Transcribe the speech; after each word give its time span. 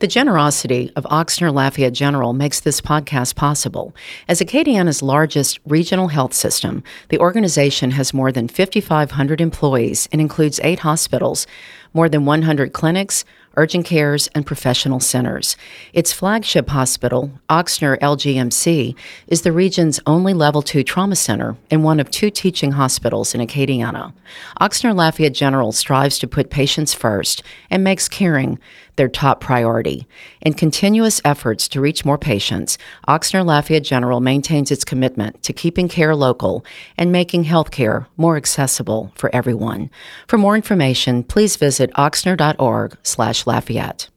The 0.00 0.06
generosity 0.06 0.92
of 0.94 1.02
Ochsner 1.10 1.52
Lafayette 1.52 1.92
General 1.92 2.32
makes 2.32 2.60
this 2.60 2.80
podcast 2.80 3.34
possible. 3.34 3.96
As 4.28 4.40
Acadiana's 4.40 5.02
largest 5.02 5.58
regional 5.66 6.06
health 6.06 6.34
system, 6.34 6.84
the 7.08 7.18
organization 7.18 7.90
has 7.90 8.14
more 8.14 8.30
than 8.30 8.46
5,500 8.46 9.40
employees 9.40 10.08
and 10.12 10.20
includes 10.20 10.60
eight 10.62 10.78
hospitals, 10.80 11.48
more 11.92 12.08
than 12.08 12.24
100 12.24 12.72
clinics, 12.72 13.24
urgent 13.56 13.86
cares, 13.86 14.28
and 14.36 14.46
professional 14.46 15.00
centers. 15.00 15.56
Its 15.92 16.12
flagship 16.12 16.68
hospital, 16.68 17.32
Ochsner 17.50 17.98
LGMC, 17.98 18.94
is 19.26 19.42
the 19.42 19.50
region's 19.50 19.98
only 20.06 20.32
level 20.32 20.62
2 20.62 20.84
trauma 20.84 21.16
center 21.16 21.56
and 21.72 21.82
one 21.82 21.98
of 21.98 22.08
two 22.08 22.30
teaching 22.30 22.72
hospitals 22.72 23.34
in 23.34 23.40
Acadiana. 23.40 24.12
Ochsner 24.60 24.94
Lafayette 24.94 25.34
General 25.34 25.72
strives 25.72 26.20
to 26.20 26.28
put 26.28 26.50
patients 26.50 26.94
first 26.94 27.42
and 27.68 27.82
makes 27.82 28.08
caring 28.08 28.60
their 28.98 29.08
top 29.08 29.40
priority. 29.40 30.06
In 30.42 30.52
continuous 30.52 31.22
efforts 31.24 31.66
to 31.68 31.80
reach 31.80 32.04
more 32.04 32.18
patients, 32.18 32.76
Ochsner 33.08 33.46
Lafayette 33.46 33.84
General 33.84 34.20
maintains 34.20 34.70
its 34.70 34.84
commitment 34.84 35.42
to 35.44 35.54
keeping 35.54 35.88
care 35.88 36.14
local 36.14 36.62
and 36.98 37.10
making 37.10 37.46
healthcare 37.46 38.04
more 38.18 38.36
accessible 38.36 39.10
for 39.14 39.34
everyone. 39.34 39.88
For 40.26 40.36
more 40.36 40.56
information, 40.56 41.22
please 41.22 41.56
visit 41.56 41.90
ochsner.org/lafayette. 41.94 44.08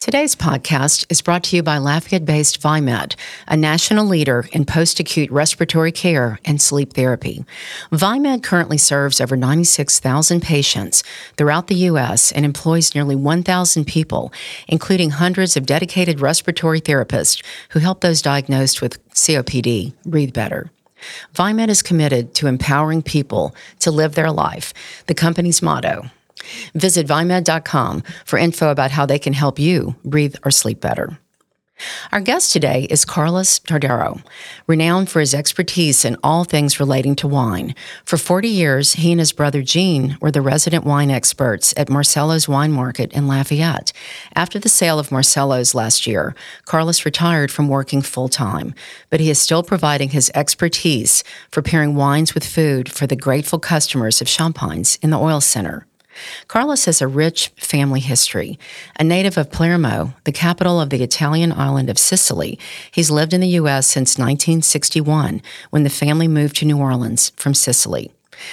Today's 0.00 0.34
podcast 0.34 1.04
is 1.10 1.20
brought 1.20 1.44
to 1.44 1.56
you 1.56 1.62
by 1.62 1.76
Lafayette 1.76 2.24
based 2.24 2.62
Viemed, 2.62 3.14
a 3.46 3.56
national 3.56 4.06
leader 4.06 4.46
in 4.52 4.64
post 4.64 4.98
acute 5.00 5.30
respiratory 5.30 5.92
care 5.92 6.38
and 6.44 6.62
sleep 6.62 6.94
therapy. 6.94 7.44
Viemed 7.92 8.42
currently 8.42 8.78
serves 8.78 9.20
over 9.20 9.36
96,000 9.36 10.40
patients 10.40 11.02
throughout 11.36 11.66
the 11.66 11.74
U.S. 11.74 12.32
and 12.32 12.44
employs 12.44 12.94
nearly 12.94 13.16
1,000 13.16 13.84
people, 13.86 14.32
including 14.66 15.10
hundreds 15.10 15.56
of 15.56 15.66
dedicated 15.66 16.20
respiratory 16.20 16.80
therapists 16.80 17.44
who 17.70 17.80
help 17.80 18.00
those 18.00 18.22
diagnosed 18.22 18.80
with 18.80 19.06
COPD 19.10 19.92
breathe 20.06 20.32
better. 20.32 20.70
Viemed 21.34 21.68
is 21.68 21.82
committed 21.82 22.34
to 22.34 22.46
empowering 22.46 23.02
people 23.02 23.54
to 23.80 23.90
live 23.90 24.14
their 24.14 24.30
life, 24.30 24.72
the 25.06 25.14
company's 25.14 25.60
motto. 25.60 26.10
Visit 26.74 27.06
viemed.com 27.06 28.02
for 28.24 28.38
info 28.38 28.70
about 28.70 28.90
how 28.90 29.06
they 29.06 29.18
can 29.18 29.32
help 29.32 29.58
you 29.58 29.96
breathe 30.04 30.36
or 30.44 30.50
sleep 30.50 30.80
better. 30.80 31.18
Our 32.10 32.20
guest 32.20 32.52
today 32.52 32.86
is 32.90 33.04
Carlos 33.04 33.60
Todaro, 33.60 34.24
renowned 34.66 35.08
for 35.08 35.20
his 35.20 35.34
expertise 35.34 36.04
in 36.04 36.16
all 36.24 36.44
things 36.44 36.80
relating 36.80 37.14
to 37.16 37.28
wine. 37.28 37.74
For 38.04 38.16
40 38.16 38.48
years, 38.48 38.94
he 38.94 39.12
and 39.12 39.20
his 39.20 39.32
brother 39.32 39.62
Gene 39.62 40.16
were 40.20 40.30
the 40.30 40.40
resident 40.40 40.84
wine 40.84 41.10
experts 41.10 41.72
at 41.76 41.88
Marcello's 41.88 42.48
Wine 42.48 42.72
Market 42.72 43.12
in 43.12 43.28
Lafayette. 43.28 43.92
After 44.34 44.58
the 44.58 44.68
sale 44.68 44.98
of 44.98 45.12
Marcello's 45.12 45.74
last 45.74 46.06
year, 46.06 46.34
Carlos 46.64 47.04
retired 47.04 47.50
from 47.50 47.68
working 47.68 48.02
full 48.02 48.28
time, 48.28 48.74
but 49.10 49.20
he 49.20 49.30
is 49.30 49.40
still 49.40 49.62
providing 49.62 50.10
his 50.10 50.32
expertise 50.34 51.22
for 51.50 51.62
pairing 51.62 51.94
wines 51.94 52.34
with 52.34 52.44
food 52.44 52.90
for 52.90 53.06
the 53.06 53.16
grateful 53.16 53.58
customers 53.58 54.20
of 54.20 54.28
Champagnes 54.28 54.98
in 55.02 55.10
the 55.10 55.18
Oil 55.18 55.40
Center. 55.40 55.86
Carlos 56.46 56.84
has 56.84 57.00
a 57.00 57.06
rich 57.08 57.48
family 57.56 58.00
history. 58.00 58.58
A 58.98 59.04
native 59.04 59.36
of 59.36 59.50
Palermo, 59.50 60.14
the 60.24 60.32
capital 60.32 60.80
of 60.80 60.90
the 60.90 61.02
Italian 61.02 61.52
island 61.52 61.90
of 61.90 61.98
Sicily, 61.98 62.58
he's 62.90 63.10
lived 63.10 63.32
in 63.32 63.40
the 63.40 63.48
U.S. 63.60 63.86
since 63.86 64.18
1961 64.18 65.42
when 65.70 65.84
the 65.84 65.90
family 65.90 66.28
moved 66.28 66.56
to 66.56 66.64
New 66.64 66.78
Orleans 66.78 67.30
from 67.36 67.54
Sicily. 67.54 68.12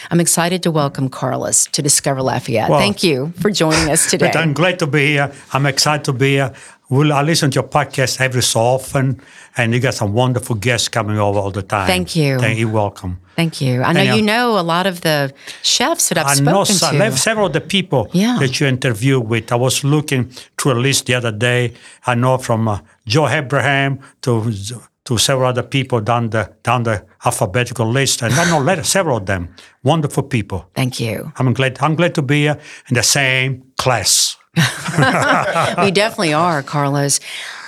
I'm 0.09 0.19
excited 0.19 0.63
to 0.63 0.71
welcome 0.71 1.09
Carlos 1.09 1.65
to 1.67 1.81
Discover 1.81 2.21
Lafayette. 2.21 2.69
Well, 2.69 2.79
Thank 2.79 3.03
you 3.03 3.33
for 3.39 3.51
joining 3.51 3.91
us 3.91 4.09
today. 4.09 4.25
But 4.33 4.35
I'm 4.35 4.53
glad 4.53 4.79
to 4.79 4.87
be 4.87 5.13
here. 5.13 5.31
I'm 5.53 5.65
excited 5.65 6.05
to 6.05 6.13
be 6.13 6.33
here. 6.33 6.53
We'll, 6.90 7.13
I 7.13 7.23
listen 7.23 7.50
to 7.51 7.56
your 7.56 7.68
podcast 7.68 8.22
every 8.22 8.44
so 8.44 8.59
often, 8.59 9.19
and 9.57 9.73
you 9.73 9.79
got 9.79 9.96
some 9.96 10.13
wonderful 10.13 10.56
guests 10.56 10.88
coming 10.88 11.18
over 11.18 11.40
all 11.40 11.50
the 11.51 11.63
time. 11.63 11.88
Thank 11.88 12.16
you. 12.16 12.38
Thank 12.40 12.59
you. 12.59 12.69
Welcome. 12.69 13.19
Thank 13.35 13.59
you. 13.59 13.81
I 13.81 13.91
know 13.94 14.00
And, 14.01 14.19
you 14.19 14.22
know 14.25 14.59
a 14.59 14.62
lot 14.62 14.85
of 14.85 15.01
the 15.01 15.34
chefs 15.63 16.09
that 16.09 16.19
I've 16.19 16.28
I 16.28 16.34
spoken 16.35 16.53
know 16.53 16.63
some, 16.63 17.01
I 17.01 17.06
have 17.06 17.19
several 17.19 17.47
of 17.47 17.53
the 17.53 17.62
people 17.62 18.07
Yeah. 18.13 18.38
that 18.40 18.59
you 18.59 18.68
interview 18.68 19.19
with. 19.19 19.51
I 19.51 19.56
was 19.56 19.84
looking 19.84 20.29
through 20.57 20.74
a 20.74 20.79
list 20.79 21.07
the 21.07 21.16
other 21.16 21.31
day. 21.31 21.74
I 22.06 22.13
know 22.16 22.38
from 22.38 22.68
uh, 22.68 22.79
Joe 23.07 23.28
Abraham 23.28 24.00
to 24.22 24.51
to 25.06 25.18
several 25.19 25.47
other 25.50 25.63
people 25.63 26.01
down 26.01 26.29
the 26.29 26.51
down 26.63 26.84
the 26.84 27.06
alphabetical 27.24 27.88
list, 27.91 28.22
and 28.24 28.34
I 28.34 28.45
know 28.50 28.81
several 28.84 29.18
of 29.18 29.25
them. 29.25 29.50
Wonderful 29.84 30.24
people. 30.24 30.69
Thank 30.75 31.00
you. 31.00 31.31
I'm 31.38 31.53
glad. 31.53 31.78
I'm 31.81 31.95
glad 31.95 32.13
to 32.16 32.22
be 32.22 32.41
here 32.44 32.57
in 32.90 32.95
the 32.95 33.03
same 33.03 33.63
class. 33.78 34.38
we 35.83 35.91
definitely 35.91 36.33
are, 36.33 36.63
Carlos. 36.63 37.19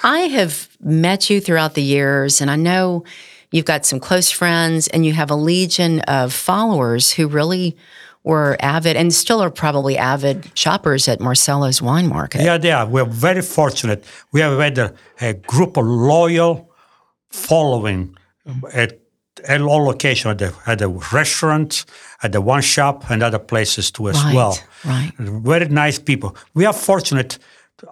I 0.04 0.22
have 0.22 0.70
met 0.82 1.30
you 1.30 1.42
throughout 1.42 1.74
the 1.74 1.82
years, 1.82 2.42
and 2.42 2.50
I 2.50 2.56
know 2.56 3.04
you've 3.52 3.66
got 3.66 3.86
some 3.86 4.00
close 4.00 4.30
friends 4.32 4.88
and 4.88 5.06
you 5.06 5.14
have 5.14 5.32
a 5.32 5.36
legion 5.36 6.02
of 6.02 6.34
followers 6.34 7.12
who 7.12 7.28
really 7.28 7.78
were 8.24 8.58
avid 8.60 8.98
and 8.98 9.14
still 9.14 9.42
are 9.42 9.50
probably 9.50 9.98
avid 9.98 10.52
shoppers 10.54 11.08
at 11.08 11.20
Marcello's 11.20 11.82
Wine 11.82 12.08
Market. 12.08 12.42
Yeah, 12.42 12.58
they 12.58 12.72
are. 12.72 12.86
We're 12.86 13.06
very 13.06 13.42
fortunate. 13.42 14.04
We 14.34 14.42
have 14.42 14.60
had 14.60 14.78
a, 14.78 14.94
a 15.22 15.34
group 15.34 15.78
of 15.78 15.86
loyal 15.86 16.70
following 17.30 18.18
um, 18.46 18.64
at, 18.74 19.00
at 19.48 19.62
all 19.62 19.86
locations, 19.86 20.32
at 20.32 20.38
the, 20.38 20.54
at 20.66 20.80
the 20.80 20.90
restaurant, 21.14 21.86
at 22.24 22.32
the 22.32 22.42
one 22.42 22.62
shop, 22.62 23.10
and 23.10 23.24
other 23.24 23.40
places 23.40 23.92
too 23.92 24.10
as 24.10 24.24
Right, 24.24 24.36
well. 24.36 24.60
right. 24.86 25.12
Very 25.18 25.68
nice 25.68 26.00
people. 26.00 26.36
We 26.54 26.66
are 26.66 26.74
fortunate. 26.74 27.38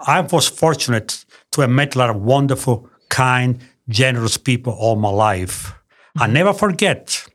I 0.08 0.22
was 0.22 0.48
fortunate 0.48 1.26
to 1.52 1.62
have 1.62 1.70
met 1.70 1.96
a 1.96 2.00
lot 2.00 2.10
of 2.10 2.18
wonderful, 2.18 2.90
kind, 3.10 3.60
generous 3.90 4.38
people 4.38 4.74
all 4.74 4.96
my 4.96 5.10
life. 5.10 5.74
I 6.18 6.26
mm-hmm. 6.26 6.34
never 6.34 6.54
forget. 6.54 7.26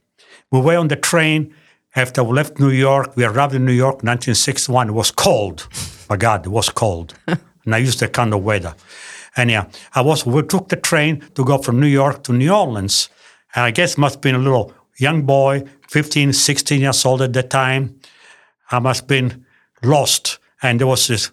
We 0.51 0.61
were 0.61 0.77
on 0.77 0.89
the 0.89 0.97
train 0.97 1.55
after 1.95 2.25
we 2.25 2.33
left 2.33 2.59
New 2.59 2.71
York. 2.71 3.17
We 3.17 3.25
arrived 3.25 3.55
in 3.55 3.65
New 3.65 3.73
York, 3.73 4.03
1961. 4.03 4.89
It 4.89 4.93
was 4.93 5.11
cold. 5.11 5.69
My 6.09 6.17
God, 6.17 6.47
it 6.47 6.51
was 6.51 6.69
cold. 6.69 7.15
and 7.27 7.75
I 7.75 7.79
used 7.79 8.01
that 8.01 8.13
kind 8.13 8.35
of 8.35 8.43
weather. 8.43 8.75
And 9.37 9.51
yeah, 9.51 9.67
I 9.95 10.01
was. 10.01 10.27
We 10.27 10.43
took 10.43 10.69
the 10.69 10.77
train 10.77 11.23
to 11.35 11.45
go 11.45 11.59
from 11.59 11.79
New 11.79 11.87
York 11.87 12.25
to 12.25 12.33
New 12.33 12.53
Orleans. 12.53 13.09
And 13.55 13.65
I 13.65 13.71
guess 13.71 13.99
must 13.99 14.17
have 14.17 14.21
been 14.23 14.35
a 14.35 14.39
little 14.39 14.73
young 14.99 15.23
boy, 15.23 15.65
15, 15.89 16.33
16 16.33 16.81
years 16.81 17.05
old 17.05 17.23
at 17.23 17.33
that 17.33 17.51
time. 17.51 17.99
I 18.71 18.79
must 18.79 19.03
have 19.03 19.09
been 19.09 19.45
lost. 19.83 20.39
And 20.63 20.79
there 20.79 20.87
was 20.87 21.09
this 21.09 21.33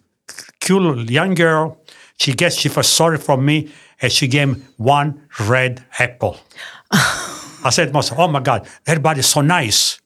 cute 0.59 1.09
young 1.09 1.33
girl. 1.33 1.81
She 2.19 2.33
guess 2.33 2.55
she 2.55 2.69
felt 2.69 2.85
sorry 2.85 3.17
for 3.17 3.37
me, 3.37 3.69
and 4.01 4.11
she 4.11 4.27
gave 4.27 4.47
me 4.47 4.63
one 4.77 5.21
red 5.39 5.85
apple. 5.99 6.39
I 6.91 7.69
said 7.69 7.93
myself, 7.93 8.19
"Oh 8.19 8.27
my 8.27 8.39
God, 8.39 8.67
everybody's 8.85 9.27
so 9.27 9.41
nice." 9.41 9.99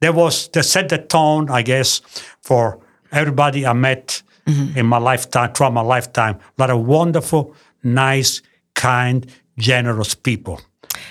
There 0.00 0.12
was 0.12 0.48
that 0.48 0.64
set 0.64 0.88
the 0.88 0.98
tone, 0.98 1.50
I 1.50 1.62
guess, 1.62 2.00
for 2.40 2.80
everybody 3.12 3.66
I 3.66 3.72
met 3.72 4.22
mm-hmm. 4.46 4.78
in 4.78 4.86
my 4.86 4.98
lifetime, 4.98 5.52
throughout 5.52 5.74
my 5.74 5.82
lifetime. 5.82 6.36
A 6.36 6.62
lot 6.62 6.70
of 6.70 6.86
wonderful, 6.86 7.54
nice, 7.82 8.40
kind, 8.74 9.26
generous 9.58 10.14
people, 10.14 10.60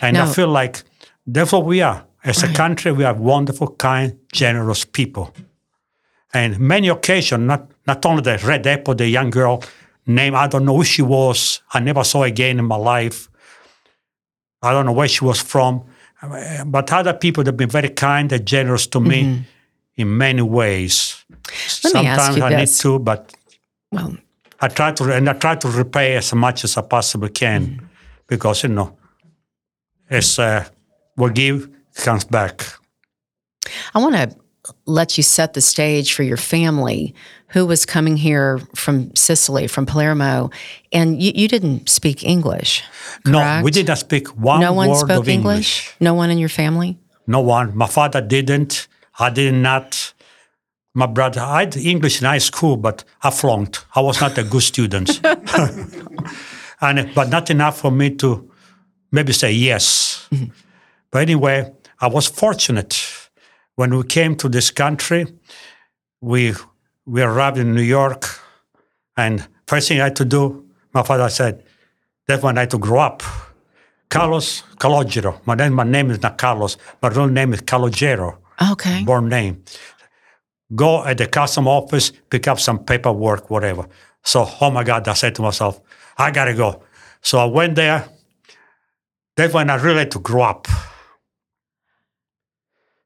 and 0.02 0.18
I 0.18 0.26
feel 0.26 0.48
like 0.48 0.84
that's 1.26 1.52
what 1.52 1.66
we 1.66 1.82
are. 1.82 2.06
As 2.24 2.44
a 2.44 2.52
country, 2.54 2.92
we 2.92 3.04
have 3.04 3.20
wonderful, 3.20 3.70
kind, 3.76 4.18
generous 4.34 4.84
people. 4.86 5.34
And 6.34 6.60
many 6.60 6.90
occasions, 6.90 7.48
not 7.48 7.72
not 7.86 8.06
only 8.06 8.22
the 8.22 8.38
red 8.46 8.68
apple, 8.68 8.96
the 8.96 9.08
young 9.08 9.30
girl 9.30 9.64
name, 10.06 10.36
I 10.36 10.48
don't 10.48 10.66
know 10.66 10.76
who 10.76 10.84
she 10.84 11.02
was. 11.02 11.62
I 11.74 11.80
never 11.80 12.04
saw 12.04 12.22
her 12.22 12.28
again 12.28 12.60
in 12.60 12.66
my 12.66 12.76
life. 12.76 13.30
I 14.62 14.72
don't 14.72 14.86
know 14.86 14.92
where 14.92 15.08
she 15.08 15.24
was 15.24 15.42
from. 15.42 15.84
But 16.66 16.92
other 16.92 17.14
people 17.14 17.46
have 17.46 17.56
been 17.56 17.70
very 17.70 17.90
kind 17.90 18.32
and 18.32 18.46
generous 18.46 18.88
to 18.88 19.00
me 19.00 19.46
in 19.96 20.18
many 20.18 20.42
ways. 20.42 21.24
Let 21.84 21.94
Sometimes 21.94 22.40
I 22.42 22.56
need 22.56 22.68
to, 22.68 23.00
but 23.00 23.34
Well, 23.92 24.18
I 24.60 24.68
try 24.68 24.92
to 24.92 25.04
and 25.14 25.30
I 25.30 25.34
try 25.34 25.56
to 25.56 25.68
repay 25.70 26.18
as 26.18 26.34
much 26.34 26.64
as 26.64 26.78
I 26.78 26.82
possibly 26.82 27.30
can, 27.30 27.90
because 28.28 28.64
you 28.64 28.70
know, 28.70 28.98
it's 30.10 30.40
uh, 30.40 30.66
what 31.16 31.34
give 31.34 31.70
comes 31.96 32.26
back. 32.26 32.66
I 33.94 34.00
want 34.00 34.16
to 34.16 34.36
let 34.86 35.18
you 35.18 35.24
set 35.24 35.54
the 35.54 35.62
stage 35.62 36.14
for 36.14 36.24
your 36.24 36.38
family 36.38 37.14
who 37.50 37.66
was 37.66 37.86
coming 37.86 38.18
here 38.18 38.60
from 38.76 39.16
Sicily, 39.16 39.68
from 39.68 39.86
Palermo, 39.86 40.50
and 40.92 41.22
you, 41.22 41.32
you 41.34 41.48
didn't 41.48 41.90
speak 41.90 42.24
English. 42.24 42.84
No, 43.26 43.62
we 43.64 43.72
didn't 43.72 43.96
speak 43.98 44.28
one 44.30 44.60
No 44.60 44.74
one 44.74 44.90
word 44.90 44.98
spoke 44.98 45.22
of 45.22 45.30
English. 45.30 45.96
No 46.00 46.14
one 46.14 46.30
in 46.30 46.38
your 46.38 46.50
family? 46.50 46.98
No 47.26 47.42
one. 47.42 47.76
My 47.76 47.88
father 47.88 48.22
didn't. 48.22 48.88
I 49.20 49.30
did 49.30 49.54
not. 49.54 50.14
My 50.94 51.06
brother, 51.06 51.42
I 51.42 51.60
had 51.62 51.78
English 51.78 52.22
in 52.22 52.28
high 52.28 52.40
school, 52.40 52.76
but 52.76 53.04
I 53.22 53.30
flunked. 53.30 53.86
I 53.96 54.02
was 54.02 54.20
not 54.20 54.38
a 54.38 54.44
good 54.44 54.64
student. 54.64 55.22
and, 56.82 57.14
but 57.14 57.30
not 57.30 57.50
enough 57.50 57.80
for 57.80 57.92
me 57.92 58.16
to 58.16 58.50
maybe 59.12 59.34
say 59.34 59.52
yes. 59.52 60.28
Mm-hmm. 60.32 60.52
But 61.12 61.22
anyway, 61.22 61.72
I 62.00 62.08
was 62.08 62.28
fortunate. 62.28 62.94
When 63.76 63.96
we 63.96 64.04
came 64.04 64.36
to 64.38 64.50
this 64.50 64.72
country, 64.72 65.26
we, 66.22 66.54
we 67.06 67.22
arrived 67.22 67.58
in 67.58 67.74
New 67.76 67.82
York, 67.84 68.26
and 69.16 69.48
first 69.68 69.88
thing 69.88 70.02
I 70.02 70.06
had 70.06 70.16
to 70.18 70.26
do, 70.26 70.66
my 70.94 71.04
father 71.04 71.30
said, 71.30 71.64
that's 72.28 72.44
when 72.44 72.58
I 72.58 72.62
had 72.62 72.72
to 72.72 72.78
grow 72.78 73.00
up. 73.00 73.24
Carlos 74.10 74.64
Calogero. 74.78 75.40
My 75.46 75.56
name, 75.56 75.74
my 75.74 75.84
name 75.84 76.12
is 76.12 76.22
not 76.22 76.38
Carlos. 76.38 76.78
My 77.02 77.10
real 77.10 77.28
name 77.28 77.54
is 77.54 77.62
Calogero, 77.62 78.38
Okay. 78.72 79.04
born 79.04 79.28
name. 79.30 79.64
Go 80.76 81.04
at 81.06 81.18
the 81.18 81.28
custom 81.28 81.68
office, 81.68 82.12
pick 82.30 82.48
up 82.48 82.60
some 82.60 82.80
paperwork, 82.84 83.50
whatever. 83.50 83.88
So, 84.24 84.50
oh 84.60 84.70
my 84.72 84.84
God, 84.84 85.08
I 85.08 85.14
said 85.14 85.36
to 85.36 85.42
myself, 85.42 85.80
I 86.18 86.32
gotta 86.32 86.54
go. 86.54 86.84
So 87.22 87.38
I 87.40 87.46
went 87.46 87.76
there. 87.76 88.08
That's 89.38 89.54
when 89.54 89.70
I 89.70 89.76
really 89.76 90.00
had 90.00 90.12
to 90.12 90.20
grow 90.20 90.44
up. 90.44 90.68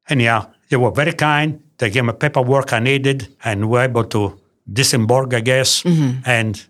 Anyhow, 0.10 0.52
they 0.70 0.78
were 0.78 0.92
very 0.92 1.14
kind. 1.14 1.62
They 1.78 1.90
gave 1.90 2.06
me 2.06 2.14
paperwork 2.14 2.74
I 2.74 2.80
needed 2.80 3.28
and 3.44 3.70
were 3.70 3.82
able 3.84 4.06
to 4.06 4.40
disembark, 4.72 5.34
I 5.34 5.42
guess, 5.42 5.84
mm-hmm. 5.84 6.22
and 6.26 6.66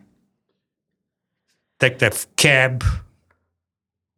take 1.80 2.00
the 2.00 2.12
cab 2.36 2.84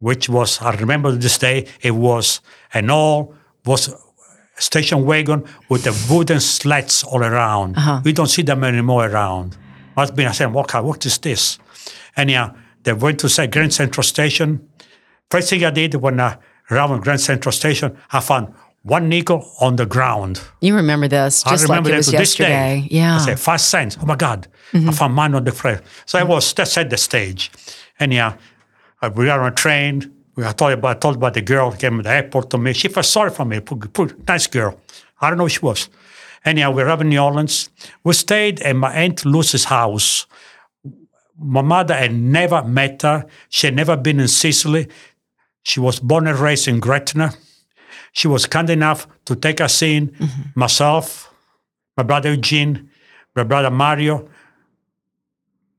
which 0.04 0.28
was 0.28 0.60
I 0.60 0.72
remember 0.76 1.12
this 1.12 1.38
day 1.38 1.66
it 1.80 1.92
was 1.92 2.42
an 2.74 2.90
all 2.90 3.34
was 3.64 3.94
station 4.58 5.06
wagon 5.06 5.44
with 5.70 5.84
the 5.84 5.94
wooden 6.10 6.40
slats 6.40 7.02
all 7.02 7.22
around. 7.24 7.78
Uh-huh. 7.78 8.02
We 8.04 8.12
don't 8.12 8.26
see 8.26 8.42
them 8.42 8.64
anymore 8.64 9.06
around. 9.08 9.56
Must 9.96 10.14
be 10.14 10.26
I 10.26 10.32
said, 10.32 10.52
what 10.52 10.72
what 10.84 11.06
is 11.06 11.16
this? 11.18 11.58
Anyhow, 12.18 12.54
they 12.82 12.92
went 12.92 13.18
to 13.20 13.28
say 13.30 13.46
Grand 13.46 13.72
Central 13.72 14.04
Station. 14.04 14.68
First 15.30 15.50
thing 15.50 15.64
I 15.64 15.70
did 15.70 15.94
when 15.94 16.20
I 16.20 16.38
around 16.70 17.00
Grand 17.02 17.20
Central 17.20 17.52
Station, 17.52 17.96
I 18.10 18.20
found 18.20 18.54
one 18.82 19.08
nickel 19.08 19.50
on 19.60 19.76
the 19.76 19.86
ground. 19.86 20.40
You 20.60 20.74
remember 20.76 21.08
this 21.08 21.42
just 21.42 21.46
I 21.46 21.50
like 21.52 21.62
remember 21.68 21.90
it 21.90 21.96
was 21.96 22.06
to 22.06 22.12
this 22.12 22.38
yesterday. 22.38 22.80
day. 22.82 22.88
Yeah. 22.90 23.16
I 23.16 23.18
said, 23.18 23.40
five 23.40 23.60
cents. 23.60 23.96
Oh 24.00 24.06
my 24.06 24.16
God. 24.16 24.46
I 24.74 24.90
found 24.92 25.14
mine 25.14 25.34
on 25.34 25.44
the 25.44 25.52
floor. 25.52 25.80
So 26.04 26.18
I 26.18 26.22
was, 26.22 26.52
that 26.54 26.68
set 26.68 26.90
the 26.90 26.96
stage. 26.96 27.50
Anyhow, 27.98 28.36
uh, 29.00 29.10
we 29.14 29.30
are 29.30 29.40
on 29.40 29.52
a 29.52 29.54
train. 29.54 30.12
We, 30.36 30.44
I, 30.44 30.52
told 30.52 30.72
about, 30.72 30.96
I 30.96 30.98
told 30.98 31.16
about 31.16 31.34
the 31.34 31.42
girl 31.42 31.70
who 31.70 31.78
came 31.78 31.96
to 31.96 32.02
the 32.02 32.10
airport 32.10 32.50
to 32.50 32.58
me. 32.58 32.72
She 32.72 32.88
felt 32.88 33.06
sorry 33.06 33.30
for 33.30 33.44
me. 33.44 33.60
Nice 34.28 34.48
girl. 34.48 34.78
I 35.20 35.30
don't 35.30 35.38
know 35.38 35.44
who 35.44 35.48
she 35.50 35.60
was. 35.60 35.88
Anyhow, 36.44 36.72
we 36.72 36.82
arrived 36.82 37.02
in 37.02 37.08
New 37.08 37.20
Orleans. 37.20 37.70
We 38.02 38.12
stayed 38.12 38.60
at 38.60 38.76
my 38.76 38.92
Aunt 38.92 39.24
Lucy's 39.24 39.64
house. 39.64 40.26
My 41.38 41.62
mother 41.62 41.94
had 41.94 42.14
never 42.14 42.62
met 42.62 43.00
her. 43.02 43.26
She 43.48 43.66
had 43.68 43.76
never 43.76 43.96
been 43.96 44.20
in 44.20 44.28
Sicily. 44.28 44.88
She 45.64 45.80
was 45.80 45.98
born 45.98 46.26
and 46.26 46.38
raised 46.38 46.68
in 46.68 46.78
Gretna. 46.78 47.32
She 48.12 48.28
was 48.28 48.46
kind 48.46 48.70
enough 48.70 49.08
to 49.24 49.34
take 49.34 49.60
us 49.60 49.82
in, 49.82 50.08
mm-hmm. 50.08 50.42
myself, 50.54 51.34
my 51.96 52.04
brother 52.04 52.30
Eugene, 52.30 52.90
my 53.34 53.42
brother 53.42 53.70
Mario, 53.70 54.28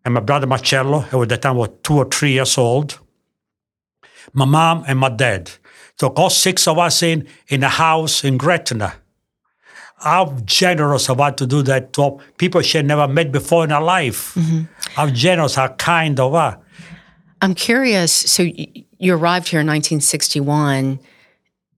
and 0.04 0.14
my 0.14 0.20
brother 0.20 0.48
Marcello, 0.48 1.00
who 1.00 1.24
at 1.24 1.30
the 1.30 1.38
time 1.38 1.56
was 1.56 1.70
two 1.84 1.98
or 1.98 2.06
three 2.06 2.34
years 2.34 2.58
old, 2.58 3.00
my 4.34 4.46
mom 4.46 4.84
and 4.88 5.00
my 5.00 5.10
dad. 5.10 5.52
Took 5.98 6.20
all 6.20 6.30
six 6.30 6.68
of 6.68 6.78
us 6.78 7.02
in 7.04 7.26
in 7.48 7.64
a 7.64 7.70
house 7.70 8.26
in 8.26 8.38
Gretna. 8.38 8.96
How 9.98 10.38
generous 10.44 11.10
of 11.10 11.22
us 11.22 11.36
to 11.38 11.48
do 11.48 11.62
that 11.64 11.94
to 11.94 12.20
people 12.38 12.62
she 12.62 12.78
had 12.78 12.86
never 12.86 13.08
met 13.08 13.32
before 13.32 13.64
in 13.64 13.70
her 13.70 13.82
life. 13.82 14.34
Mm-hmm. 14.34 14.64
How 14.96 15.10
generous, 15.10 15.56
how 15.56 15.70
kind 15.70 16.20
of 16.20 16.34
her. 16.34 16.60
I'm 17.46 17.54
curious. 17.54 18.12
So 18.12 18.42
you 18.42 19.14
arrived 19.14 19.50
here 19.50 19.60
in 19.60 19.68
1961. 19.68 21.00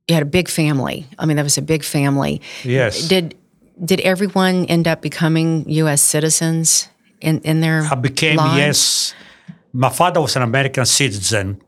You 0.07 0.13
had 0.15 0.23
a 0.23 0.31
big 0.39 0.47
family. 0.47 1.05
I 1.19 1.25
mean, 1.25 1.35
that 1.35 1.43
was 1.43 1.57
a 1.57 1.61
big 1.61 1.83
family. 1.83 2.41
Yes. 2.63 3.09
Did 3.09 3.35
did 3.83 3.99
everyone 3.99 4.65
end 4.65 4.87
up 4.87 5.01
becoming 5.01 5.69
U.S. 5.83 6.01
citizens 6.01 6.87
in 7.19 7.41
in 7.41 7.59
their 7.59 7.83
I 7.91 7.95
became, 7.95 8.37
lives? 8.37 8.57
yes. 8.57 9.13
My 9.73 9.89
father 9.89 10.21
was 10.21 10.37
an 10.37 10.43
American 10.43 10.85
citizen. 10.85 11.61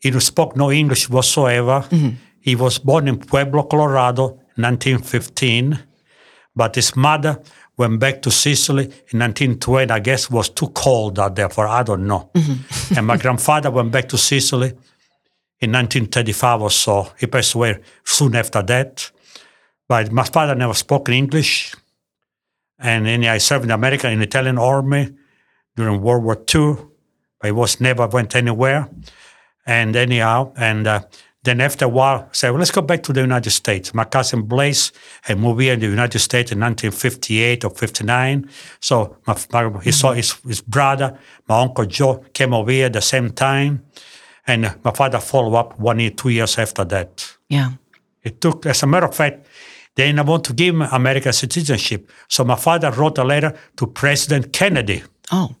He 0.00 0.10
spoke 0.20 0.56
no 0.56 0.72
English 0.72 1.08
whatsoever. 1.08 1.86
Mm-hmm. 1.90 2.16
He 2.40 2.56
was 2.56 2.78
born 2.78 3.08
in 3.08 3.18
Pueblo, 3.18 3.62
Colorado, 3.62 4.40
1915. 4.56 5.78
But 6.56 6.74
his 6.74 6.96
mother 6.96 7.38
went 7.76 8.00
back 8.00 8.22
to 8.22 8.30
Sicily 8.30 8.84
in 8.84 9.18
1920. 9.20 9.90
I 9.90 9.98
guess 9.98 10.24
it 10.24 10.30
was 10.30 10.48
too 10.48 10.68
cold 10.68 11.18
out 11.18 11.36
there 11.36 11.48
for 11.48 11.66
I 11.66 11.82
don't 11.82 12.06
know. 12.06 12.30
and 12.96 13.06
my 13.06 13.16
grandfather 13.16 13.70
went 13.70 13.92
back 13.92 14.08
to 14.10 14.18
Sicily 14.18 14.68
in 15.60 15.72
1935 15.72 16.62
or 16.62 16.70
so. 16.70 17.12
He 17.18 17.26
passed 17.26 17.54
away 17.54 17.80
soon 18.04 18.34
after 18.34 18.62
that. 18.62 19.10
But 19.88 20.10
my 20.10 20.24
father 20.24 20.54
never 20.54 20.74
spoke 20.74 21.08
English. 21.08 21.74
And 22.78 23.06
then 23.06 23.24
I 23.24 23.38
served 23.38 23.64
in 23.64 23.70
America 23.70 24.10
in 24.10 24.18
the 24.18 24.26
Italian 24.26 24.58
army 24.58 25.14
during 25.76 26.00
World 26.00 26.24
War 26.24 26.36
II. 26.36 26.76
But 27.40 27.46
he 27.46 27.52
was 27.52 27.80
never 27.80 28.06
went 28.06 28.34
anywhere. 28.34 28.88
And 29.66 29.96
anyhow, 29.96 30.52
and 30.56 30.86
uh, 30.86 31.00
then 31.46 31.60
after 31.60 31.86
a 31.86 31.88
while, 31.88 32.18
I 32.18 32.28
said, 32.32 32.50
well, 32.50 32.58
let's 32.58 32.70
go 32.70 32.82
back 32.82 33.02
to 33.04 33.12
the 33.12 33.20
United 33.20 33.50
States. 33.50 33.94
My 33.94 34.04
cousin 34.04 34.42
Blaze 34.42 34.92
had 35.22 35.38
moved 35.38 35.62
here 35.62 35.74
in 35.74 35.80
the 35.80 35.86
United 35.86 36.18
States 36.18 36.52
in 36.52 36.60
1958 36.60 37.64
or 37.64 37.70
59. 37.70 38.50
So 38.80 39.16
my, 39.26 39.36
my, 39.52 39.80
he 39.82 39.92
saw 39.92 40.08
mm-hmm. 40.08 40.16
his, 40.16 40.32
his 40.46 40.60
brother, 40.60 41.18
my 41.48 41.60
uncle 41.60 41.86
Joe, 41.86 42.24
came 42.32 42.52
over 42.52 42.70
here 42.70 42.86
at 42.86 42.92
the 42.92 43.00
same 43.00 43.30
time. 43.30 43.84
And 44.46 44.74
my 44.84 44.92
father 44.92 45.18
followed 45.18 45.56
up 45.56 45.78
one 45.78 45.98
year, 45.98 46.10
two 46.10 46.28
years 46.28 46.58
after 46.58 46.84
that. 46.84 47.36
Yeah. 47.48 47.70
It 48.22 48.40
took, 48.40 48.66
as 48.66 48.82
a 48.82 48.86
matter 48.86 49.06
of 49.06 49.14
fact, 49.14 49.46
they 49.94 50.06
didn't 50.12 50.26
want 50.26 50.44
to 50.44 50.52
give 50.52 50.74
him 50.74 50.82
American 50.82 51.32
citizenship. 51.32 52.10
So 52.28 52.44
my 52.44 52.56
father 52.56 52.90
wrote 52.90 53.18
a 53.18 53.24
letter 53.24 53.56
to 53.76 53.86
President 53.86 54.52
Kennedy. 54.52 55.02
Oh. 55.32 55.54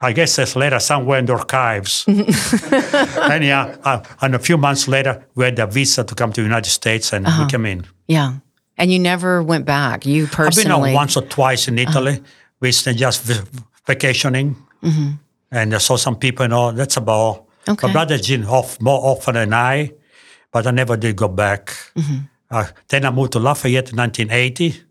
I 0.00 0.12
guess 0.12 0.36
there's 0.36 0.54
letter 0.56 0.78
somewhere 0.78 1.18
in 1.18 1.26
the 1.26 1.32
archives. 1.32 2.04
Anyhow, 2.08 3.74
uh, 3.82 4.02
and 4.20 4.34
a 4.34 4.38
few 4.38 4.58
months 4.58 4.88
later, 4.88 5.24
we 5.34 5.44
had 5.44 5.58
a 5.58 5.66
visa 5.66 6.04
to 6.04 6.14
come 6.14 6.32
to 6.32 6.40
the 6.42 6.46
United 6.46 6.70
States 6.70 7.12
and 7.12 7.24
we 7.24 7.30
uh-huh. 7.30 7.46
came 7.46 7.66
in. 7.66 7.86
Yeah. 8.06 8.34
And 8.76 8.92
you 8.92 8.98
never 8.98 9.42
went 9.42 9.64
back. 9.64 10.04
You 10.04 10.26
personally, 10.26 10.70
I've 10.70 10.84
been 10.84 10.94
once 10.94 11.16
or 11.16 11.22
twice 11.22 11.66
in 11.66 11.78
uh-huh. 11.78 11.90
Italy. 11.90 12.22
We 12.60 12.70
just 12.70 13.22
v- 13.22 13.60
vacationing 13.86 14.56
mm-hmm. 14.82 15.12
and 15.50 15.74
I 15.74 15.78
saw 15.78 15.96
some 15.96 16.16
people 16.16 16.44
and 16.44 16.52
all. 16.52 16.72
That's 16.72 16.96
about. 16.96 17.44
Okay. 17.68 17.86
My 17.86 17.92
brother's 17.92 18.28
been 18.28 18.44
off 18.44 18.80
more 18.80 19.00
often 19.02 19.34
than 19.34 19.52
I, 19.52 19.92
but 20.52 20.66
I 20.66 20.70
never 20.70 20.96
did 20.96 21.16
go 21.16 21.28
back. 21.28 21.68
Mm-hmm. 21.96 22.16
Uh, 22.50 22.66
then 22.88 23.04
I 23.04 23.10
moved 23.10 23.32
to 23.32 23.40
Lafayette 23.40 23.90
in 23.90 23.96
1980. 23.96 24.82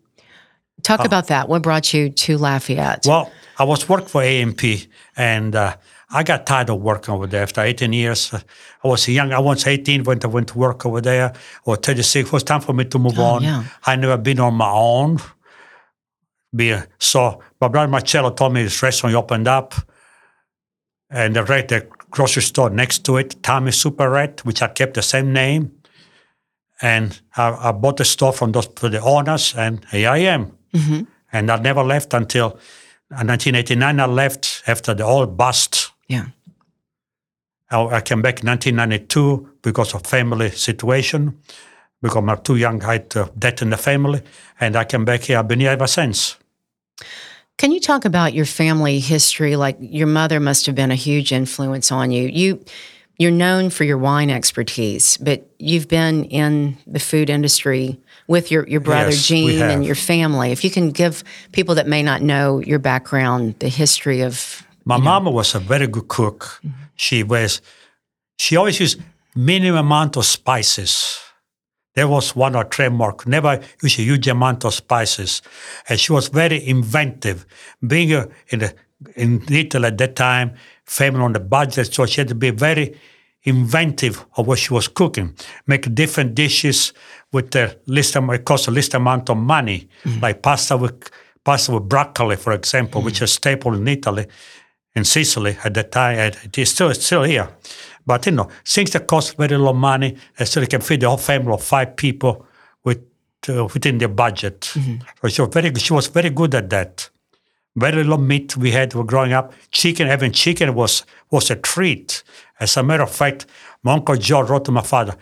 Talk 0.82 1.00
uh, 1.00 1.04
about 1.04 1.28
that. 1.28 1.48
What 1.48 1.62
brought 1.62 1.94
you 1.94 2.10
to 2.10 2.36
Lafayette? 2.36 3.06
Well, 3.06 3.32
I 3.58 3.64
was 3.64 3.88
working 3.88 4.08
for 4.08 4.22
A&P, 4.22 4.88
and 5.16 5.54
uh, 5.54 5.76
I 6.10 6.22
got 6.22 6.46
tired 6.46 6.70
of 6.70 6.80
working 6.80 7.14
over 7.14 7.26
there. 7.26 7.42
After 7.42 7.62
18 7.62 7.92
years, 7.92 8.32
I 8.34 8.42
was 8.88 9.08
young. 9.08 9.32
I 9.32 9.38
was 9.38 9.66
18 9.66 10.04
when 10.04 10.20
I 10.22 10.26
went 10.26 10.48
to 10.48 10.58
work 10.58 10.84
over 10.86 11.00
there, 11.00 11.32
or 11.64 11.76
36. 11.76 12.28
It 12.28 12.32
was 12.32 12.42
time 12.44 12.60
for 12.60 12.72
me 12.72 12.84
to 12.84 12.98
move 12.98 13.18
on. 13.18 13.42
yeah. 13.42 13.64
I 13.84 13.96
never 13.96 14.16
been 14.18 14.40
on 14.40 14.54
my 14.54 14.70
own. 14.70 15.18
So 16.98 17.42
my 17.60 17.68
brother 17.68 17.88
Marcello 17.90 18.30
told 18.30 18.54
me 18.54 18.62
this 18.62 18.82
restaurant 18.82 19.14
opened 19.14 19.48
up, 19.48 19.74
and 21.10 21.36
the, 21.36 21.44
right, 21.44 21.66
the 21.68 21.86
grocery 22.10 22.42
store 22.42 22.70
next 22.70 23.04
to 23.04 23.16
it, 23.16 23.42
Tommy 23.42 23.72
Super 23.72 24.08
Red, 24.10 24.40
which 24.40 24.62
I 24.62 24.68
kept 24.68 24.94
the 24.94 25.02
same 25.02 25.32
name. 25.32 25.72
And 26.82 27.20
I, 27.36 27.68
I 27.68 27.72
bought 27.72 27.96
the 27.96 28.04
store 28.04 28.32
from 28.32 28.52
those 28.52 28.66
for 28.76 28.88
the 28.88 29.00
owners, 29.00 29.54
and 29.56 29.84
here 29.90 30.10
I 30.10 30.18
am. 30.18 30.52
And 31.32 31.50
I 31.50 31.56
never 31.58 31.82
left 31.82 32.14
until 32.14 32.58
uh, 33.10 33.22
1989. 33.22 34.00
I 34.00 34.06
left 34.06 34.62
after 34.66 34.94
the 34.94 35.04
oil 35.04 35.26
bust. 35.26 35.92
yeah. 36.08 36.26
I, 37.70 37.80
I 37.96 38.00
came 38.00 38.22
back 38.22 38.40
in 38.42 38.46
1992 38.46 39.58
because 39.62 39.94
of 39.94 40.06
family 40.06 40.50
situation, 40.50 41.40
because 42.00 42.16
I'm 42.16 42.42
too 42.42 42.56
young, 42.56 42.80
had 42.80 43.16
uh, 43.16 43.28
death 43.38 43.62
in 43.62 43.70
the 43.70 43.76
family, 43.76 44.22
and 44.60 44.76
I 44.76 44.84
came 44.84 45.04
back 45.04 45.22
here. 45.22 45.38
I've 45.38 45.48
been 45.48 45.60
here 45.60 45.70
ever 45.70 45.86
since. 45.86 46.36
Can 47.58 47.72
you 47.72 47.80
talk 47.80 48.04
about 48.04 48.34
your 48.34 48.44
family 48.44 49.00
history? 49.00 49.56
Like 49.56 49.78
your 49.80 50.06
mother 50.06 50.40
must 50.40 50.66
have 50.66 50.74
been 50.74 50.90
a 50.90 50.96
huge 50.96 51.32
influence 51.32 51.90
on 51.90 52.10
you. 52.10 52.28
You 52.28 52.64
you're 53.18 53.30
known 53.30 53.70
for 53.70 53.84
your 53.84 53.96
wine 53.96 54.28
expertise, 54.28 55.16
but 55.16 55.48
you've 55.58 55.88
been 55.88 56.24
in 56.24 56.76
the 56.86 56.98
food 56.98 57.30
industry 57.30 57.98
with 58.28 58.50
your, 58.50 58.66
your 58.68 58.80
brother 58.80 59.10
Yes, 59.10 59.26
Gene 59.26 59.62
and 59.62 59.84
your 59.84 59.94
family. 59.94 60.50
If 60.52 60.64
you 60.64 60.70
can 60.70 60.90
give 60.90 61.22
people 61.52 61.74
that 61.76 61.86
may 61.86 62.02
not 62.02 62.22
know 62.22 62.60
your 62.60 62.78
background 62.78 63.54
the 63.58 63.68
history 63.68 64.22
of 64.22 64.66
My 64.84 64.98
mama 64.98 65.30
was 65.30 65.54
a 65.54 65.58
very 65.58 65.86
good 65.86 66.08
cook. 66.08 66.60
She 66.94 67.22
was, 67.22 67.60
she 68.38 68.56
always 68.56 68.78
used 68.78 69.00
minimum 69.34 69.86
amount 69.86 70.16
of 70.16 70.24
spices. 70.24 71.18
That 71.94 72.08
was 72.08 72.36
one 72.36 72.54
her 72.54 72.64
trademark. 72.64 73.26
Never 73.26 73.60
use 73.82 73.98
a 73.98 74.02
huge 74.02 74.28
amount 74.28 74.64
of 74.64 74.74
spices, 74.74 75.42
and 75.88 75.98
she 75.98 76.12
was 76.12 76.28
very 76.28 76.66
inventive. 76.68 77.46
Being 77.86 78.10
in 78.50 78.58
the, 78.58 78.74
in 79.16 79.42
Italy 79.50 79.86
at 79.86 79.98
that 79.98 80.14
time, 80.14 80.54
family 80.84 81.22
on 81.22 81.32
the 81.32 81.40
budget, 81.40 81.92
so 81.92 82.04
she 82.06 82.20
had 82.20 82.28
to 82.28 82.34
be 82.34 82.50
very 82.50 82.98
inventive 83.46 84.26
of 84.36 84.46
what 84.46 84.58
she 84.58 84.74
was 84.74 84.88
cooking. 84.88 85.34
Make 85.66 85.94
different 85.94 86.34
dishes 86.34 86.92
with 87.32 87.52
the 87.52 87.78
least 87.86 88.16
amount, 88.16 88.44
cost 88.44 88.66
the 88.66 88.72
least 88.72 88.94
amount 88.94 89.30
of 89.30 89.36
money, 89.36 89.88
mm. 90.04 90.20
like 90.20 90.42
pasta 90.42 90.76
with 90.76 91.10
pasta 91.44 91.72
with 91.72 91.88
broccoli, 91.88 92.36
for 92.36 92.52
example, 92.52 93.00
which 93.02 93.20
mm. 93.20 93.22
is 93.22 93.30
a 93.30 93.34
staple 93.34 93.74
in 93.74 93.88
Italy 93.88 94.26
in 94.94 95.04
Sicily 95.04 95.56
at 95.62 95.74
that 95.74 95.92
time. 95.92 96.18
It 96.18 96.58
is 96.58 96.70
still 96.70 96.90
it's 96.90 97.06
still 97.06 97.22
here, 97.22 97.48
but 98.04 98.26
you 98.26 98.32
know 98.32 98.48
things 98.64 98.90
that 98.90 99.06
cost 99.06 99.36
very 99.36 99.56
little 99.56 99.74
money 99.74 100.16
and 100.38 100.48
still 100.48 100.66
can 100.66 100.80
feed 100.80 101.00
the 101.00 101.08
whole 101.08 101.18
family 101.18 101.52
of 101.52 101.62
five 101.62 101.96
people 101.96 102.46
with 102.82 103.02
uh, 103.48 103.64
within 103.66 103.98
their 103.98 104.08
budget. 104.08 104.60
Mm-hmm. 104.60 104.96
So 105.22 105.28
she 105.28 105.42
was 105.42 105.50
very 105.52 105.74
she 105.74 105.92
was 105.92 106.06
very 106.08 106.30
good 106.30 106.54
at 106.54 106.68
that. 106.70 107.10
Very 107.76 108.02
little 108.04 108.18
meat 108.18 108.56
we 108.56 108.70
had 108.70 108.92
growing 109.06 109.32
up. 109.32 109.52
Chicken, 109.70 110.06
having 110.06 110.32
chicken 110.32 110.74
was 110.74 111.04
was 111.30 111.50
a 111.50 111.56
treat. 111.56 112.24
As 112.58 112.76
a 112.76 112.82
matter 112.82 113.02
of 113.02 113.10
fact, 113.14 113.46
my 113.82 113.92
uncle 113.92 114.16
Joe 114.16 114.40
wrote 114.42 114.64
to 114.64 114.72
my 114.72 114.82
father. 114.82 115.14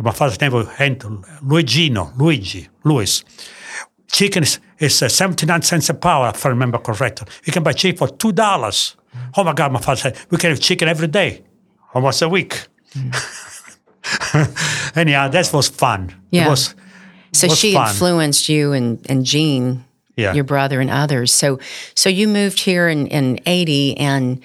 My 0.00 0.12
father's 0.12 0.40
name 0.40 0.52
was 0.52 0.66
Luigino, 0.68 2.16
Luigi, 2.16 2.68
Louis. 2.84 3.24
Chicken 4.10 4.44
is, 4.44 4.60
is 4.78 5.02
uh, 5.02 5.08
79 5.08 5.62
cents 5.62 5.90
a 5.90 5.94
pound, 5.94 6.36
if 6.36 6.46
I 6.46 6.50
remember 6.50 6.78
correctly. 6.78 7.26
You 7.44 7.52
can 7.52 7.64
buy 7.64 7.72
chicken 7.72 7.98
for 7.98 8.06
$2. 8.06 8.94
Oh 9.36 9.44
my 9.44 9.52
God, 9.52 9.72
my 9.72 9.80
father 9.80 10.00
said, 10.00 10.16
we 10.30 10.38
can 10.38 10.50
have 10.50 10.60
chicken 10.60 10.88
every 10.88 11.08
day, 11.08 11.42
almost 11.92 12.22
a 12.22 12.28
week. 12.28 12.68
Anyhow, 14.94 15.28
that 15.28 15.50
was 15.52 15.68
fun. 15.68 16.14
Yeah. 16.30 16.46
It 16.46 16.50
was, 16.50 16.74
so 17.32 17.48
was 17.48 17.58
she 17.58 17.74
fun. 17.74 17.88
influenced 17.88 18.48
you 18.48 18.72
and, 18.72 19.04
and 19.10 19.26
Gene, 19.26 19.84
Yeah. 20.18 20.34
your 20.34 20.44
brother 20.44 20.80
and 20.80 20.90
others. 20.90 21.32
So 21.32 21.58
so 21.94 22.08
you 22.08 22.28
moved 22.28 22.60
here 22.60 22.88
in, 22.88 23.06
in 23.06 23.38
eighty 23.46 23.96
and 23.96 24.42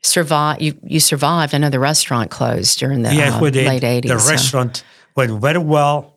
survived 0.00 0.62
you, 0.62 0.78
you 0.82 1.00
survived. 1.00 1.54
I 1.54 1.58
know 1.58 1.70
the 1.70 1.80
restaurant 1.80 2.30
closed 2.30 2.78
during 2.78 3.02
the 3.02 3.14
yes, 3.14 3.34
uh, 3.34 3.40
late 3.40 3.84
eighties. 3.84 4.10
The 4.10 4.30
restaurant 4.30 4.84
went 5.16 5.40
very 5.40 5.58
well 5.58 6.14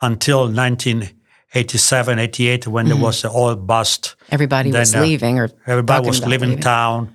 until 0.00 0.42
1987, 0.44 2.18
88, 2.18 2.66
when 2.68 2.86
there 2.86 2.96
was 2.96 3.22
the 3.22 3.30
oil 3.30 3.56
bust. 3.56 4.16
Everybody 4.30 4.72
was 4.72 4.94
uh, 4.94 5.00
leaving 5.00 5.38
or 5.38 5.50
Everybody 5.66 6.06
was 6.06 6.18
about 6.18 6.30
leaving 6.30 6.58
town. 6.58 7.14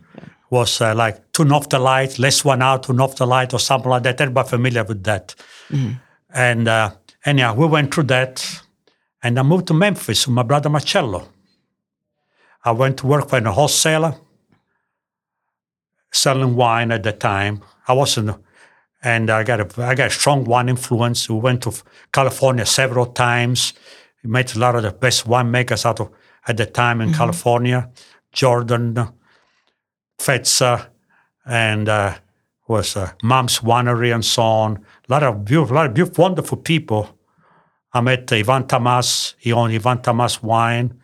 Was 0.51 0.79
uh, 0.79 0.93
like 0.93 1.31
turn 1.31 1.51
off 1.51 1.69
the 1.69 1.79
light, 1.79 2.19
let's 2.19 2.45
one 2.45 2.61
out, 2.61 2.83
turn 2.83 3.01
off 3.01 3.15
the 3.15 3.25
light, 3.25 3.53
or 3.53 3.59
something 3.59 3.89
like 3.89 4.03
that. 4.03 4.21
Everybody 4.21 4.47
familiar 4.47 4.83
with 4.83 5.03
that. 5.03 5.33
And 6.29 6.67
uh, 6.67 6.91
anyhow, 7.25 7.55
we 7.55 7.65
went 7.65 7.93
through 7.93 8.03
that, 8.03 8.61
and 9.25 9.39
I 9.39 9.41
moved 9.41 9.65
to 9.69 9.73
Memphis 9.73 10.27
with 10.27 10.35
my 10.35 10.43
brother 10.43 10.69
Marcello. 10.69 11.27
I 12.63 12.71
went 12.71 12.99
to 12.99 13.07
work 13.07 13.27
for 13.27 13.39
a 13.39 13.51
wholesaler, 13.51 14.13
selling 16.11 16.55
wine 16.55 16.91
at 16.91 17.01
the 17.01 17.11
time. 17.11 17.63
I 17.87 17.93
wasn't, 17.93 18.37
and 19.03 19.31
I 19.31 19.43
got 19.43 19.59
a 19.61 19.81
I 19.81 19.95
got 19.95 20.07
a 20.07 20.11
strong 20.11 20.43
wine 20.43 20.69
influence. 20.69 21.27
We 21.27 21.39
went 21.39 21.63
to 21.63 21.73
California 22.13 22.67
several 22.67 23.07
times. 23.07 23.73
We 24.23 24.29
met 24.29 24.53
a 24.53 24.59
lot 24.59 24.75
of 24.75 24.83
the 24.83 24.91
best 24.91 25.27
winemakers 25.27 25.87
out 25.87 26.01
of 26.01 26.11
at 26.47 26.57
the 26.57 26.67
time 26.67 27.01
in 27.01 27.11
California, 27.11 27.89
Jordan, 28.31 29.09
Fetzer, 30.19 30.85
and 31.47 31.89
uh, 31.89 32.13
was 32.67 32.95
uh, 32.95 33.11
Mom's 33.23 33.57
Winery 33.61 34.13
and 34.13 34.23
so 34.23 34.43
on. 34.43 34.85
A 35.09 35.11
lot 35.11 35.23
of 35.23 35.43
beautiful, 35.43 35.77
lot 35.77 35.87
of 35.87 35.95
beautiful, 35.95 36.21
wonderful 36.21 36.57
people. 36.57 37.14
I 37.95 38.01
met 38.01 38.29
uh, 38.31 38.35
Ivan 38.35 38.67
Tamas. 38.67 39.35
He 39.39 39.53
owned 39.53 39.73
Ivan 39.73 40.01
Tamas 40.01 40.43
Wine. 40.43 40.99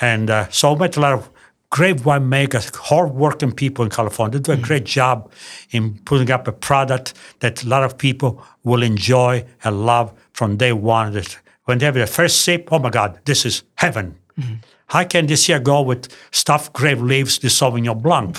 And 0.00 0.30
uh, 0.30 0.48
so 0.48 0.74
I 0.74 0.78
met 0.78 0.96
a 0.96 1.00
lot 1.00 1.12
of 1.12 1.30
great 1.70 1.98
winemakers, 1.98 2.74
hardworking 2.74 3.52
people 3.52 3.84
in 3.84 3.90
California. 3.90 4.38
They 4.38 4.42
do 4.42 4.52
a 4.52 4.56
hmm. 4.56 4.62
great 4.62 4.84
job 4.84 5.30
in 5.70 5.98
putting 6.06 6.30
up 6.30 6.48
a 6.48 6.52
product 6.52 7.12
that 7.40 7.62
a 7.62 7.68
lot 7.68 7.82
of 7.82 7.98
people 7.98 8.42
will 8.64 8.82
enjoy 8.82 9.44
and 9.64 9.84
love 9.84 10.12
from 10.32 10.56
day 10.56 10.72
one. 10.72 11.12
That 11.12 11.38
When 11.64 11.76
they 11.78 11.84
have 11.84 11.94
their 11.94 12.06
first 12.06 12.40
sip, 12.40 12.72
oh 12.72 12.78
my 12.78 12.90
God, 12.90 13.20
this 13.26 13.44
is 13.44 13.62
heaven. 13.74 14.16
Hmm. 14.40 14.54
How 14.86 15.04
can 15.04 15.26
this 15.26 15.46
year 15.46 15.60
go 15.60 15.82
with 15.82 16.08
stuffed 16.30 16.72
grape 16.72 17.00
leaves, 17.00 17.38
the 17.38 17.48
Sauvignon 17.48 18.00
Blanc? 18.00 18.38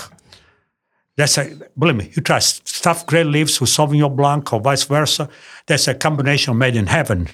That's 1.18 1.36
a, 1.36 1.50
believe 1.76 1.96
me, 1.96 2.12
you 2.14 2.22
try 2.22 2.38
stuffed 2.38 3.08
grape 3.08 3.26
leaves 3.26 3.60
with 3.60 3.70
Sauvignon 3.70 4.14
Blanc 4.14 4.52
or 4.52 4.60
vice 4.60 4.84
versa. 4.84 5.28
That's 5.66 5.88
a 5.88 5.94
combination 5.94 6.56
made 6.56 6.76
in 6.76 6.86
heaven. 6.86 7.28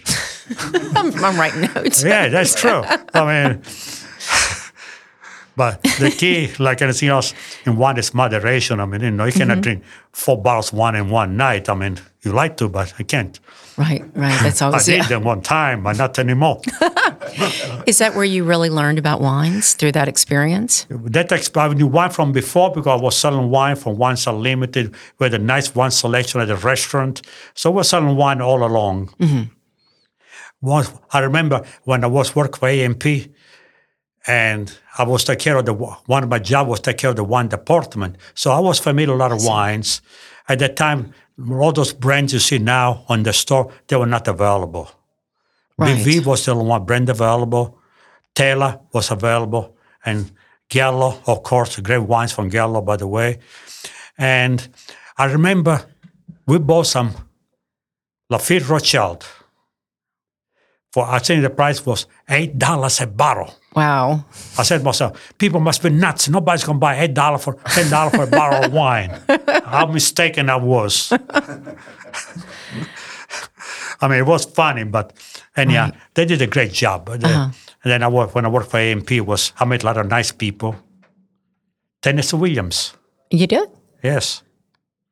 I'm, 0.97 1.23
I'm 1.23 1.39
writing 1.39 1.69
notes. 1.75 2.03
Yeah, 2.03 2.31
that's 2.31 2.55
true. 2.55 2.83
I 3.13 3.51
mean, 3.51 3.63
but 5.57 5.83
the 5.83 6.11
key, 6.17 6.51
like 6.59 6.81
anything 6.81 7.11
else 7.11 7.35
in 7.67 7.77
wine, 7.77 7.99
is 7.99 8.15
moderation. 8.15 8.81
I 8.81 8.87
mean, 8.87 9.03
you 9.03 9.11
know, 9.11 9.27
you 9.27 9.33
cannot 9.33 9.57
mm-hmm. 9.57 9.61
drink 9.61 9.85
four 10.13 10.41
bottles 10.41 10.73
wine 10.73 10.95
in 10.95 11.11
one 11.11 11.37
night. 11.37 11.69
I 11.69 11.75
mean, 11.75 11.99
you 12.23 12.33
like 12.33 12.57
to, 12.57 12.71
but 12.71 12.95
I 12.99 13.03
can't. 13.03 13.39
Right, 13.77 14.03
right. 14.15 14.41
That's 14.43 14.63
all. 14.63 14.75
I 14.75 14.83
did 14.83 14.97
yeah. 14.97 15.09
them 15.09 15.25
one 15.25 15.43
time, 15.43 15.83
but 15.83 15.99
not 15.99 16.19
anymore. 16.19 16.63
Is 17.87 17.99
that 17.99 18.15
where 18.15 18.25
you 18.25 18.45
really 18.45 18.71
learned 18.71 18.99
about 18.99 19.21
wines 19.21 19.75
through 19.75 19.93
that 19.93 20.09
experience? 20.09 20.87
that 20.89 21.31
exp- 21.31 21.57
I 21.57 21.73
knew 21.75 21.87
wine 21.87 22.11
from 22.11 22.33
before 22.33 22.73
because 22.73 23.01
I 23.01 23.03
was 23.03 23.17
selling 23.17 23.51
wine 23.51 23.77
from 23.77 23.99
Wines 23.99 24.27
Unlimited. 24.27 24.95
We 25.19 25.25
had 25.25 25.35
a 25.35 25.39
nice 25.39 25.75
wine 25.75 25.91
selection 25.91 26.41
at 26.41 26.49
the 26.49 26.57
restaurant. 26.57 27.23
So 27.55 27.71
we're 27.71 27.83
selling 27.83 28.17
wine 28.17 28.41
all 28.41 28.65
along. 28.65 29.09
Mm-hmm. 29.21 29.53
Once, 30.61 30.93
I 31.13 31.19
remember 31.21 31.65
when 31.83 32.05
I 32.05 32.07
was 32.07 32.35
working 32.35 32.59
for 32.59 32.69
A&P 32.69 33.33
and 34.27 34.77
I 34.97 35.05
was 35.05 35.25
taking 35.25 35.45
care 35.45 35.57
of 35.57 35.67
the, 35.67 35.75
one 35.75 36.23
of 36.23 36.29
my 36.29 36.39
job 36.39 36.69
was 36.69 36.81
take 36.81 36.99
care 36.99 37.11
of 37.11 37.17
the 37.17 37.25
wine 37.25 37.49
department. 37.49 38.17
So 38.35 38.51
I 38.51 38.61
was 38.61 38.79
familiar 38.79 39.13
with 39.13 39.21
a 39.21 39.25
lot 39.25 39.33
of 39.33 39.45
wines. 39.45 40.01
At 40.49 40.61
that 40.61 40.77
time, 40.77 41.13
all 41.51 41.73
those 41.73 41.93
brands 41.93 42.33
you 42.33 42.39
see 42.39 42.59
now 42.59 43.05
on 43.09 43.25
the 43.25 43.33
store, 43.33 43.73
they 43.89 43.97
were 43.97 44.07
not 44.07 44.27
available. 44.29 44.91
Right. 45.77 45.97
BV 45.99 46.25
was 46.25 46.45
the 46.45 46.53
only 46.53 46.67
one 46.67 46.85
brand 46.85 47.09
available. 47.09 47.79
Taylor 48.35 48.81
was 48.93 49.11
available, 49.11 49.77
and 50.05 50.31
Gallo, 50.69 51.21
of 51.27 51.43
course, 51.43 51.79
great 51.81 51.99
wines 51.99 52.33
from 52.33 52.49
Gallo, 52.49 52.81
by 52.81 52.97
the 52.97 53.07
way. 53.07 53.39
And 54.19 54.67
I 55.17 55.27
remember 55.27 55.85
we 56.47 56.59
bought 56.59 56.87
some 56.87 57.13
Lafite 58.31 58.69
Rothschild. 58.69 59.25
For 60.93 61.05
I 61.05 61.19
think 61.19 61.43
the 61.43 61.51
price 61.51 61.85
was 61.85 62.07
eight 62.29 62.57
dollars 62.57 63.01
a 63.01 63.07
bottle. 63.09 63.53
Wow. 63.75 64.25
I 64.57 64.63
said 64.63 64.79
to 64.79 64.85
myself, 64.85 65.35
people 65.39 65.59
must 65.59 65.83
be 65.83 65.91
nuts. 65.91 66.29
Nobody's 66.29 66.63
gonna 66.63 66.79
buy 66.79 67.01
eight 67.01 67.15
dollars 67.15 67.43
for 67.43 67.55
ten 67.67 67.91
dollars 67.91 68.15
for 68.15 68.23
a 68.23 68.27
bottle 68.29 68.65
of 68.65 68.73
wine. 68.73 69.11
How 69.65 69.87
mistaken 69.87 70.49
I 70.49 70.57
was. 70.57 71.13
I 74.01 74.09
mean, 74.09 74.19
it 74.19 74.27
was 74.27 74.45
funny, 74.45 74.85
but 74.85 75.13
anyhow, 75.57 75.91
they 76.15 76.25
did 76.25 76.43
a 76.43 76.47
great 76.47 76.73
job. 76.73 77.05
But, 77.07 77.25
uh, 77.25 77.51
And 77.85 77.93
then 77.93 78.03
I 78.03 78.09
when 78.09 78.45
I 78.47 78.49
worked 78.49 78.71
for 78.71 78.79
A&P 78.79 79.21
was 79.21 79.53
I 79.61 79.65
met 79.67 79.83
a 79.83 79.87
lot 79.87 79.97
of 79.99 80.07
nice 80.07 80.33
people. 80.33 80.75
Tennessee 82.03 82.37
Williams, 82.37 82.95
You 83.31 83.47
did? 83.47 83.69
yes, 84.03 84.43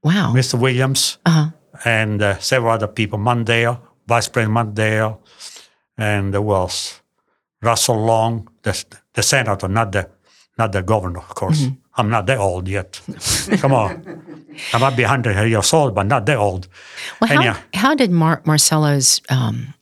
Wow. 0.02 0.32
Mr. 0.34 0.58
Williams, 0.58 1.18
and 1.84 2.22
uh, 2.22 2.38
several 2.38 2.72
other 2.72 2.88
people. 2.88 3.18
Mondale, 3.18 3.78
Vice 4.06 4.28
President 4.28 4.54
Mondale, 4.56 5.18
and 5.96 6.34
who 6.34 6.52
else? 6.52 7.00
Russell 7.62 8.04
Long, 8.04 8.48
the, 8.62 8.84
the 9.14 9.22
senator, 9.22 9.68
not 9.68 9.92
the 9.92 10.08
not 10.58 10.72
the 10.72 10.82
governor, 10.82 11.20
of 11.20 11.34
course. 11.34 11.68
I'm 11.96 12.08
not 12.08 12.26
that 12.26 12.38
old 12.38 12.68
yet. 12.68 13.00
Come 13.58 13.72
on. 13.72 14.46
I 14.72 14.78
might 14.78 14.96
be 14.96 15.02
100 15.02 15.46
years 15.48 15.72
old, 15.72 15.94
but 15.94 16.06
not 16.06 16.26
that 16.26 16.38
old. 16.38 16.68
Well, 17.20 17.28
how, 17.28 17.36
Anyhow. 17.36 17.56
how 17.74 17.94
did 17.94 18.10
Mar- 18.10 18.42
Marcello's 18.44 19.20
um, 19.28 19.74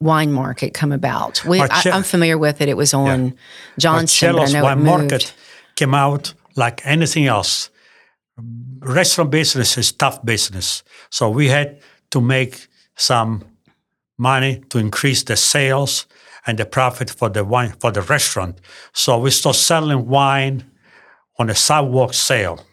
wine 0.00 0.32
market 0.32 0.72
come 0.74 0.92
about? 0.92 1.44
We, 1.44 1.60
I, 1.60 1.68
Marce- 1.68 1.92
I'm 1.92 2.02
familiar 2.04 2.38
with 2.38 2.60
it. 2.60 2.68
It 2.68 2.76
was 2.76 2.94
on 2.94 3.34
Johnston, 3.78 4.32
but 4.32 4.36
I 4.36 4.40
Marcello's 4.40 4.62
wine 4.64 4.84
market 4.84 5.34
came 5.74 5.94
out 5.94 6.34
like 6.54 6.80
anything 6.84 7.26
else. 7.26 7.70
Restaurant 8.80 9.30
business 9.30 9.76
is 9.76 9.90
tough 9.92 10.24
business. 10.24 10.82
So 11.10 11.28
we 11.28 11.48
had 11.48 11.80
to 12.10 12.20
make 12.20 12.68
some 12.94 13.44
money 14.16 14.62
to 14.68 14.78
increase 14.78 15.22
the 15.24 15.36
sales. 15.36 16.06
and 16.46 16.56
the 16.58 16.64
profit 16.64 17.10
for 17.10 17.28
the 17.30 17.44
wine 17.44 17.74
for 17.80 17.92
the 17.92 18.00
restaurant. 18.00 18.58
So 18.92 19.18
we 19.18 19.30
start 19.30 19.56
selling 19.56 20.06
wine 20.08 20.62
on 21.38 21.50
a 21.50 21.54
sidewalk 21.54 22.14
sale. 22.14 22.64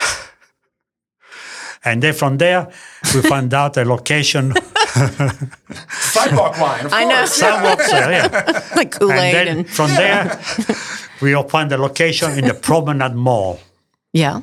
and 1.84 2.02
then 2.02 2.14
from 2.14 2.38
there, 2.38 2.70
we 3.14 3.22
found 3.22 3.52
out 3.54 3.76
a 3.76 3.84
location 3.84 4.52
Sidewalk 5.90 6.60
wine. 6.60 6.86
Of 6.86 6.92
I 6.92 7.04
know. 7.04 7.26
sidewalk 7.26 7.80
sale, 7.82 8.10
yeah. 8.10 8.70
like 8.76 8.92
Kool 8.92 9.10
And 9.10 9.20
Aid 9.20 9.34
then 9.34 9.48
and, 9.58 9.68
from 9.68 9.90
there, 9.90 10.40
we 11.20 11.34
opened 11.34 11.70
the 11.72 11.78
location 11.78 12.38
in 12.38 12.44
the 12.46 12.54
Promenade 12.54 13.14
Mall. 13.14 13.58
yeah, 14.12 14.40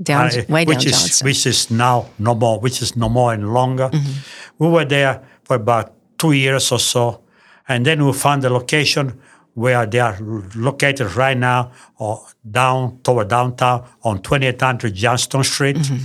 down 0.00 0.26
uh, 0.26 0.42
way 0.48 0.64
down 0.64 0.74
which 0.76 0.86
is 0.86 0.92
Johnston. 0.92 1.24
which 1.24 1.46
is 1.46 1.70
now 1.72 2.06
no 2.20 2.34
more, 2.36 2.60
which 2.60 2.80
is 2.80 2.94
no 2.96 3.08
more 3.08 3.32
any 3.32 3.42
longer. 3.42 3.88
Mm-hmm. 3.88 4.64
We 4.64 4.68
were 4.70 4.84
there 4.84 5.20
for 5.42 5.56
about 5.56 5.92
two 6.16 6.30
years 6.32 6.70
or 6.70 6.78
so, 6.78 7.22
and 7.66 7.84
then 7.84 8.04
we 8.06 8.12
found 8.12 8.42
the 8.42 8.50
location 8.50 9.20
where 9.58 9.84
they 9.86 10.00
are 10.00 10.16
located 10.54 11.08
right 11.16 11.36
now, 11.36 11.72
or 11.98 12.24
down 12.50 12.98
toward 13.02 13.28
downtown 13.28 13.84
on 14.02 14.22
2800 14.22 14.94
Johnston 14.94 15.42
Street, 15.44 15.76
Mm-hmm. 15.76 16.04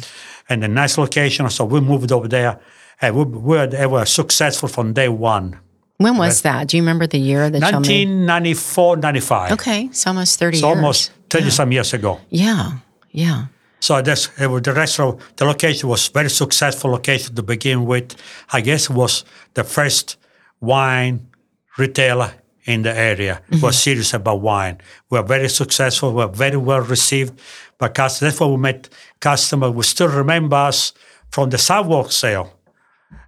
and 0.50 0.64
a 0.64 0.68
nice 0.68 0.98
location. 0.98 1.50
So 1.50 1.66
we 1.66 1.80
moved 1.82 2.12
over 2.12 2.28
there, 2.28 2.60
and 3.02 3.16
we, 3.16 3.24
we 3.24 3.40
were, 3.58 3.68
they 3.68 3.86
were 3.86 4.06
successful 4.06 4.68
from 4.70 4.94
day 4.94 5.10
one. 5.10 5.60
when 5.98 6.18
was 6.18 6.42
that? 6.42 6.68
Do 6.68 6.78
you 6.78 6.84
remember 6.84 7.08
the 7.08 7.20
year 7.20 7.50
that 7.50 7.62
1994, 7.62 8.98
95. 8.98 9.52
Okay, 9.54 9.86
it's 9.86 10.06
almost 10.08 10.40
thirty 10.40 10.58
So 10.58 10.68
years. 10.68 10.76
almost 10.78 11.12
30 11.30 11.50
some 11.52 11.72
years 11.72 11.94
ago. 11.94 12.20
Yeah, 12.30 12.72
yeah. 13.12 13.46
So 13.80 14.02
that's 14.02 14.28
the 14.38 14.74
restaurant. 14.76 15.20
The 15.36 15.46
location 15.46 15.90
was 15.90 16.08
very 16.08 16.30
successful 16.30 16.92
location 16.92 17.36
to 17.36 17.44
begin 17.44 17.86
with. 17.86 18.16
I 18.52 18.62
guess 18.62 18.90
it 18.90 18.96
was 18.96 19.26
the 19.54 19.64
first 19.64 20.18
wine 20.62 21.28
retailer 21.78 22.32
in 22.66 22.84
the 22.84 22.96
area 22.98 23.42
who 23.48 23.56
mm-hmm. 23.56 23.66
was 23.66 23.82
serious 23.82 24.14
about 24.14 24.42
wine. 24.42 24.78
We 25.10 25.20
were 25.20 25.26
very 25.26 25.50
successful. 25.50 26.10
We 26.12 26.26
were 26.26 26.32
very 26.32 26.58
well 26.58 26.82
received 26.82 27.40
by 27.78 27.90
customers. 27.90 28.34
That's 28.34 28.40
why 28.40 28.48
we 28.48 28.58
met 28.58 28.90
customers. 29.20 29.72
We 29.72 29.84
still 29.84 30.10
remember 30.10 30.56
us 30.56 30.94
from 31.30 31.50
the 31.50 31.58
sidewalk 31.58 32.12
sale. 32.12 32.54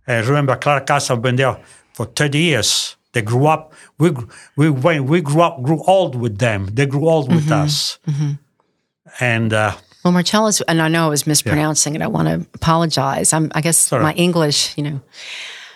And 0.07 0.25
remember, 0.25 0.55
Clara 0.55 0.81
Casa 0.81 1.15
been 1.17 1.35
there 1.35 1.59
for 1.93 2.05
30 2.05 2.37
years. 2.37 2.95
They 3.13 3.21
grew 3.21 3.47
up. 3.47 3.73
We 3.97 4.11
we 4.55 4.69
went, 4.69 5.05
we 5.05 5.21
grew 5.21 5.41
up, 5.41 5.61
grew 5.63 5.81
old 5.87 6.15
with 6.15 6.37
them. 6.37 6.67
They 6.73 6.85
grew 6.85 7.07
old 7.07 7.33
with 7.33 7.45
mm-hmm. 7.45 7.63
us. 7.63 7.99
Mm-hmm. 8.07 8.31
And 9.19 9.53
uh, 9.53 9.75
Well, 10.03 10.11
Marcello's, 10.11 10.61
and 10.61 10.81
I 10.81 10.89
know 10.89 11.05
I 11.05 11.09
was 11.09 11.25
mispronouncing 11.25 11.95
it. 11.95 12.01
I 12.01 12.07
want 12.07 12.27
to 12.27 12.45
apologize. 12.53 13.33
I'm, 13.33 13.51
I 13.55 13.61
guess 13.61 13.77
Sorry. 13.77 14.03
my 14.03 14.13
English, 14.13 14.77
you 14.77 14.83
know, 14.83 15.01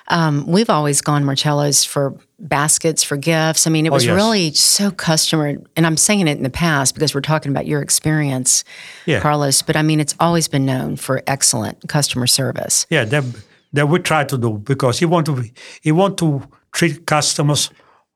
um, 0.10 0.46
we've 0.48 0.70
always 0.70 1.01
gone 1.01 1.24
Marcello's 1.24 1.84
for 1.84 2.18
baskets, 2.39 3.04
for 3.04 3.18
gifts. 3.18 3.68
I 3.68 3.70
mean, 3.70 3.86
it 3.86 3.92
was 3.92 4.06
yes. 4.06 4.16
really 4.16 4.54
so 4.54 4.92
customer, 4.92 5.58
and 5.75 5.86
I'm 5.86 5.98
saying 5.98 6.28
it 6.28 6.38
in 6.38 6.44
the 6.44 6.50
past 6.50 6.96
because 6.96 7.13
we're 7.13 7.22
talking 7.22 7.51
about 7.51 7.68
your 7.68 7.82
experience, 7.82 8.63
Yeah. 9.06 9.20
Carlos. 9.20 9.62
But 9.62 9.75
I 9.75 9.82
mean, 9.82 10.00
it's 10.00 10.16
always 10.20 10.48
been 10.48 10.66
known 10.66 10.96
for 10.96 11.22
excellent 11.28 11.88
customer 11.88 12.28
service. 12.28 12.86
Yeah, 12.89 13.06
that 13.06 13.24
that 13.74 13.88
we 13.88 14.00
try 14.00 14.24
to 14.24 14.38
do 14.38 14.58
because 14.58 15.01
you 15.01 15.08
want 15.08 15.25
to 15.28 15.44
you 15.84 15.96
want 15.96 16.18
to 16.18 16.42
treat 16.72 17.06
customers 17.06 17.70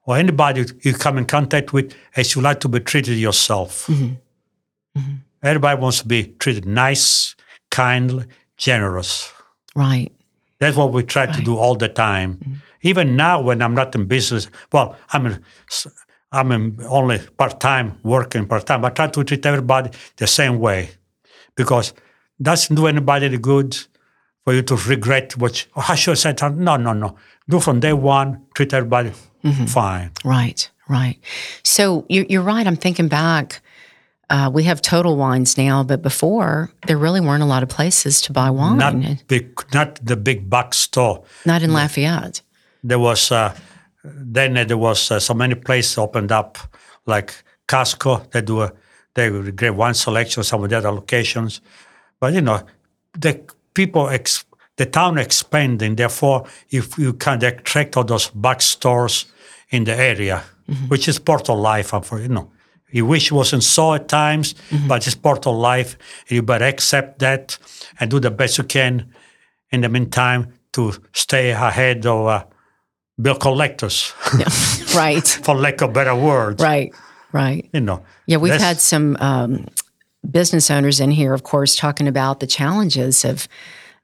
or 0.06 0.18
anybody 0.18 0.66
you 0.82 0.94
come 0.94 1.18
in 1.18 1.26
contact 1.26 1.74
with 1.74 1.94
as 2.16 2.36
you 2.36 2.42
like 2.42 2.60
to 2.62 2.70
be 2.70 2.80
treated 2.80 3.18
yourself. 3.18 3.90
Everybody 5.44 5.82
wants 5.82 6.00
to 6.00 6.08
be 6.08 6.34
treated 6.40 6.66
nice, 6.66 7.36
kindly, 7.70 8.26
generous. 8.58 9.32
Right. 9.76 10.12
That's 10.64 10.78
what 10.78 10.94
we 10.94 11.04
try 11.04 11.26
to 11.26 11.42
do 11.42 11.58
all 11.58 11.76
the 11.76 11.90
time. 11.90 12.36
Mm-hmm. 12.36 12.54
Even 12.84 13.16
now, 13.16 13.42
when 13.42 13.62
I'm 13.62 13.76
not 13.76 13.94
in 13.96 14.06
business, 14.06 14.50
well, 14.72 14.96
I'm 15.12 15.44
I'm 16.32 16.78
only 16.90 17.20
part 17.38 17.60
time 17.60 18.00
working 18.04 18.48
part 18.48 18.66
time. 18.66 18.86
I 18.86 18.90
try 18.90 19.08
to 19.08 19.24
treat 19.24 19.46
everybody 19.46 19.90
the 20.16 20.28
same 20.28 20.60
way 20.60 20.90
because 21.56 21.94
doesn't 22.42 22.76
do 22.76 22.88
anybody 22.88 23.26
any 23.26 23.38
good 23.38 23.78
for 24.44 24.54
you 24.54 24.62
to 24.64 24.76
regret 24.88 25.38
what. 25.38 25.54
You, 25.60 25.72
oh, 25.76 25.86
I 25.90 25.96
should 25.96 26.12
have 26.12 26.20
said. 26.20 26.58
No, 26.58 26.78
no, 26.78 26.94
no. 26.94 27.18
Do 27.50 27.60
from 27.60 27.82
day 27.82 27.94
one. 27.94 28.46
Treat 28.56 28.74
everybody 28.74 29.12
mm-hmm. 29.44 29.66
fine. 29.66 30.12
Right, 30.24 30.70
right. 30.88 31.20
So 31.64 32.06
you're, 32.10 32.26
you're 32.30 32.42
right. 32.42 32.66
I'm 32.66 32.78
thinking 32.78 33.10
back. 33.10 33.62
Uh, 34.30 34.50
we 34.54 34.64
have 34.64 34.82
Total 34.82 35.16
Wines 35.16 35.58
now, 35.58 35.84
but 35.84 36.02
before 36.02 36.72
there 36.88 36.98
really 36.98 37.20
weren't 37.20 37.44
a 37.44 37.46
lot 37.46 37.62
of 37.64 37.70
places 37.70 38.22
to 38.22 38.34
buy 38.34 38.50
wine. 38.50 38.78
Not 38.78 39.28
big, 39.28 39.62
not 39.74 40.00
the 40.04 40.16
big 40.16 40.50
box 40.50 40.78
store. 40.78 41.24
Not 41.46 41.62
in 41.62 41.74
Lafayette. 41.74 42.42
there 42.84 43.00
was 43.00 43.32
uh, 43.32 43.54
then 44.04 44.54
there 44.68 44.78
was 44.78 45.12
uh, 45.12 45.20
so 45.20 45.34
many 45.34 45.56
places 45.56 45.98
opened 45.98 46.32
up 46.32 46.58
like 47.06 47.44
Costco. 47.68 48.32
They 48.32 48.42
do 48.42 48.62
a 48.62 48.72
they 49.14 49.30
great 49.52 49.76
wine 49.76 49.94
selection. 49.94 50.44
Some 50.44 50.64
of 50.64 50.70
the 50.70 50.78
other 50.78 50.92
locations, 50.92 51.62
but 52.20 52.34
you 52.34 52.42
know 52.42 52.62
the 53.20 53.40
people 53.74 54.10
ex, 54.10 54.46
the 54.78 54.86
town 54.86 55.18
expanding. 55.18 55.96
Therefore, 55.96 56.46
if 56.70 56.98
you 56.98 57.14
can 57.14 57.44
attract 57.44 57.98
all 57.98 58.06
those 58.06 58.30
box 58.30 58.66
stores 58.66 59.26
in 59.70 59.84
the 59.84 59.96
area, 59.96 60.44
which 60.88 61.08
is 61.08 61.20
part 61.20 61.50
of 61.50 61.60
life. 61.60 61.94
For 62.04 62.20
you 62.20 62.30
know. 62.30 62.50
You 62.94 63.06
wish 63.08 63.32
it 63.32 63.36
wasn't 63.36 63.64
so 63.64 63.94
at 63.94 64.08
times, 64.08 64.56
but 64.88 65.06
it's 65.08 65.16
part 65.16 65.48
of 65.48 65.56
life. 65.56 65.98
You 66.28 66.44
better 66.44 66.66
accept 66.66 67.20
that 67.20 67.58
and 68.00 68.10
do 68.12 68.20
the 68.20 68.32
best 68.32 68.58
you 68.58 68.64
can 68.64 69.14
in 69.72 69.82
the 69.82 69.90
meantime 69.90 70.54
to 70.74 70.94
stay 71.14 71.52
ahead 71.52 72.06
of 72.06 72.28
uh, 72.28 72.46
bill 73.20 73.36
collectors, 73.36 74.14
Right, 74.96 75.28
for 75.44 75.56
lack 75.56 75.82
of 75.82 75.92
better 75.94 76.16
words. 76.16 76.62
right, 76.62 76.94
right. 77.32 77.68
You 77.74 77.82
know. 77.82 78.04
Yeah, 78.28 78.38
we've 78.38 78.62
had 78.62 78.80
some 78.80 79.18
um, 79.20 79.66
business 80.30 80.70
owners 80.70 81.00
in 81.00 81.12
here, 81.12 81.34
of 81.34 81.42
course, 81.44 81.76
talking 81.76 82.08
about 82.08 82.40
the 82.40 82.48
challenges 82.48 83.26
of 83.26 83.48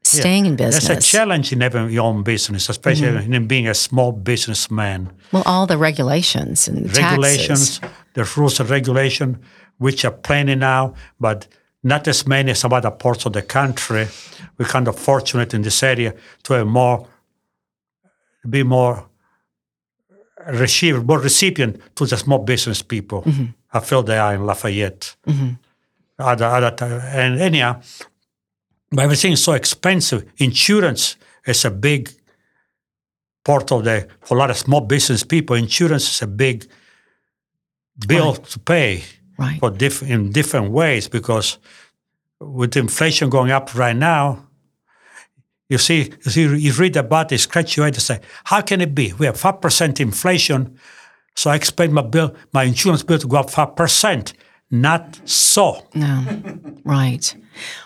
staying 0.03 0.45
in 0.45 0.55
There's 0.55 0.75
business. 0.79 1.05
a 1.07 1.11
challenge 1.17 1.51
in 1.53 1.61
having 1.61 1.89
your 1.89 2.05
own 2.05 2.23
business, 2.23 2.69
especially 2.69 3.07
mm-hmm. 3.07 3.33
in 3.33 3.47
being 3.47 3.67
a 3.67 3.73
small 3.73 4.11
businessman. 4.11 5.11
well, 5.31 5.43
all 5.45 5.67
the 5.67 5.77
regulations 5.77 6.67
and 6.67 6.85
the 6.89 7.01
Regulations, 7.01 7.79
taxes. 7.79 7.97
the 8.13 8.23
rules 8.37 8.59
and 8.59 8.69
regulation, 8.69 9.39
which 9.77 10.03
are 10.05 10.11
plenty 10.11 10.55
now, 10.55 10.93
but 11.19 11.47
not 11.83 12.07
as 12.07 12.25
many 12.27 12.51
as 12.51 12.59
some 12.59 12.73
other 12.73 12.91
parts 12.91 13.25
of 13.25 13.33
the 13.33 13.41
country. 13.41 14.07
We're 14.57 14.65
kind 14.65 14.87
of 14.87 14.97
fortunate 14.99 15.53
in 15.53 15.61
this 15.61 15.81
area 15.83 16.13
to 16.43 16.53
have 16.53 16.67
more, 16.67 17.07
be 18.49 18.63
more 18.63 19.07
receiver, 20.47 21.01
more 21.01 21.19
recipient 21.19 21.79
to 21.95 22.05
the 22.05 22.17
small 22.17 22.39
business 22.39 22.81
people. 22.81 23.21
Mm-hmm. 23.23 23.45
I 23.73 23.79
feel 23.79 24.03
they 24.03 24.17
are 24.17 24.33
in 24.33 24.45
Lafayette. 24.45 25.15
Mm-hmm. 25.27 25.49
Other, 26.17 26.45
other, 26.45 26.71
ti- 26.71 26.85
and 27.17 27.39
anyhow, 27.39 27.81
but 28.91 29.03
everything 29.03 29.33
is 29.33 29.43
so 29.43 29.53
expensive. 29.53 30.25
Insurance 30.37 31.15
is 31.45 31.65
a 31.65 31.71
big 31.71 32.09
part 33.45 33.71
of 33.71 33.83
the 33.83 34.07
for 34.21 34.35
a 34.35 34.39
lot 34.39 34.49
of 34.49 34.57
small 34.57 34.81
business 34.81 35.23
people. 35.23 35.55
Insurance 35.55 36.09
is 36.15 36.21
a 36.21 36.27
big 36.27 36.65
bill 38.07 38.35
to 38.35 38.59
pay 38.59 39.03
Right. 39.37 39.59
for 39.59 39.69
diff- 39.71 40.03
in 40.03 40.31
different 40.31 40.71
ways 40.71 41.07
because 41.07 41.59
with 42.41 42.75
inflation 42.75 43.29
going 43.29 43.51
up 43.51 43.73
right 43.75 43.95
now, 43.95 44.47
you 45.69 45.77
see, 45.77 46.11
you, 46.25 46.31
see, 46.31 46.41
you 46.57 46.73
read 46.73 46.97
about 46.97 47.31
it, 47.31 47.37
scratch 47.37 47.77
your 47.77 47.85
head 47.85 47.93
and 47.95 48.01
say, 48.01 48.19
how 48.45 48.59
can 48.61 48.81
it 48.81 48.93
be? 48.95 49.13
We 49.13 49.27
have 49.27 49.39
five 49.39 49.61
percent 49.61 49.99
inflation, 50.01 50.77
so 51.35 51.51
I 51.51 51.55
expect 51.55 51.93
my 51.93 52.01
bill, 52.01 52.35
my 52.51 52.63
insurance 52.63 53.03
bill 53.03 53.19
to 53.19 53.27
go 53.27 53.37
up 53.37 53.49
five 53.49 53.75
percent. 53.77 54.33
Not 54.71 55.19
so. 55.25 55.87
No, 55.95 56.23
right. 56.83 57.35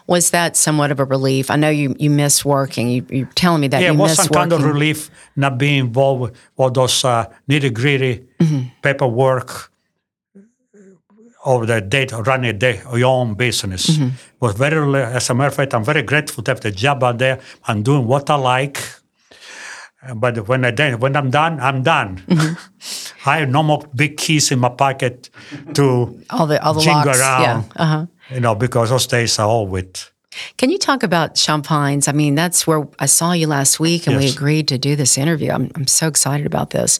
Was 0.05 0.31
that 0.31 0.55
somewhat 0.57 0.91
of 0.91 0.99
a 0.99 1.05
relief? 1.05 1.49
I 1.49 1.55
know 1.55 1.69
you 1.69 1.95
you 1.97 2.09
miss 2.09 2.43
working. 2.45 2.89
You, 2.89 3.05
you're 3.09 3.29
telling 3.35 3.61
me 3.61 3.67
that 3.69 3.81
Yeah, 3.81 3.91
you 3.91 3.93
it 3.93 3.97
was 3.97 4.11
miss 4.11 4.17
some 4.17 4.25
working. 4.25 4.49
kind 4.49 4.53
of 4.53 4.63
relief 4.73 5.09
not 5.35 5.57
being 5.57 5.79
involved 5.79 6.21
with 6.21 6.33
all 6.57 6.69
those 6.71 7.05
uh, 7.05 7.25
nitty 7.49 7.73
gritty 7.73 8.25
Mm-hmm. 8.39 8.67
paperwork 8.81 9.71
or 11.45 11.65
the 11.65 11.81
day, 11.81 12.07
running 12.25 12.49
a 12.49 12.53
day, 12.53 12.81
your 12.95 13.05
own 13.21 13.33
business. 13.35 13.89
Mm-hmm. 13.89 14.09
Was 14.41 14.55
very, 14.55 15.01
as 15.03 15.29
a 15.29 15.33
matter 15.33 15.47
of 15.47 15.55
fact, 15.55 15.73
I'm 15.73 15.83
very 15.83 16.01
grateful 16.01 16.43
to 16.43 16.51
have 16.51 16.59
the 16.61 16.71
job 16.71 17.03
out 17.03 17.17
there. 17.17 17.39
I'm 17.65 17.83
doing 17.83 18.05
what 18.07 18.29
I 18.29 18.35
like. 18.35 18.79
Uh, 20.07 20.13
But 20.15 20.47
when 20.47 20.65
I 20.65 20.71
done, 20.71 20.99
when 20.99 21.15
I'm 21.15 21.29
done, 21.29 21.59
I'm 21.59 21.83
done. 21.83 22.21
Mm-hmm. 22.27 22.53
I 23.29 23.37
have 23.39 23.49
no 23.49 23.63
more 23.63 23.83
big 23.95 24.17
keys 24.17 24.51
in 24.51 24.59
my 24.59 24.69
pocket 24.69 25.29
to 25.75 25.83
all 26.29 26.47
the 26.47 26.61
all 26.63 26.73
the 26.73 26.81
jingle 26.81 27.05
locks. 27.05 27.19
around. 27.19 27.43
Yeah. 27.43 27.63
Uh-huh. 27.83 28.05
you 28.33 28.39
know 28.41 28.55
because 28.55 28.89
those 28.89 29.07
days 29.07 29.39
are 29.39 29.47
all 29.47 29.67
with. 29.67 30.11
Can 30.57 30.69
you 30.71 30.79
talk 30.79 31.03
about 31.03 31.37
Champagnes? 31.37 32.07
I 32.07 32.11
mean, 32.11 32.33
that's 32.35 32.65
where 32.65 32.87
I 32.97 33.05
saw 33.07 33.33
you 33.33 33.45
last 33.47 33.79
week 33.79 34.07
and 34.07 34.17
we 34.17 34.27
agreed 34.29 34.67
to 34.69 34.77
do 34.79 34.95
this 34.95 35.15
interview. 35.17 35.51
I'm, 35.51 35.69
I'm 35.75 35.85
so 35.87 36.07
excited 36.07 36.47
about 36.47 36.71
this. 36.71 36.97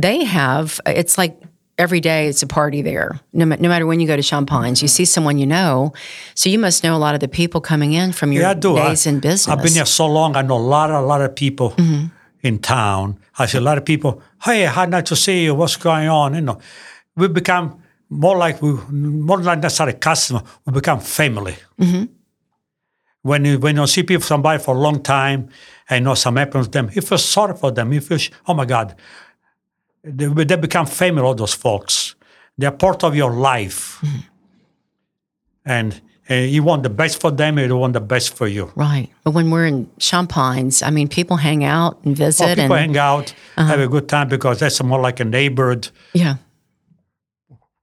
They 0.00 0.24
have, 0.24 0.80
it's 0.86 1.18
like 1.18 1.36
every 1.76 2.00
day 2.00 2.26
it's 2.28 2.42
a 2.42 2.46
party 2.46 2.80
there. 2.80 3.20
No, 3.34 3.44
no 3.44 3.68
matter 3.68 3.84
when 3.86 4.00
you 4.00 4.06
go 4.06 4.16
to 4.16 4.22
Champagnes, 4.22 4.80
you 4.80 4.88
see 4.88 5.04
someone 5.04 5.36
you 5.36 5.44
know. 5.46 5.92
So 6.34 6.48
you 6.48 6.58
must 6.58 6.82
know 6.82 6.96
a 6.96 7.02
lot 7.06 7.14
of 7.14 7.20
the 7.20 7.28
people 7.28 7.60
coming 7.60 7.92
in 7.92 8.12
from 8.12 8.32
your 8.32 8.42
Yeah, 8.44 8.50
I 8.52 8.54
do. 8.54 8.74
days 8.76 9.06
I, 9.06 9.10
in 9.10 9.20
business. 9.20 9.48
I've 9.48 9.62
been 9.62 9.74
here 9.74 9.84
so 9.84 10.06
long. 10.06 10.34
I 10.34 10.40
know 10.40 10.56
a 10.56 10.66
lot, 10.74 10.90
a 10.90 11.00
lot 11.02 11.20
of 11.20 11.34
people 11.34 11.72
Mm-hmm. 11.72 12.06
In 12.44 12.58
town. 12.58 13.18
I 13.38 13.46
see 13.46 13.58
a 13.58 13.60
lot 13.60 13.78
of 13.78 13.84
people, 13.84 14.22
hey, 14.44 14.66
how 14.66 14.84
nice 14.84 15.08
to 15.08 15.16
see 15.16 15.44
you. 15.44 15.54
What's 15.54 15.76
going 15.76 16.08
on? 16.08 16.34
You 16.34 16.42
know, 16.42 16.58
we 17.16 17.26
become 17.26 17.82
more 18.10 18.36
like 18.36 18.62
we, 18.62 18.72
more 18.90 19.40
like 19.40 19.60
necessarily 19.60 19.98
customer. 19.98 20.42
We 20.66 20.72
become 20.74 21.00
family. 21.00 21.56
Mm-hmm. 21.80 22.04
When 23.22 23.44
you 23.46 23.58
when 23.58 23.76
you 23.76 23.86
see 23.86 24.02
people 24.02 24.22
somebody 24.22 24.62
for 24.62 24.76
a 24.76 24.78
long 24.78 25.02
time 25.02 25.48
and 25.88 26.00
you 26.00 26.04
know 26.04 26.14
something 26.14 26.40
happens 26.40 26.66
to 26.66 26.70
them, 26.70 26.90
you 26.92 27.00
feel 27.00 27.18
sorry 27.18 27.56
for 27.56 27.72
them. 27.72 27.92
You 27.92 28.02
feel, 28.02 28.18
oh 28.46 28.54
my 28.54 28.66
God, 28.66 28.94
they, 30.02 30.26
they 30.26 30.56
become 30.56 30.84
family. 30.86 31.22
All 31.22 31.34
those 31.34 31.54
folks, 31.54 32.14
they 32.58 32.66
are 32.66 32.76
part 32.76 33.02
of 33.02 33.16
your 33.16 33.32
life, 33.32 33.98
mm-hmm. 34.02 34.18
and, 35.64 36.02
and 36.28 36.50
you 36.50 36.62
want 36.62 36.82
the 36.82 36.90
best 36.90 37.20
for 37.20 37.30
them. 37.30 37.58
and 37.58 37.68
You 37.68 37.76
want 37.76 37.92
the 37.92 38.00
best 38.00 38.34
for 38.34 38.46
you. 38.46 38.72
Right. 38.74 39.10
But 39.24 39.32
when 39.32 39.50
we're 39.50 39.66
in 39.66 39.90
Champagnes, 39.98 40.82
I 40.82 40.90
mean, 40.90 41.08
people 41.08 41.36
hang 41.36 41.64
out 41.64 42.02
and 42.04 42.16
visit. 42.16 42.44
Well, 42.44 42.56
people 42.56 42.76
and, 42.76 42.96
hang 42.96 42.98
out, 42.98 43.34
uh-huh. 43.56 43.68
have 43.68 43.80
a 43.80 43.88
good 43.88 44.08
time 44.08 44.28
because 44.28 44.60
that's 44.60 44.82
more 44.82 45.00
like 45.00 45.20
a 45.20 45.24
neighborhood 45.24 45.88
yeah. 46.12 46.36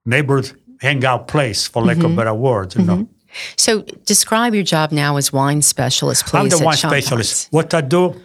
neighborhood 0.06 0.52
hangout 0.82 1.28
place, 1.28 1.68
for 1.68 1.84
lack 1.84 1.98
of 1.98 2.04
mm-hmm. 2.04 2.16
better 2.16 2.34
words. 2.34 2.76
You 2.76 2.84
know, 2.84 2.96
mm-hmm. 2.98 3.14
So 3.58 3.82
describe 4.06 4.54
your 4.54 4.64
job 4.64 4.92
now 4.92 5.18
as 5.18 5.32
wine 5.32 5.62
specialist, 5.62 6.26
please. 6.26 6.40
I'm 6.40 6.50
the 6.50 6.66
wine 6.66 6.78
Champagnes. 6.78 7.06
specialist. 7.06 7.48
What 7.52 7.74
I 7.74 7.82
do 7.82 8.20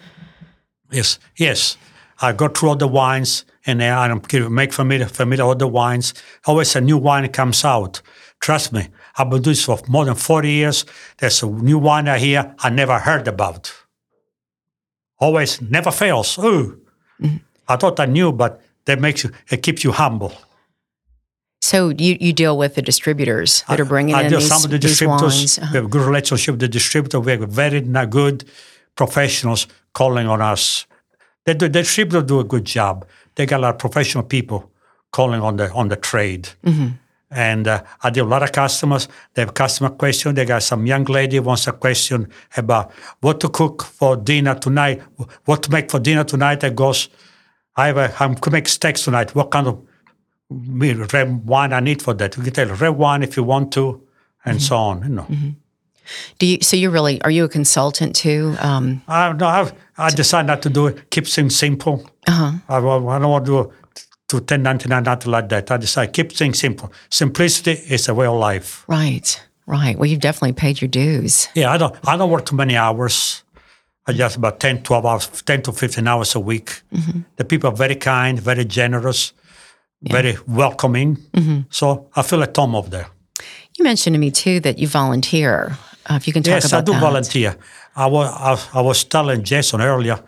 is 0.91 1.19
yes, 1.37 1.77
I 2.21 2.33
go 2.33 2.49
through 2.49 2.71
all 2.71 2.77
the 2.77 2.89
wines 2.89 3.45
and 3.67 3.83
I 3.83 4.13
make 4.49 4.73
familiar 4.73 5.07
familiar 5.07 5.45
all 5.45 5.55
the 5.55 5.69
wines. 5.69 6.15
Always 6.47 6.75
a 6.77 6.81
new 6.81 6.99
wine 6.99 7.29
comes 7.29 7.65
out. 7.65 8.01
Trust 8.41 8.73
me, 8.73 8.89
I've 9.19 9.31
been 9.31 9.43
doing 9.43 9.53
this 9.53 9.65
for 9.65 9.79
more 9.89 10.05
than 10.05 10.15
40 10.15 10.51
years. 10.51 10.85
There's 11.19 11.43
a 11.43 11.47
new 11.47 11.79
wine 11.79 12.09
I 12.09 12.19
hear 12.19 12.55
I 12.59 12.71
never 12.71 12.99
heard 12.99 13.27
about. 13.29 13.73
Always 15.19 15.63
never 15.63 15.91
fails. 15.91 16.39
Ooh. 16.39 16.81
I 17.69 17.77
thought 17.77 17.99
I 17.99 18.07
knew, 18.07 18.33
but 18.33 18.61
that 18.85 19.01
makes 19.01 19.25
you 19.25 19.31
it 19.51 19.63
keeps 19.63 19.85
you 19.85 19.93
humble. 19.93 20.33
So 21.63 21.89
you, 21.89 22.17
you 22.21 22.33
deal 22.33 22.57
with 22.57 22.75
the 22.75 22.83
distributors 22.83 23.65
that 23.69 23.81
are 23.81 23.85
bringing 23.85 24.15
I 24.15 24.23
in 24.23 24.31
do 24.31 24.37
these, 24.37 24.49
some 24.49 24.65
of 24.65 24.71
the 24.71 24.79
distributors. 24.79 25.59
Uh-huh. 25.59 25.69
We 25.73 25.77
have 25.77 25.87
a 25.87 25.89
good 25.89 26.07
relationship 26.07 26.53
with 26.53 26.61
the 26.61 26.69
distributor. 26.69 27.19
We 27.19 27.33
have 27.33 27.41
very 27.49 27.81
good 27.81 28.45
professionals 28.95 29.67
calling 29.93 30.29
on 30.29 30.41
us. 30.41 30.87
The, 31.45 31.55
the 31.55 31.69
distributor 31.69 32.23
do 32.25 32.41
a 32.41 32.45
good 32.45 32.65
job. 32.65 33.07
They 33.35 33.47
got 33.47 33.61
a 33.61 33.63
lot 33.63 33.75
of 33.75 33.79
professional 33.79 34.25
people 34.25 34.71
calling 35.11 35.41
on 35.41 35.57
the 35.57 35.73
on 35.73 35.89
the 35.89 35.97
trade. 35.97 36.51
Mm-hmm. 36.65 36.89
And 37.31 37.67
uh, 37.67 37.83
I 38.03 38.11
deal 38.11 38.27
a 38.27 38.29
lot 38.29 38.43
of 38.43 38.53
customers. 38.53 39.09
They 39.35 39.43
have 39.43 39.55
customer 39.55 39.91
question. 39.91 40.35
They 40.35 40.45
got 40.45 40.63
some 40.63 40.87
young 40.87 41.05
lady 41.05 41.41
wants 41.41 41.67
a 41.67 41.73
question 41.73 42.29
about 42.57 42.93
what 43.21 43.41
to 43.41 43.49
cook 43.49 43.83
for 43.83 44.17
dinner 44.17 44.55
tonight, 44.55 45.03
what 45.45 45.65
to 45.65 45.71
make 45.73 45.91
for 45.91 45.99
dinner 45.99 46.25
tonight. 46.25 46.63
I 46.63 46.71
goes, 46.71 47.09
I 47.77 47.89
have 47.89 47.97
a, 47.97 48.15
I'm 48.21 48.35
going 48.35 48.43
to 48.43 48.51
make 48.51 48.69
steaks 48.69 49.03
tonight. 49.05 49.35
What 49.35 49.51
kind 49.51 49.67
of 49.67 49.85
red 50.49 51.47
wine 51.47 51.73
I 51.73 51.81
need 51.81 52.01
for 52.01 52.15
that? 52.15 52.37
You 52.37 52.45
can 52.45 52.53
tell 52.53 52.69
red 52.69 52.91
wine 52.91 53.23
if 53.23 53.37
you 53.37 53.43
want 53.43 53.73
to, 53.73 54.07
and 54.45 54.63
so 54.63 54.77
on. 54.77 55.03
You 55.03 55.09
know, 55.09 55.27
Do 56.39 56.47
you, 56.47 56.59
so 56.63 56.77
you're 56.77 56.93
really, 56.93 57.21
are 57.23 57.31
you 57.31 57.45
a 57.45 57.49
consultant 57.49 58.15
too? 58.15 58.55
Um, 58.61 59.03
I 59.09 59.33
no, 59.33 59.47
I've, 59.47 59.73
I 59.99 60.11
decided 60.11 60.47
not 60.47 60.63
to 60.63 60.71
do 60.71 60.87
it. 60.87 61.11
Keep 61.11 61.27
things 61.27 61.57
simple. 61.57 62.09
uh-huh. 62.29 62.53
I, 62.69 62.77
I 62.77 62.81
don't 63.19 63.31
want 63.31 63.45
to 63.47 63.51
do 63.51 63.73
to 64.29 64.37
1099, 64.37 65.03
nothing 65.05 65.31
like 65.33 65.49
that. 65.51 65.71
I 65.71 65.77
decided 65.77 66.13
keep 66.15 66.33
things 66.33 66.59
simple. 66.59 66.93
Simplicity 67.11 67.73
is 67.95 68.09
a 68.09 68.15
way 68.15 68.27
of 68.27 68.35
life. 68.37 68.85
Right, 68.89 69.41
right. 69.67 69.97
Well, 69.99 70.07
you've 70.07 70.21
definitely 70.21 70.53
paid 70.55 70.81
your 70.81 70.89
dues. 70.89 71.49
Yeah, 71.55 71.71
I 71.73 71.79
don't 71.79 71.95
I 72.09 72.17
don't 72.17 72.31
work 72.31 72.45
too 72.47 72.57
many 72.57 72.77
hours. 72.77 73.45
I 74.09 74.13
just 74.13 74.37
about 74.37 74.61
10, 74.61 74.83
12 74.85 75.05
hours, 75.07 75.27
10 75.43 75.63
to 75.63 75.73
15 75.73 76.07
hours 76.07 76.35
a 76.37 76.41
week. 76.41 76.83
The 77.37 77.45
people 77.45 77.71
are 77.71 77.77
very 77.77 77.97
kind, 77.97 78.39
very 78.39 78.65
generous, 78.65 79.33
very 80.03 80.37
welcoming. 80.47 81.19
So 81.71 82.09
I 82.15 82.23
feel 82.23 82.43
at 82.43 82.57
home 82.57 82.77
over 82.77 82.89
there. 82.89 83.07
You 83.77 83.83
mentioned 83.85 84.15
to 84.15 84.21
me 84.21 84.31
too 84.31 84.61
that 84.61 84.79
you 84.79 84.87
volunteer. 84.89 85.77
Uh, 86.09 86.15
if 86.15 86.27
you 86.29 86.33
can 86.33 86.43
talk 86.45 86.53
Yes, 86.53 86.73
I 86.73 86.79
about 86.79 86.87
do 86.87 86.93
that. 86.93 87.01
volunteer. 87.01 87.57
I 87.97 88.07
was, 88.07 88.29
I, 88.73 88.79
I 88.79 88.83
was 88.83 89.03
telling 89.05 89.43
Jason 89.43 89.81
earlier, 89.81 90.19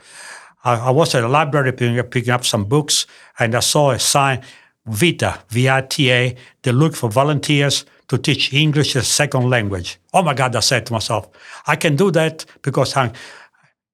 I, 0.68 0.88
I 0.88 0.90
was 0.90 1.14
at 1.14 1.22
the 1.22 1.28
library 1.28 1.72
picking, 1.72 1.98
up- 1.98 2.10
picking 2.10 2.32
up 2.32 2.44
some 2.44 2.64
books, 2.64 3.06
and 3.38 3.54
I 3.54 3.60
saw 3.60 3.90
a 3.90 3.98
sign, 3.98 4.42
VITA, 4.86 5.40
V-I-T-A, 5.48 6.36
they 6.62 6.72
look 6.72 6.94
for 6.94 7.10
volunteers 7.10 7.84
to 8.08 8.18
teach 8.18 8.52
English 8.52 8.96
as 8.96 9.02
a 9.02 9.06
second 9.06 9.50
language. 9.50 9.98
Oh 10.14 10.22
my 10.22 10.34
God, 10.34 10.56
I 10.56 10.60
said 10.60 10.86
to 10.86 10.92
myself, 10.92 11.28
I 11.66 11.76
can 11.76 11.94
do 11.96 12.10
that 12.12 12.44
because 12.62 12.96
I 12.96 13.12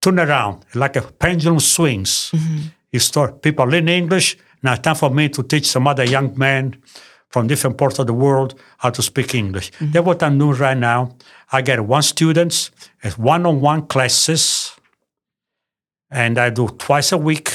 turn 0.00 0.18
around 0.18 0.64
like 0.74 0.96
a 0.96 1.02
pendulum 1.02 1.60
swings. 1.60 2.30
Mm-hmm. 2.32 2.58
You 2.92 3.00
start, 3.00 3.42
people 3.42 3.66
learn 3.66 3.88
English, 3.88 4.36
now 4.62 4.72
it's 4.72 4.82
time 4.82 4.94
for 4.94 5.10
me 5.10 5.28
to 5.30 5.42
teach 5.42 5.66
some 5.66 5.86
other 5.88 6.04
young 6.04 6.38
men 6.38 6.76
from 7.28 7.48
different 7.48 7.76
parts 7.76 7.98
of 7.98 8.06
the 8.06 8.14
world 8.14 8.54
how 8.78 8.90
to 8.90 9.02
speak 9.02 9.34
English. 9.34 9.72
Mm-hmm. 9.72 9.90
That's 9.92 10.06
what 10.06 10.22
I'm 10.22 10.38
doing 10.38 10.58
right 10.58 10.78
now. 10.78 11.16
I 11.50 11.62
get 11.62 11.80
one 11.80 12.02
students, 12.02 12.70
one-on-one 13.16 13.88
classes, 13.88 14.63
and 16.14 16.38
I 16.38 16.50
do 16.50 16.68
twice 16.78 17.10
a 17.12 17.18
week, 17.18 17.50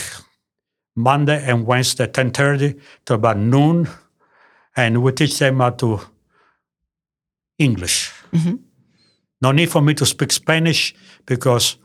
Monday 0.95 1.41
and 1.49 1.65
Wednesday, 1.65 2.07
10.30 2.07 2.79
to 3.05 3.13
about 3.13 3.37
noon, 3.37 3.87
and 4.75 5.01
we 5.01 5.11
teach 5.13 5.39
them 5.39 5.59
how 5.59 5.69
to 5.71 5.99
English. 7.57 8.11
Mm-hmm. 8.33 8.55
No 9.41 9.51
need 9.53 9.69
for 9.69 9.81
me 9.81 9.93
to 9.93 10.05
speak 10.05 10.31
Spanish 10.33 10.93
because 11.25 11.77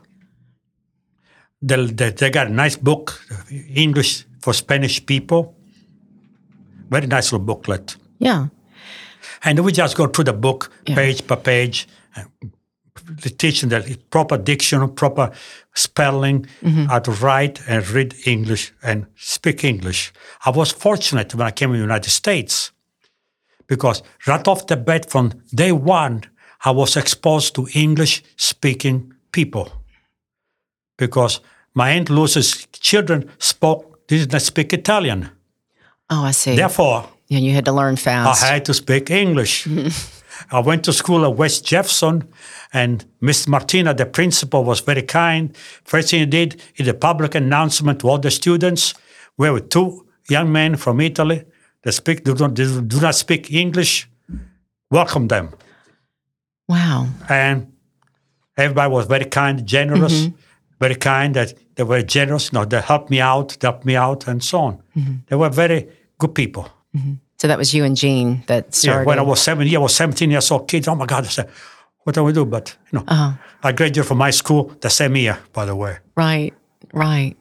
they, 1.61 1.85
they, 1.85 2.11
they 2.11 2.29
got 2.29 2.47
a 2.47 2.49
nice 2.49 2.75
book, 2.75 3.21
English 3.73 4.25
for 4.41 4.53
Spanish 4.53 5.05
people. 5.05 5.55
Very 6.89 7.07
nice 7.07 7.31
little 7.31 7.45
booklet. 7.45 7.95
Yeah. 8.19 8.47
And 9.43 9.59
we 9.63 9.71
just 9.71 9.95
go 9.95 10.07
through 10.07 10.25
the 10.25 10.33
book 10.33 10.71
Yeah. 10.87 10.95
page 10.95 11.25
by 11.25 11.35
page, 11.35 11.87
teaching 13.37 13.69
the 13.69 13.97
proper 14.09 14.37
diction, 14.37 14.87
proper 14.95 15.31
spelling, 15.73 16.45
mm-hmm. 16.61 16.85
how 16.85 16.99
to 16.99 17.11
write 17.11 17.61
and 17.67 17.87
read 17.89 18.15
English 18.25 18.73
and 18.83 19.05
speak 19.15 19.63
English. 19.63 20.13
I 20.45 20.49
was 20.49 20.71
fortunate 20.71 21.33
when 21.35 21.47
I 21.47 21.51
came 21.51 21.69
to 21.69 21.77
the 21.77 21.81
United 21.81 22.09
States 22.09 22.71
because 23.67 24.03
right 24.27 24.47
off 24.47 24.67
the 24.67 24.77
bat 24.77 25.09
from 25.09 25.33
day 25.53 25.71
one, 25.71 26.23
I 26.63 26.71
was 26.71 26.97
exposed 26.97 27.55
to 27.55 27.67
English 27.73 28.23
speaking 28.37 29.13
people 29.31 29.71
because 30.97 31.41
my 31.73 31.91
Aunt 31.91 32.09
Lucy's 32.09 32.67
children 32.71 33.29
spoke, 33.37 34.07
didn't 34.07 34.39
speak 34.39 34.73
Italian. 34.73 35.29
Oh, 36.09 36.23
I 36.23 36.31
see. 36.31 36.55
Therefore, 36.55 37.09
Yeah, 37.27 37.39
you 37.39 37.53
had 37.53 37.65
to 37.65 37.71
learn 37.71 37.95
fast. 37.95 38.43
I 38.43 38.53
had 38.53 38.65
to 38.65 38.73
speak 38.73 39.09
English. 39.09 39.65
Mm-hmm. 39.65 40.14
I 40.51 40.59
went 40.59 40.83
to 40.85 40.93
school 40.93 41.23
at 41.25 41.35
West 41.35 41.65
Jefferson, 41.65 42.27
and 42.73 43.05
Miss 43.21 43.47
Martina, 43.47 43.93
the 43.93 44.05
principal, 44.05 44.63
was 44.63 44.79
very 44.81 45.01
kind. 45.01 45.55
First 45.83 46.11
thing 46.11 46.19
he 46.21 46.25
did, 46.25 46.61
did 46.75 46.87
a 46.87 46.93
public 46.93 47.35
announcement 47.35 47.99
to 48.01 48.09
all 48.09 48.17
the 48.17 48.31
students. 48.31 48.93
We 49.37 49.49
were 49.49 49.59
two 49.59 50.05
young 50.29 50.51
men 50.51 50.75
from 50.75 50.99
Italy 51.01 51.43
that 51.83 51.91
speak 51.93 52.23
do 52.23 52.33
not, 52.35 52.53
do 52.53 53.01
not 53.01 53.15
speak 53.15 53.51
English. 53.51 54.09
Welcome 54.91 55.27
them, 55.27 55.49
wow. 56.67 57.07
and 57.27 57.73
everybody 58.55 58.91
was 58.91 59.07
very 59.07 59.25
kind, 59.25 59.65
generous, 59.65 60.13
mm-hmm. 60.13 60.35
very 60.79 60.95
kind. 60.95 61.35
That 61.35 61.53
they 61.75 61.83
were 61.83 62.03
generous. 62.03 62.51
You 62.51 62.59
know, 62.59 62.65
they 62.65 62.81
helped 62.81 63.09
me 63.09 63.19
out, 63.19 63.57
they 63.59 63.67
helped 63.67 63.85
me 63.85 63.95
out, 63.95 64.27
and 64.27 64.43
so 64.43 64.59
on. 64.59 64.83
Mm-hmm. 64.95 65.13
They 65.27 65.35
were 65.35 65.49
very 65.49 65.89
good 66.19 66.35
people. 66.35 66.69
Mm-hmm. 66.95 67.13
So 67.37 67.47
that 67.47 67.57
was 67.57 67.73
you 67.73 67.83
and 67.83 67.97
Gene 67.97 68.43
that 68.47 68.73
started. 68.73 69.01
Yeah, 69.01 69.05
when 69.05 69.19
I 69.19 69.21
was 69.21 69.41
seven, 69.41 69.67
yeah, 69.67 69.79
I 69.79 69.81
was 69.81 69.95
17 69.95 70.31
years 70.31 70.49
old 70.51 70.67
kid. 70.67 70.87
Oh 70.87 70.95
my 70.95 71.05
God! 71.05 71.25
I 71.25 71.27
said, 71.27 71.49
"What 72.03 72.15
do 72.15 72.23
we 72.23 72.31
do?" 72.33 72.45
But 72.45 72.75
you 72.91 72.99
know, 72.99 73.05
I 73.63 73.71
graduated 73.73 74.05
from 74.07 74.17
my 74.19 74.31
school 74.31 74.71
the 74.81 74.89
same 74.89 75.15
year. 75.17 75.37
By 75.53 75.65
the 75.65 75.75
way, 75.75 75.97
right, 76.15 76.53
right. 76.93 77.35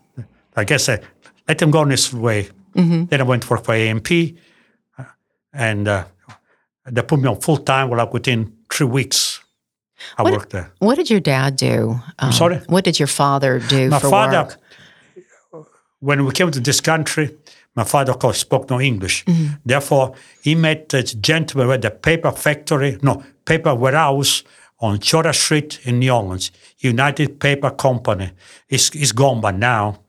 I 0.57 0.65
guess 0.65 0.89
I 0.89 1.01
let 1.49 1.61
him 1.63 1.71
go 1.71 1.81
on 1.81 1.91
his 1.91 2.13
way. 2.13 2.49
Then 2.75 3.21
I 3.21 3.23
went 3.23 3.43
to 3.45 3.49
work 3.51 3.65
for 3.65 3.73
A&P, 3.75 4.37
uh, 4.99 5.05
and 5.53 5.87
uh, 5.87 6.05
they 6.91 7.03
put 7.03 7.21
me 7.21 7.29
on 7.29 7.41
full 7.41 7.59
time. 7.59 7.89
Well, 7.89 7.99
like 7.99 8.13
within 8.13 8.53
three 8.73 8.87
weeks, 8.89 9.41
I 10.19 10.23
What- 10.25 10.33
worked 10.33 10.51
there. 10.51 10.73
What 10.81 10.97
did 10.97 11.09
your 11.09 11.21
dad 11.21 11.55
do? 11.57 12.01
Um, 12.19 12.33
sorry? 12.33 12.57
What 12.67 12.83
did 12.85 12.99
your 12.99 13.07
father 13.07 13.61
do 13.61 13.91
My 13.91 14.01
father, 14.01 14.43
work? 15.53 15.65
when 16.01 16.25
we 16.25 16.33
came 16.33 16.51
to 16.51 16.61
this 16.61 16.81
country, 16.81 17.37
my 17.77 17.85
father, 17.85 18.13
of 18.13 18.19
course, 18.19 18.39
spoke 18.39 18.71
no 18.71 18.81
English. 18.81 19.25
Therefore, 19.65 20.15
he 20.43 20.55
met 20.55 20.89
this 20.91 21.15
gentleman 21.15 21.69
with 21.69 21.83
the 21.83 21.91
paper 21.91 22.31
factory, 22.31 22.99
no, 23.03 23.23
paper 23.45 23.75
warehouse 23.75 24.45
on 24.81 24.99
Chora 24.99 25.35
Street 25.35 25.81
in 25.85 25.99
New 25.99 26.13
Orleans, 26.13 26.51
United 26.79 27.41
Paper 27.41 27.71
Company. 27.71 28.31
It's, 28.69 28.91
it's 28.95 29.13
gone 29.13 29.41
by 29.41 29.51
now. 29.53 30.01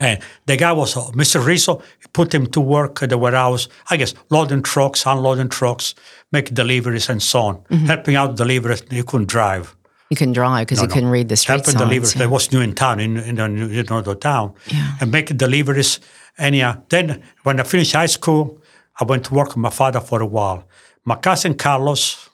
And 0.00 0.20
the 0.46 0.56
guy 0.56 0.72
was 0.72 0.96
uh, 0.96 1.10
Mr. 1.10 1.44
Rizzo. 1.44 1.82
Put 2.12 2.32
him 2.32 2.46
to 2.48 2.60
work 2.60 3.02
at 3.02 3.10
the 3.10 3.18
warehouse. 3.18 3.68
I 3.90 3.96
guess 3.96 4.14
loading 4.30 4.62
trucks, 4.62 5.04
unloading 5.04 5.48
trucks, 5.48 5.94
make 6.30 6.54
deliveries, 6.54 7.08
and 7.08 7.20
so 7.20 7.40
on. 7.40 7.64
Helping 7.86 8.14
out 8.14 8.36
deliveries. 8.36 8.82
He 8.90 9.02
couldn't 9.02 9.28
drive. 9.28 9.74
You 10.10 10.16
couldn't 10.16 10.32
drive 10.34 10.66
because 10.66 10.78
No, 10.78 10.84
you 10.84 10.88
no. 10.88 10.94
couldn't 10.94 11.10
read 11.10 11.28
the 11.28 11.36
street 11.36 11.54
Helping 11.66 11.78
signs. 11.78 12.14
There 12.14 12.28
was 12.28 12.50
new 12.52 12.60
in 12.60 12.74
town, 12.74 12.98
in, 13.00 13.18
in, 13.18 13.34
know, 13.36 14.00
the 14.00 14.14
town. 14.14 14.54
Yeah. 14.66 14.96
And 15.00 15.12
making 15.12 15.36
deliveries. 15.36 16.00
And 16.38 16.54
yeah, 16.56 16.76
then 16.88 17.22
when 17.42 17.60
I 17.60 17.64
finished 17.64 17.92
high 17.92 18.06
school, 18.06 18.58
I 19.00 19.04
went 19.04 19.24
to 19.26 19.34
work 19.34 19.48
with 19.48 19.58
my 19.58 19.70
father 19.70 20.00
for 20.00 20.22
a 20.22 20.26
while. 20.26 20.64
My 21.04 21.16
cousin 21.16 21.54
Carlos 21.54 22.28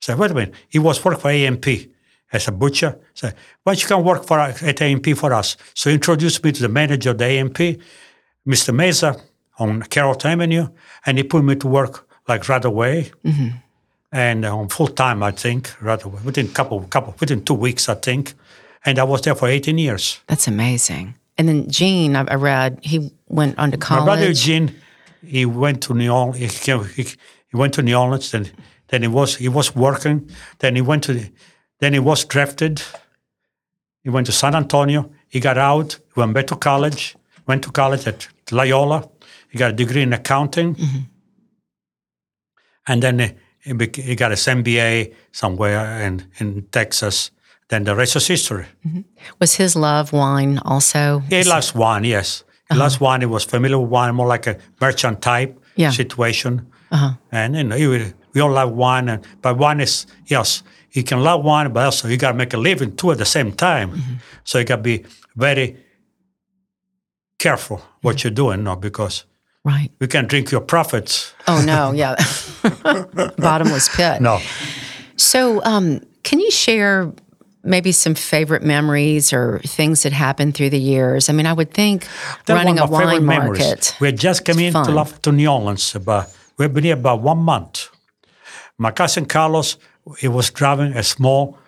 said, 0.00 0.18
wait 0.18 0.30
a 0.30 0.34
minute, 0.34 0.54
he 0.68 0.78
was 0.78 1.04
working 1.04 1.20
for 1.20 1.30
A&P 1.30 1.90
as 2.32 2.48
a 2.48 2.52
butcher. 2.52 2.98
Said, 3.14 3.34
why 3.62 3.72
don't 3.72 3.82
you 3.82 3.88
come 3.88 4.04
work 4.04 4.24
for 4.24 4.38
at 4.40 4.80
A&P 4.80 5.14
for 5.14 5.32
us? 5.34 5.56
So 5.74 5.90
he 5.90 5.94
introduced 5.94 6.42
me 6.44 6.52
to 6.52 6.62
the 6.62 6.68
manager 6.68 7.10
of 7.10 7.18
the 7.18 7.24
A&P, 7.26 7.78
Mr. 8.46 8.74
Mesa 8.74 9.20
on 9.58 9.82
Carrollton 9.82 10.32
Avenue, 10.32 10.68
and 11.04 11.18
he 11.18 11.24
put 11.24 11.44
me 11.44 11.56
to 11.56 11.66
work 11.66 12.08
like 12.28 12.48
right 12.48 12.64
away. 12.64 13.10
Mm-hmm. 13.24 13.56
And 14.16 14.46
uh, 14.46 14.56
on 14.56 14.68
full 14.68 14.88
time, 14.88 15.22
I 15.22 15.30
think, 15.30 15.70
away, 15.82 16.20
within 16.24 16.48
couple, 16.48 16.80
couple, 16.84 17.14
within 17.20 17.44
two 17.44 17.52
weeks, 17.52 17.86
I 17.86 17.96
think. 17.96 18.32
And 18.86 18.98
I 18.98 19.04
was 19.04 19.20
there 19.20 19.34
for 19.34 19.46
18 19.46 19.76
years. 19.76 20.20
That's 20.26 20.48
amazing. 20.48 21.16
And 21.36 21.46
then 21.46 21.68
Gene, 21.68 22.16
I, 22.16 22.34
read 22.34 22.78
he 22.82 23.12
went 23.28 23.58
on 23.58 23.72
to 23.72 23.76
college. 23.76 24.06
My 24.06 24.16
brother 24.16 24.32
Gene, 24.32 24.74
he 25.22 25.44
went 25.44 25.82
to 25.82 25.92
New 25.92 26.10
Orleans. 26.10 26.64
He, 26.64 26.78
he, 26.94 27.02
he 27.02 27.56
went 27.56 27.74
to 27.74 27.82
New 27.82 27.94
Orleans. 27.94 28.30
Then, 28.30 28.50
then 28.88 29.02
he 29.02 29.08
was 29.08 29.36
he 29.36 29.50
was 29.50 29.76
working. 29.76 30.30
Then 30.60 30.76
he 30.76 30.80
went 30.80 31.04
to, 31.04 31.12
the, 31.12 31.30
then 31.80 31.92
he 31.92 31.98
was 31.98 32.24
drafted. 32.24 32.82
He 34.02 34.08
went 34.08 34.26
to 34.28 34.32
San 34.32 34.54
Antonio. 34.54 35.10
He 35.28 35.40
got 35.40 35.58
out. 35.58 35.98
Went 36.14 36.32
back 36.32 36.46
to 36.46 36.56
college. 36.56 37.16
Went 37.46 37.64
to 37.64 37.70
college 37.70 38.06
at 38.06 38.28
Loyola. 38.50 39.10
He 39.50 39.58
got 39.58 39.72
a 39.72 39.74
degree 39.74 40.00
in 40.00 40.14
accounting. 40.14 40.74
And 42.86 43.02
then 43.02 43.36
he, 43.66 43.70
he, 43.70 43.72
bec- 43.74 43.96
he 43.96 44.14
got 44.14 44.30
his 44.30 44.40
MBA 44.40 45.14
somewhere 45.32 46.02
in, 46.02 46.24
in 46.38 46.62
Texas. 46.70 47.30
Then 47.68 47.84
the 47.84 47.96
rest 47.96 48.16
is 48.16 48.26
history. 48.26 48.66
Mm-hmm. 48.86 49.00
Was 49.40 49.54
his 49.54 49.74
love 49.74 50.12
wine 50.12 50.58
also? 50.58 51.18
He 51.28 51.42
loves 51.44 51.74
wine, 51.74 52.04
yes. 52.04 52.44
He 52.68 52.74
uh-huh. 52.74 52.80
loves 52.80 53.00
wine. 53.00 53.20
He 53.20 53.26
was 53.26 53.44
familiar 53.44 53.78
with 53.78 53.90
wine, 53.90 54.14
more 54.14 54.26
like 54.26 54.46
a 54.46 54.58
merchant 54.80 55.20
type 55.20 55.58
Yeah. 55.74 55.90
situation. 55.90 56.70
Uh-huh. 56.90 57.14
And 57.32 57.56
you 57.56 57.64
know, 57.64 57.76
he, 57.76 57.86
would- 57.86 58.14
we 58.36 58.42
all 58.42 58.52
love 58.52 58.72
wine, 58.72 59.08
and 59.08 59.26
but 59.40 59.56
wine 59.56 59.80
is 59.80 60.06
yes, 60.26 60.62
you 60.92 61.02
can 61.02 61.22
love 61.22 61.42
wine, 61.42 61.72
but 61.72 61.86
also 61.86 62.06
you 62.06 62.18
got 62.18 62.32
to 62.32 62.36
make 62.36 62.52
a 62.52 62.58
living 62.58 62.94
too 62.94 63.10
at 63.10 63.18
the 63.18 63.24
same 63.24 63.52
time. 63.52 63.92
Mm-hmm. 63.92 64.14
So 64.44 64.58
you 64.58 64.64
got 64.66 64.76
to 64.76 64.82
be 64.82 65.04
very 65.34 65.78
careful 67.38 67.80
what 68.02 68.16
mm-hmm. 68.16 68.28
you're 68.28 68.34
doing, 68.34 68.64
no, 68.64 68.76
because 68.76 69.24
Right. 69.66 69.90
you 70.00 70.06
can 70.08 70.26
drink 70.28 70.52
your 70.52 70.60
profits. 70.60 71.34
Oh 71.48 71.60
no, 71.66 71.90
yeah. 71.92 72.14
Bottomless 73.38 73.88
pit. 73.96 74.20
No, 74.20 74.38
So, 75.16 75.60
um, 75.64 76.00
can 76.22 76.38
you 76.40 76.50
share 76.52 77.12
maybe 77.64 77.90
some 77.92 78.14
favorite 78.14 78.62
memories 78.62 79.32
or 79.32 79.60
things 79.66 80.02
that 80.02 80.12
happened 80.12 80.54
through 80.54 80.70
the 80.70 80.78
years? 80.78 81.28
I 81.28 81.32
mean, 81.32 81.46
I 81.46 81.52
would 81.52 81.72
think 81.74 82.06
That's 82.46 82.56
running 82.56 82.78
a 82.78 82.86
one 82.86 82.86
of 82.86 82.90
my 82.92 82.98
favorite 83.00 83.14
wine 83.14 83.26
memories. 83.26 83.60
market. 83.60 83.96
We 84.00 84.06
had 84.08 84.18
just 84.18 84.44
come 84.44 84.60
in 84.60 84.72
to, 84.72 84.84
fun. 84.84 84.94
Laf- 84.94 85.20
to 85.22 85.32
New 85.32 85.48
Orleans, 85.50 85.94
about, 85.96 86.26
we've 86.58 86.72
been 86.72 86.84
here 86.84 86.94
about 86.94 87.22
one 87.22 87.38
month. 87.38 87.88
My 88.78 88.92
cousin 88.92 89.26
Carlos, 89.26 89.78
he 90.18 90.28
was 90.28 90.50
driving 90.50 90.92
a 90.96 91.02
small 91.02 91.58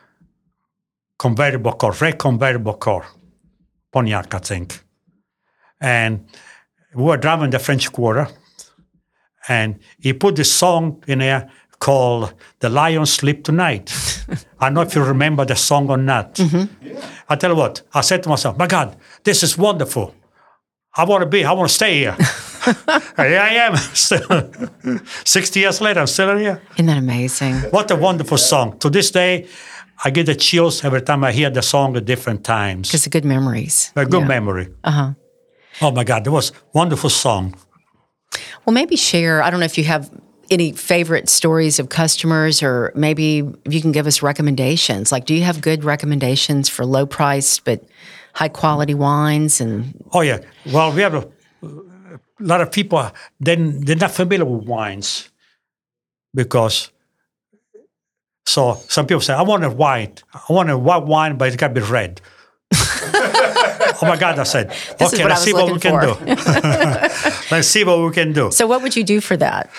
convertible 1.18 1.72
car, 1.72 1.92
red 2.00 2.18
convertible 2.18 2.74
car, 2.74 3.04
Pontiac, 3.92 4.32
I 4.34 4.38
think. 4.38 4.80
And 5.80 6.26
we 6.94 7.03
were 7.03 7.16
driving 7.16 7.51
the 7.51 7.59
French 7.59 7.90
Quarter, 7.92 8.29
and 9.48 9.79
he 9.98 10.12
put 10.12 10.37
this 10.37 10.53
song 10.53 11.03
in 11.07 11.18
there 11.18 11.51
called 11.79 12.35
"The 12.61 12.68
Lion 12.68 13.07
Sleep 13.07 13.44
Tonight." 13.44 13.92
I 14.61 14.66
don't 14.66 14.74
know 14.74 14.83
if 14.83 14.94
you 14.94 15.03
remember 15.03 15.44
the 15.44 15.57
song 15.57 15.90
or 15.90 15.96
not. 15.96 16.40
I 17.29 17.37
tell 17.37 17.51
you 17.51 17.57
what, 17.57 17.83
I 17.94 18.01
said 18.03 18.22
to 18.24 18.29
myself, 18.29 18.59
"My 18.59 18.66
God, 18.66 18.96
this 19.24 19.42
is 19.42 19.57
wonderful. 19.59 20.14
I 20.96 21.05
want 21.05 21.22
to 21.22 21.27
be. 21.27 21.44
I 21.44 21.53
want 21.53 21.68
to 21.68 21.74
stay 21.74 21.98
here." 21.98 22.16
here 23.16 23.40
I 23.40 23.55
am, 23.66 23.77
still 23.94 24.51
sixty 25.24 25.61
years 25.61 25.81
later. 25.81 26.01
I'm 26.01 26.07
still 26.07 26.37
here. 26.37 26.62
Isn't 26.74 26.87
that 26.87 26.98
amazing? 26.98 27.55
What 27.70 27.90
a 27.90 27.96
wonderful 27.96 28.38
song! 28.38 28.79
To 28.81 28.90
this 28.90 29.11
day, 29.11 29.46
I 30.05 30.11
get 30.11 30.27
the 30.27 30.35
chills 30.35 30.85
every 30.85 31.03
time 31.03 31.24
I 31.24 31.33
hear 31.33 31.51
the 31.51 31.62
song 31.62 31.96
at 31.96 32.05
different 32.05 32.44
times. 32.44 32.88
Because 32.88 33.07
of 33.07 33.12
good 33.12 33.24
memories. 33.24 33.92
A 33.96 34.07
good 34.07 34.27
memory. 34.27 34.68
Uh 34.85 34.90
huh. 34.90 35.12
Oh 35.80 35.90
my 35.90 36.04
God, 36.04 36.26
it 36.26 36.30
was 36.30 36.52
wonderful 36.72 37.10
song. 37.10 37.54
Well, 38.64 38.74
maybe 38.74 38.96
share. 38.96 39.42
I 39.42 39.50
don't 39.50 39.60
know 39.60 39.66
if 39.66 39.78
you 39.78 39.84
have 39.84 40.10
any 40.50 40.72
favorite 40.72 41.28
stories 41.28 41.78
of 41.78 41.88
customers, 41.88 42.62
or 42.62 42.92
maybe 42.94 43.40
if 43.64 43.72
you 43.72 43.80
can 43.80 43.92
give 43.92 44.06
us 44.06 44.22
recommendations. 44.22 45.12
Like, 45.12 45.24
do 45.24 45.34
you 45.34 45.42
have 45.42 45.60
good 45.60 45.84
recommendations 45.84 46.68
for 46.68 46.84
low 46.84 47.06
priced 47.06 47.64
but 47.64 47.84
high 48.34 48.48
quality 48.48 48.94
wines? 48.94 49.60
And 49.60 49.94
Oh 50.12 50.22
yeah. 50.22 50.40
Well, 50.72 50.92
we 50.92 51.02
have 51.02 51.14
a, 51.14 51.28
a 51.62 52.18
lot 52.40 52.60
of 52.60 52.72
people. 52.72 53.10
Then 53.40 53.84
they're 53.84 53.96
not 53.96 54.10
familiar 54.10 54.44
with 54.44 54.66
wines 54.66 55.30
because. 56.34 56.90
So 58.46 58.80
some 58.88 59.06
people 59.06 59.20
say, 59.20 59.34
"I 59.34 59.42
want 59.42 59.62
a 59.62 59.68
white. 59.68 60.22
I 60.32 60.50
want 60.50 60.70
a 60.70 60.78
white 60.78 61.04
wine, 61.04 61.36
but 61.36 61.48
it's 61.48 61.56
got 61.56 61.68
to 61.68 61.74
be 61.74 61.82
red." 61.82 62.22
Oh 64.02 64.06
my 64.06 64.16
God! 64.16 64.38
I 64.38 64.44
said, 64.44 64.70
This 64.98 65.12
"Okay, 65.14 65.24
let's 65.24 65.42
see 65.42 65.52
what 65.52 65.72
we 65.72 65.78
can 65.78 66.00
do. 66.00 66.14
let's 67.50 67.68
see 67.68 67.84
what 67.84 67.98
we 68.00 68.11
can 68.12 68.32
do. 68.32 68.50
so, 68.50 68.66
what 68.66 68.82
would 68.82 68.96
you 68.96 69.04
do 69.04 69.20
for 69.20 69.37
that? 69.37 69.70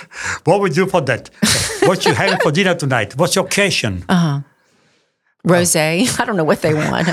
What 0.44 0.60
would 0.62 0.76
you 0.76 0.86
do 0.86 0.90
for 0.90 1.02
that? 1.02 1.30
what 1.84 2.06
you 2.06 2.14
having 2.14 2.40
for 2.40 2.52
dinner 2.52 2.76
tonight? 2.76 3.16
What's 3.16 3.36
your 3.36 3.46
occasion? 3.46 4.04
Uh-huh. 4.10 4.42
Rosé. 5.48 6.20
I 6.20 6.26
don't 6.26 6.36
know 6.36 6.44
what 6.44 6.62
they 6.62 6.74
want. 6.74 7.08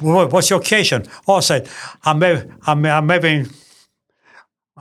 What's 0.00 0.50
your 0.50 0.60
occasion? 0.60 1.04
Oh, 1.26 1.34
I 1.34 1.40
said, 1.40 1.68
I'm, 2.04 2.22
I'm, 2.22 2.86
I'm 2.86 3.08
having, 3.08 3.48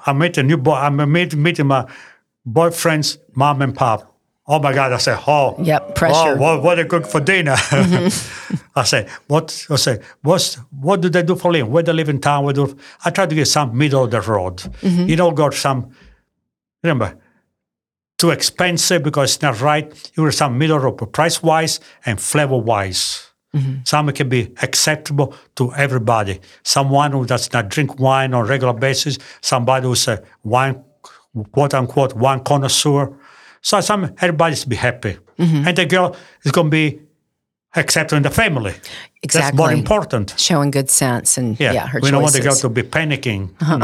I 0.05 0.13
met 0.13 0.37
a 0.37 0.43
new 0.43 0.57
boy, 0.57 0.75
I'm 0.75 1.11
meeting 1.11 1.67
my 1.67 1.87
boyfriend's 2.45 3.17
mom 3.33 3.61
and 3.61 3.75
pop. 3.75 4.10
Oh 4.51 4.59
my 4.59 4.73
God, 4.73 4.91
I 4.91 4.97
said, 4.97 5.17
oh. 5.27 5.55
Yep, 5.63 5.85
oh, 5.87 5.91
pressure. 5.93 6.33
Oh, 6.33 6.35
what, 6.35 6.61
what 6.61 6.75
they 6.75 6.83
cook 6.83 7.07
for 7.07 7.21
dinner. 7.21 7.55
I 8.75 8.83
said, 8.83 9.07
what, 9.27 9.65
I 9.69 9.77
said, 9.77 10.03
what's, 10.23 10.55
what 10.71 10.99
do 10.99 11.07
they 11.07 11.23
do 11.23 11.37
for 11.37 11.53
living? 11.53 11.71
Where 11.71 11.83
they 11.83 11.93
live 11.93 12.09
in 12.09 12.19
town? 12.19 12.43
Where 12.43 12.53
do, 12.53 12.77
I 13.05 13.11
try 13.11 13.27
to 13.27 13.33
get 13.33 13.45
some 13.45 13.77
middle 13.77 14.03
of 14.03 14.11
the 14.11 14.19
road. 14.19 14.57
Mm-hmm. 14.57 15.07
You 15.07 15.15
know, 15.15 15.31
got 15.31 15.53
some, 15.53 15.95
remember, 16.83 17.17
too 18.17 18.31
expensive 18.31 19.03
because 19.03 19.35
it's 19.35 19.41
not 19.41 19.61
right. 19.61 20.11
You 20.17 20.25
get 20.25 20.33
some 20.33 20.57
middle 20.57 20.85
of 20.85 21.11
price 21.13 21.41
wise 21.41 21.79
and 22.05 22.19
flavor 22.19 22.57
wise. 22.57 23.31
Mm-hmm. 23.55 23.85
Some 23.85 24.11
can 24.11 24.27
be 24.27 24.53
acceptable 24.61 25.33
to 25.55 25.73
everybody. 25.75 26.41
Someone 26.63 27.13
who 27.13 27.25
does 27.25 27.53
not 27.53 27.69
drink 27.69 28.01
wine 28.01 28.33
on 28.33 28.43
a 28.43 28.49
regular 28.49 28.73
basis, 28.73 29.17
somebody 29.39 29.87
who's 29.87 30.09
a 30.09 30.21
wine, 30.43 30.83
quote 31.53 31.73
unquote, 31.73 32.15
wine 32.15 32.41
connoisseur. 32.41 33.17
So 33.61 33.81
some 33.81 34.13
everybody's 34.19 34.65
be 34.65 34.75
happy. 34.75 35.17
Mm-hmm. 35.37 35.67
And 35.67 35.77
the 35.77 35.85
girl 35.85 36.15
is 36.43 36.51
going 36.51 36.67
to 36.67 36.71
be 36.71 36.99
accepted 37.75 38.15
in 38.17 38.23
the 38.23 38.29
family. 38.29 38.73
Exactly, 39.23 39.41
that's 39.41 39.57
more 39.57 39.71
important. 39.71 40.33
Showing 40.37 40.71
good 40.71 40.89
sense 40.89 41.37
and 41.37 41.59
yeah, 41.59 41.71
Yeah, 41.73 41.87
her 41.87 41.99
we 42.01 42.11
don't 42.11 42.21
want 42.21 42.33
the 42.33 42.41
girl 42.41 42.55
to 42.55 42.69
be 42.69 42.81
panicking. 42.83 43.49
Uh-huh. 43.61 43.79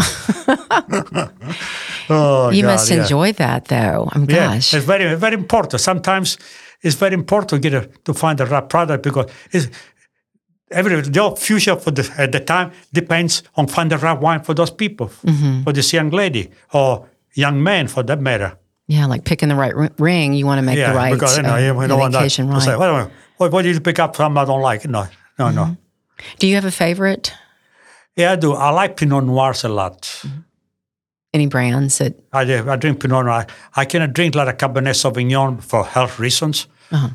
Hmm. 2.08 2.10
oh, 2.10 2.50
you 2.50 2.64
God, 2.64 2.68
must 2.72 2.90
yeah. 2.90 3.02
enjoy 3.02 3.32
that, 3.34 3.66
though. 3.66 4.10
I'm 4.12 4.26
Yeah, 4.30 4.54
gosh. 4.56 4.74
it's 4.74 4.86
very 4.86 5.16
very 5.16 5.36
important. 5.36 5.82
Sometimes 5.82 6.38
it's 6.82 6.96
very 6.96 7.14
important 7.14 7.50
to 7.50 7.60
get 7.60 7.74
a, 7.74 7.88
to 8.06 8.14
find 8.14 8.38
the 8.40 8.46
right 8.46 8.68
product 8.68 9.04
because 9.04 9.32
it's, 9.52 9.68
every 10.72 11.02
the 11.02 11.36
future 11.38 11.76
for 11.76 11.92
the 11.92 12.12
at 12.18 12.32
the 12.32 12.40
time 12.40 12.72
depends 12.94 13.44
on 13.56 13.68
finding 13.68 13.98
the 13.98 14.04
right 14.06 14.20
wine 14.20 14.42
for 14.44 14.54
those 14.54 14.72
people, 14.72 15.08
Mm-hmm. 15.24 15.64
for 15.64 15.74
this 15.74 15.94
young 15.94 16.10
lady 16.10 16.50
or 16.74 17.08
young 17.36 17.62
man 17.64 17.88
for 17.88 18.04
that 18.04 18.20
matter. 18.22 18.58
Yeah, 18.88 19.06
like 19.06 19.26
picking 19.26 19.50
the 19.50 19.56
right 19.56 19.74
r- 19.74 19.92
ring. 19.98 20.34
You 20.34 20.46
want 20.46 20.60
to 20.60 20.62
make 20.66 20.78
yeah, 20.78 20.92
the 20.92 20.98
right 20.98 21.14
because 21.14 21.36
you 21.38 21.44
know 21.44 21.56
uh, 21.56 21.74
we 21.74 21.88
don't 21.88 22.00
want 22.00 22.14
that. 22.14 22.22
right. 22.22 22.32
Say, 22.32 22.76
wait 22.76 22.88
a 22.90 22.94
minute, 22.94 23.12
what, 23.38 23.52
what 23.52 23.62
did 23.64 23.76
you 23.76 23.82
pick 23.82 24.00
up 24.00 24.16
from 24.16 24.38
I 24.38 24.46
don't 24.46 24.62
like? 24.62 24.86
No, 24.86 25.08
no, 25.38 25.50
no. 25.52 25.64
Mm-hmm. 25.64 25.74
Do 26.40 26.48
you 26.48 26.56
have 26.56 26.66
a 26.66 26.72
favorite? 26.72 27.34
Yeah, 28.16 28.32
I 28.32 28.36
do. 28.38 28.54
I 28.54 28.70
like 28.72 28.96
Pinot 28.98 29.26
Noirs 29.26 29.64
a 29.66 29.70
lot. 29.70 30.24
Any 31.34 31.48
brands 31.48 31.98
that? 32.00 32.16
I, 32.34 32.46
do- 32.46 32.70
I 32.70 32.76
drink 32.78 33.02
Pinot 33.02 33.26
Noir. 33.26 33.46
I 33.76 33.86
cannot 33.86 34.14
drink 34.14 34.34
like 34.36 34.48
a 34.48 34.54
Cabernet 34.68 34.96
Sauvignon 34.96 35.62
for 35.62 35.86
health 35.86 36.18
reasons. 36.18 36.68
Uh-huh. 36.92 37.10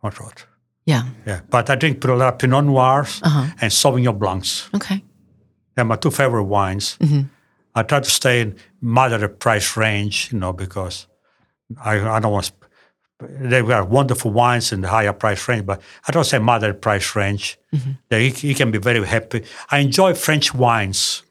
What, 0.00 0.18
what? 0.20 0.46
Yeah. 0.86 1.04
Yeah, 1.26 1.40
but 1.50 1.68
I 1.70 1.74
drink 1.76 2.02
a 2.04 2.08
lot 2.14 2.32
of 2.32 2.38
Pinot 2.38 2.64
Noirs 2.64 3.20
Uh-huh. 3.22 3.46
and 3.60 3.70
Sauvignon 3.70 4.18
Blancs. 4.18 4.68
Okay. 4.74 5.04
They're 5.74 5.84
my 5.84 5.96
two 5.96 6.10
favorite 6.10 6.44
wines. 6.44 6.96
Mm-hmm. 7.00 7.28
I 7.76 7.82
try 7.84 8.00
to 8.00 8.10
stay 8.10 8.40
in 8.40 8.56
moderate 8.80 9.38
price 9.38 9.76
range, 9.76 10.30
you 10.32 10.38
know, 10.40 10.52
because 10.52 11.06
I, 11.84 12.00
I 12.16 12.20
don't 12.20 12.32
want. 12.32 12.50
They 13.20 13.60
are 13.60 13.84
wonderful 13.84 14.30
wines 14.30 14.72
in 14.72 14.80
the 14.80 14.88
higher 14.88 15.12
price 15.12 15.48
range, 15.48 15.64
but 15.66 15.80
I 16.08 16.12
don't 16.12 16.24
say 16.24 16.38
moderate 16.38 16.80
price 16.82 17.14
range. 17.16 17.58
Mm-hmm. 17.72 17.90
They, 18.08 18.28
you 18.28 18.54
can 18.54 18.70
be 18.70 18.78
very 18.78 19.06
happy. 19.06 19.44
I 19.70 19.78
enjoy 19.78 20.14
French 20.14 20.52
wines, 20.54 21.22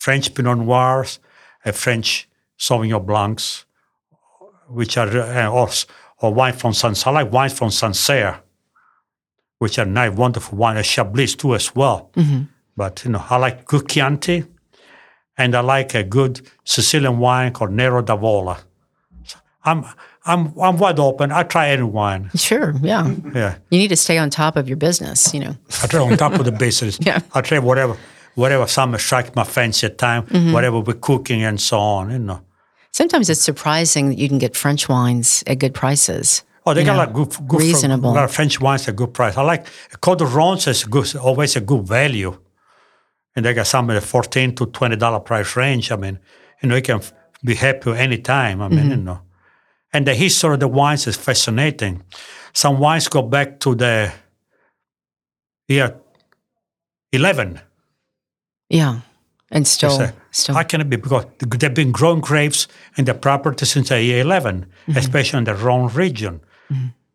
French 0.00 0.34
Pinot 0.34 0.58
Noirs, 0.58 1.20
and 1.64 1.74
French 1.76 2.28
Sauvignon 2.58 3.04
Blancs, 3.04 3.64
which 4.68 4.96
are 4.96 5.08
uh, 5.08 5.48
or, 5.50 5.68
or 6.18 6.34
wine 6.34 6.54
from 6.54 6.72
Sancerre. 6.72 7.12
I 7.12 7.22
like 7.22 7.32
wines 7.32 7.52
from 7.58 7.70
Sancerre. 7.70 8.42
which 9.58 9.78
are 9.78 9.86
nice, 9.86 10.12
wonderful 10.16 10.58
wine. 10.58 10.76
A 10.76 10.82
Chablis 10.82 11.36
too 11.36 11.54
as 11.54 11.72
well. 11.74 12.10
But 12.76 13.04
you 13.04 13.12
know, 13.12 13.24
I 13.30 13.36
like 13.36 13.64
good 13.66 13.88
Chianti, 13.88 14.44
and 15.36 15.54
I 15.54 15.60
like 15.60 15.94
a 15.94 16.02
good 16.02 16.40
Sicilian 16.64 17.18
wine 17.18 17.52
called 17.52 17.72
Nero 17.72 18.02
d'Avola. 18.02 18.58
I'm 19.64 19.84
I'm 20.24 20.58
I'm 20.60 20.76
wide 20.76 20.98
open. 20.98 21.32
I 21.32 21.42
try 21.42 21.68
any 21.68 21.82
wine. 21.82 22.30
Sure, 22.34 22.74
yeah. 22.82 23.14
Yeah, 23.34 23.56
You 23.70 23.78
need 23.78 23.88
to 23.88 23.96
stay 23.96 24.18
on 24.18 24.30
top 24.30 24.56
of 24.56 24.68
your 24.68 24.76
business, 24.76 25.32
you 25.34 25.40
know. 25.40 25.56
I 25.82 25.86
try 25.86 26.00
on 26.00 26.16
top 26.16 26.34
of 26.34 26.44
the 26.44 26.52
business. 26.52 26.98
Yeah. 27.06 27.20
I 27.34 27.40
try 27.40 27.58
whatever 27.58 27.96
whatever 28.34 28.66
some 28.66 28.96
strike 28.98 29.34
my 29.36 29.44
fancy 29.44 29.86
at 29.86 29.98
time, 29.98 30.22
mm-hmm. 30.26 30.52
whatever 30.52 30.80
we're 30.80 30.94
cooking 30.94 31.42
and 31.44 31.60
so 31.60 31.78
on. 31.78 32.10
You 32.10 32.18
know. 32.18 32.40
Sometimes 32.92 33.30
it's 33.30 33.40
surprising 33.40 34.10
that 34.10 34.18
you 34.18 34.28
can 34.28 34.38
get 34.38 34.56
French 34.56 34.88
wines 34.88 35.42
at 35.46 35.58
good 35.58 35.74
prices. 35.74 36.42
Oh, 36.64 36.74
they 36.74 36.84
got 36.84 36.92
know, 36.92 36.98
like 36.98 37.12
good, 37.12 37.48
good 37.48 37.60
reasonable. 37.60 38.12
A 38.12 38.14
lot 38.14 38.24
of 38.24 38.32
French 38.32 38.60
wines 38.60 38.86
at 38.88 38.94
good 38.94 39.12
price. 39.12 39.36
I 39.36 39.42
like 39.42 39.66
Côtes 40.00 40.18
du 40.18 40.24
Rhône 40.26 40.68
is 40.68 40.84
good, 40.84 41.16
always 41.16 41.56
a 41.56 41.60
good 41.60 41.86
value, 41.86 42.38
and 43.34 43.44
they 43.44 43.54
got 43.54 43.66
some 43.66 43.88
in 43.90 43.94
the 43.96 44.00
fourteen 44.00 44.54
to 44.56 44.66
twenty 44.66 44.96
dollar 44.96 45.20
price 45.20 45.56
range. 45.56 45.90
I 45.92 45.96
mean, 45.96 46.18
you 46.62 46.68
know, 46.68 46.76
you 46.76 46.82
can 46.82 46.96
f- 46.98 47.12
be 47.44 47.54
happy 47.54 47.90
any 47.92 48.18
time. 48.18 48.60
I 48.62 48.68
mean, 48.68 48.90
you 48.90 48.96
know, 48.96 49.20
and 49.92 50.06
the 50.06 50.14
history 50.14 50.54
of 50.54 50.60
the 50.60 50.68
wines 50.68 51.06
is 51.06 51.16
fascinating. 51.16 52.02
Some 52.52 52.78
wines 52.78 53.08
go 53.08 53.22
back 53.22 53.60
to 53.60 53.74
the 53.74 54.12
year 55.68 55.96
eleven. 57.12 57.60
Yeah. 58.68 59.00
And 59.50 59.68
still, 59.68 59.90
Say, 59.98 60.12
still. 60.30 60.54
How 60.54 60.62
can 60.62 60.80
it 60.80 60.88
be? 60.88 60.96
Because 60.96 61.26
they've 61.38 61.74
been 61.74 61.92
growing 61.92 62.22
grapes 62.22 62.68
in 62.96 63.04
the 63.04 63.12
property 63.12 63.66
since 63.66 63.90
the 63.90 64.02
year 64.02 64.20
11, 64.22 64.64
Mm-hmm. 64.86 64.96
especially 64.98 65.38
in 65.38 65.44
the 65.44 65.54
Rhone 65.54 65.88
region. 65.88 66.40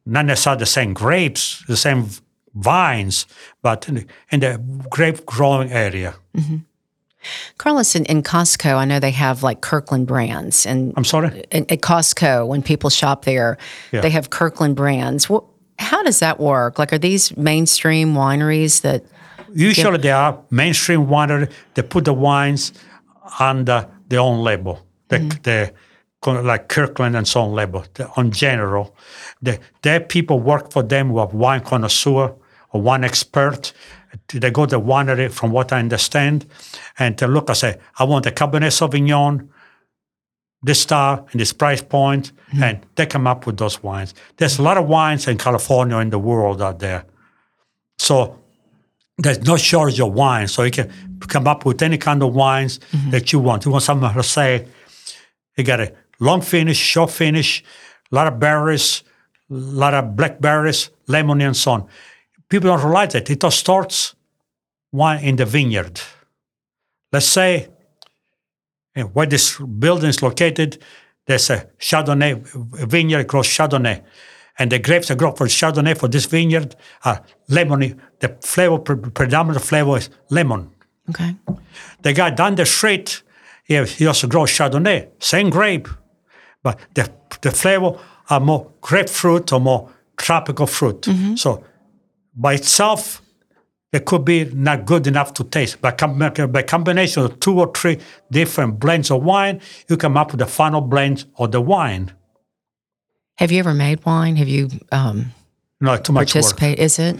Not 0.05 0.25
necessarily 0.25 0.59
the 0.59 0.65
same 0.67 0.93
grapes, 0.93 1.63
the 1.67 1.75
same 1.75 2.09
vines, 2.57 3.25
but 3.61 3.87
in 3.87 3.95
the, 3.95 4.05
in 4.31 4.39
the 4.39 4.61
grape 4.89 5.25
growing 5.25 5.71
area. 5.71 6.15
Mm-hmm. 6.35 6.57
Carlos, 7.57 7.95
in, 7.95 8.05
in 8.05 8.23
Costco, 8.23 8.75
I 8.75 8.85
know 8.85 8.99
they 8.99 9.11
have 9.11 9.43
like 9.43 9.61
Kirkland 9.61 10.07
brands. 10.07 10.65
And 10.65 10.93
I'm 10.95 11.03
sorry? 11.03 11.45
at, 11.51 11.71
at 11.71 11.81
Costco, 11.81 12.47
when 12.47 12.61
people 12.61 12.89
shop 12.89 13.25
there, 13.25 13.57
Yeah. 13.91 14.01
they 14.01 14.09
have 14.09 14.29
Kirkland 14.29 14.75
brands. 14.75 15.25
Wh- 15.25 15.43
how 15.79 16.03
does 16.03 16.19
that 16.19 16.39
work? 16.39 16.79
Like, 16.79 16.93
are 16.93 16.97
these 16.97 17.35
mainstream 17.37 18.13
wineries 18.13 18.81
that, 18.81 19.03
Usually 19.53 19.97
they 19.97 20.11
are 20.11 20.39
mainstream 20.49 21.07
winery. 21.07 21.49
They 21.73 21.81
put 21.81 22.05
the 22.05 22.13
wines 22.13 22.73
under 23.39 23.87
their 24.09 24.19
own 24.19 24.43
label, 24.43 24.85
the, 25.07 25.17
mm-hmm. 25.17 25.41
the 25.43 25.73
kind 26.21 26.37
of 26.37 26.45
like 26.45 26.67
Kirkland 26.67 27.15
and 27.15 27.27
so 27.27 27.41
on 27.41 27.53
label. 27.53 27.85
The, 27.93 28.09
on 28.17 28.31
general, 28.31 28.95
the, 29.41 29.59
their 29.81 29.99
people 29.99 30.39
work 30.39 30.71
for 30.71 30.83
them 30.83 31.09
who 31.09 31.19
are 31.19 31.27
wine 31.27 31.61
connoisseur 31.61 32.35
or 32.71 32.81
wine 32.81 33.03
expert. 33.03 33.73
They 34.27 34.51
go 34.51 34.65
to 34.65 34.77
the 34.77 34.81
winery, 34.81 35.31
from 35.31 35.51
what 35.51 35.71
I 35.71 35.79
understand, 35.79 36.45
and 36.97 37.17
they 37.17 37.27
look 37.27 37.49
and 37.49 37.57
say, 37.57 37.79
"I 37.97 38.03
want 38.03 38.25
a 38.25 38.31
Cabernet 38.31 38.71
Sauvignon." 38.71 39.49
This 40.63 40.81
star 40.81 41.23
and 41.31 41.39
this 41.39 41.53
price 41.53 41.83
point, 41.83 42.31
hmm. 42.49 42.63
and 42.63 42.79
they 42.95 43.05
come 43.05 43.27
up 43.27 43.45
with 43.45 43.57
those 43.57 43.83
wines. 43.83 44.15
There's 44.37 44.57
a 44.57 44.63
lot 44.63 44.77
of 44.77 44.87
wines 44.87 45.27
in 45.27 45.37
California 45.37 45.97
in 45.97 46.09
the 46.09 46.17
world 46.17 46.63
out 46.63 46.79
there. 46.79 47.05
So 47.99 48.39
there's 49.19 49.39
no 49.41 49.55
shortage 49.55 49.99
of 49.99 50.13
wine, 50.13 50.47
so 50.47 50.63
you 50.63 50.71
can 50.71 50.91
come 51.27 51.47
up 51.47 51.63
with 51.65 51.81
any 51.81 51.97
kind 51.97 52.23
of 52.23 52.33
wines 52.33 52.79
mm-hmm. 52.79 53.11
that 53.11 53.31
you 53.31 53.39
want. 53.39 53.65
You 53.65 53.71
want 53.71 53.83
something 53.83 54.11
to 54.11 54.23
say, 54.23 54.67
you 55.57 55.63
got 55.63 55.79
a 55.79 55.93
long 56.19 56.41
finish, 56.41 56.77
short 56.77 57.11
finish, 57.11 57.63
a 58.11 58.15
lot 58.15 58.27
of 58.27 58.39
berries, 58.39 59.03
a 59.49 59.53
lot 59.53 59.93
of 59.93 60.15
blackberries, 60.15 60.89
lemon, 61.07 61.41
and 61.41 61.55
so 61.55 61.71
on. 61.71 61.87
People 62.49 62.69
don't 62.69 62.83
realize 62.83 63.13
that 63.13 63.29
it 63.29 63.43
all 63.43 63.51
starts 63.51 64.15
wine 64.91 65.23
in 65.23 65.35
the 65.35 65.45
vineyard. 65.45 65.99
Let's 67.11 67.25
say 67.25 67.67
eh, 68.95 69.03
where 69.03 69.25
this 69.25 69.57
building 69.57 70.09
is 70.09 70.21
located, 70.21 70.81
there's 71.25 71.49
a 71.49 71.67
Chardonnay 71.79 72.41
vineyard 72.87 73.21
across 73.21 73.47
Chardonnay. 73.47 74.03
And 74.59 74.71
the 74.71 74.79
grapes 74.79 75.09
that 75.09 75.17
grow 75.17 75.33
for 75.33 75.45
Chardonnay 75.45 75.97
for 75.97 76.07
this 76.07 76.25
vineyard 76.25 76.75
are 77.03 77.21
lemony. 77.49 77.99
The 78.19 78.29
flavor, 78.41 78.79
predominant 78.79 79.63
flavor 79.63 79.97
is 79.97 80.09
lemon. 80.29 80.71
okay? 81.09 81.35
The 82.01 82.13
guy 82.13 82.31
down 82.31 82.55
the 82.55 82.65
street, 82.65 83.21
he, 83.65 83.83
he 83.83 84.07
also 84.07 84.27
grows 84.27 84.49
Chardonnay, 84.49 85.09
same 85.19 85.49
grape, 85.49 85.87
but 86.63 86.79
the, 86.95 87.11
the 87.41 87.51
flavor 87.51 87.99
are 88.29 88.39
more 88.39 88.71
grapefruit 88.81 89.53
or 89.53 89.59
more 89.59 89.91
tropical 90.17 90.65
fruit. 90.65 91.07
So 91.35 91.63
by 92.37 92.53
itself, 92.53 93.21
it 93.91 94.05
could 94.05 94.23
be 94.23 94.45
not 94.45 94.85
good 94.85 95.07
enough 95.07 95.33
to 95.33 95.43
taste. 95.43 95.81
By, 95.81 95.91
com- 95.91 96.19
by 96.19 96.61
combination 96.61 97.23
of 97.23 97.39
two 97.39 97.59
or 97.59 97.71
three 97.73 97.97
different 98.31 98.79
blends 98.79 99.09
of 99.09 99.23
wine, 99.23 99.59
you 99.89 99.97
come 99.97 100.15
up 100.17 100.31
with 100.31 100.39
the 100.39 100.45
final 100.45 100.81
blend 100.81 101.25
of 101.37 101.51
the 101.51 101.61
wine. 101.61 102.11
Have 103.37 103.51
you 103.51 103.59
ever 103.59 103.73
made 103.73 104.05
wine? 104.05 104.35
Have 104.35 104.47
you 104.47 104.69
um, 104.91 105.33
No, 105.81 105.97
too 105.97 106.13
much 106.13 106.35
work. 106.35 106.61
Is 106.63 106.99
it 106.99 107.17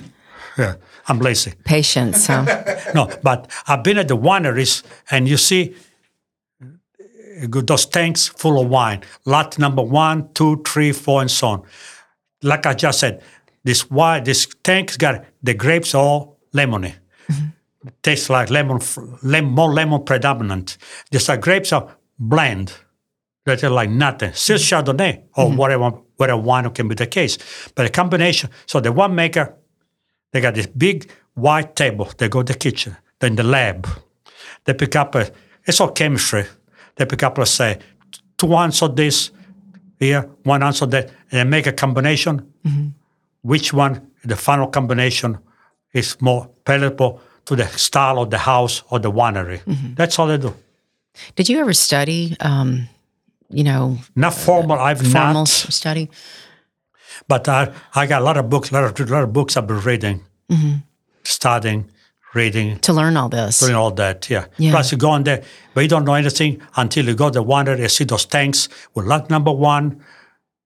Yeah, 0.58 0.75
I'm 1.08 1.19
lazy. 1.19 1.53
patience? 1.63 2.27
Huh? 2.27 2.45
No, 2.93 3.10
but 3.23 3.49
I've 3.67 3.84
been 3.84 3.97
at 3.97 4.08
the 4.08 4.17
wineries 4.17 4.84
and 5.12 5.27
you 5.27 5.38
see 5.38 5.75
those 7.47 7.86
tanks 7.86 8.27
full 8.27 8.60
of 8.62 8.67
wine. 8.69 9.03
Lot 9.25 9.60
number 9.60 9.84
one, 9.84 10.30
two, 10.34 10.62
three, 10.65 10.91
four, 10.91 11.21
and 11.21 11.30
so 11.30 11.47
on. 11.47 11.63
Like 12.41 12.65
I 12.65 12.73
just 12.73 12.99
said, 12.99 13.21
this 13.63 13.89
wine, 13.89 14.24
this 14.24 14.48
tank's 14.63 14.98
got 14.98 15.26
the 15.43 15.54
grapes 15.54 15.93
all 15.93 16.39
lemony. 16.54 16.96
Mm-hmm. 17.30 17.89
Tastes 18.02 18.30
like 18.30 18.50
lemon, 18.50 18.78
f- 18.78 18.98
lem, 19.22 19.46
more 19.46 19.74
lemon 19.74 20.04
predominant. 20.04 20.78
These 21.12 21.30
are 21.30 21.38
grapes 21.38 21.74
are 21.74 21.96
bland. 22.20 22.74
They're 23.46 23.70
like 23.70 23.89
nothing. 23.89 24.34
Still 24.34 24.58
mm-hmm. 24.58 24.89
Chardonnay 24.89 25.24
or 25.36 25.48
mm-hmm. 25.48 25.58
whatever, 25.58 25.89
whatever 26.17 26.41
wine 26.41 26.70
can 26.72 26.88
be 26.88 26.96
the 26.96 27.08
case. 27.08 27.38
But 27.76 27.86
a 27.86 27.89
combination. 27.89 28.50
So 28.65 28.80
the 28.80 28.89
winemaker 28.89 29.54
they 30.32 30.41
got 30.41 30.56
this 30.56 30.67
big 30.67 31.10
white 31.34 31.76
table. 31.76 32.10
They 32.17 32.30
go 32.30 32.43
to 32.43 32.54
the 32.54 32.60
kitchen, 32.60 32.98
then 33.20 33.36
the 33.36 33.43
lab. 33.43 33.88
They 34.65 34.74
pick 34.74 34.96
up 34.96 35.15
a, 35.15 35.32
it's 35.65 35.80
all 35.80 35.91
chemistry. 35.91 36.46
They 36.96 37.06
pick 37.06 37.24
up, 37.24 37.38
let's 37.38 37.52
say, 37.52 37.80
two 38.38 38.54
ounces 38.56 38.82
of 38.82 38.96
this 38.96 39.32
here, 40.00 40.30
one 40.43 40.63
ounce 40.63 40.82
of 40.82 40.91
that, 40.91 41.10
and 41.32 41.39
they 41.39 41.43
make 41.43 41.67
a 41.67 41.72
combination. 41.72 42.54
Which 43.41 43.73
one, 43.73 44.12
the 44.23 44.36
final 44.36 44.67
combination, 44.67 45.38
is 45.93 46.21
more 46.21 46.50
palatable 46.65 47.21
to 47.45 47.56
the 47.56 47.67
style 47.67 48.19
of 48.19 48.30
the 48.30 48.38
house 48.38 48.84
or 48.89 49.00
the 49.00 49.12
winery. 49.12 49.60
Mm-hmm. 49.63 49.93
That's 49.95 50.19
all 50.19 50.28
they 50.28 50.38
do. 50.38 50.54
Did 51.36 51.50
you 51.50 51.60
ever 51.60 51.73
study, 51.73 52.36
um, 52.39 52.89
you 53.50 53.63
know, 53.63 53.97
Not 54.15 54.34
uh, 54.34 54.36
formal, 54.36 54.78
I've 54.78 55.00
formal 55.02 55.34
not. 55.34 55.47
study? 55.47 56.10
But 57.28 57.47
I, 57.47 57.73
I 57.95 58.06
got 58.06 58.21
a 58.21 58.26
lot 58.26 58.38
of 58.38 58.50
books, 58.50 58.69
a 58.71 58.73
lot 58.73 59.00
of, 59.00 59.10
lot 59.10 59.23
of 59.23 59.34
books 59.34 59.58
I've 59.58 59.65
been 59.65 59.80
reading, 59.80 60.23
mm-hmm. 60.52 60.76
studying, 61.23 61.89
reading, 62.36 62.80
To 62.80 62.93
learn 62.93 63.17
all 63.17 63.30
this. 63.30 63.60
doing 63.60 63.76
all 63.76 63.91
that, 63.91 64.30
yeah. 64.30 64.45
Yeah. 64.58 64.71
Plus, 64.71 64.91
you 64.91 64.97
go 64.97 65.15
in 65.15 65.23
there, 65.23 65.43
but 65.73 65.82
you 65.82 65.88
don't 65.88 66.06
know 66.06 66.13
anything 66.13 66.62
until 66.76 67.06
you 67.06 67.15
go 67.15 67.30
to 67.30 67.39
the 67.39 67.43
winery, 67.43 67.80
you 67.80 67.89
see 67.89 68.04
those 68.04 68.26
tanks 68.26 68.69
with 68.93 69.06
lot 69.06 69.30
number 69.30 69.52
one. 69.52 70.04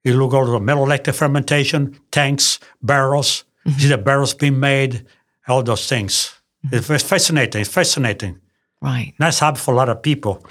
You 0.04 0.18
look 0.18 0.34
over 0.34 0.52
the 0.52 0.60
malolactic 0.60 1.16
fermentation, 1.16 2.00
tanks, 2.12 2.60
barrels, 2.82 3.44
you 3.66 3.74
see 3.74 3.88
the 3.88 3.98
barrels 3.98 4.34
being 4.34 4.60
made, 4.60 5.06
all 5.48 5.62
those 5.62 5.88
things. 5.88 6.34
Mm-hmm. 6.66 6.76
It's 6.76 6.90
it's 6.90 7.04
fascinating. 7.04 7.62
It's 7.62 7.70
fascinating. 7.70 8.40
Right. 8.82 9.14
That's 9.20 9.40
hard 9.40 9.58
for 9.58 9.74
a 9.74 9.78
lot 9.78 9.90
of 9.90 10.02
people. 10.02 10.44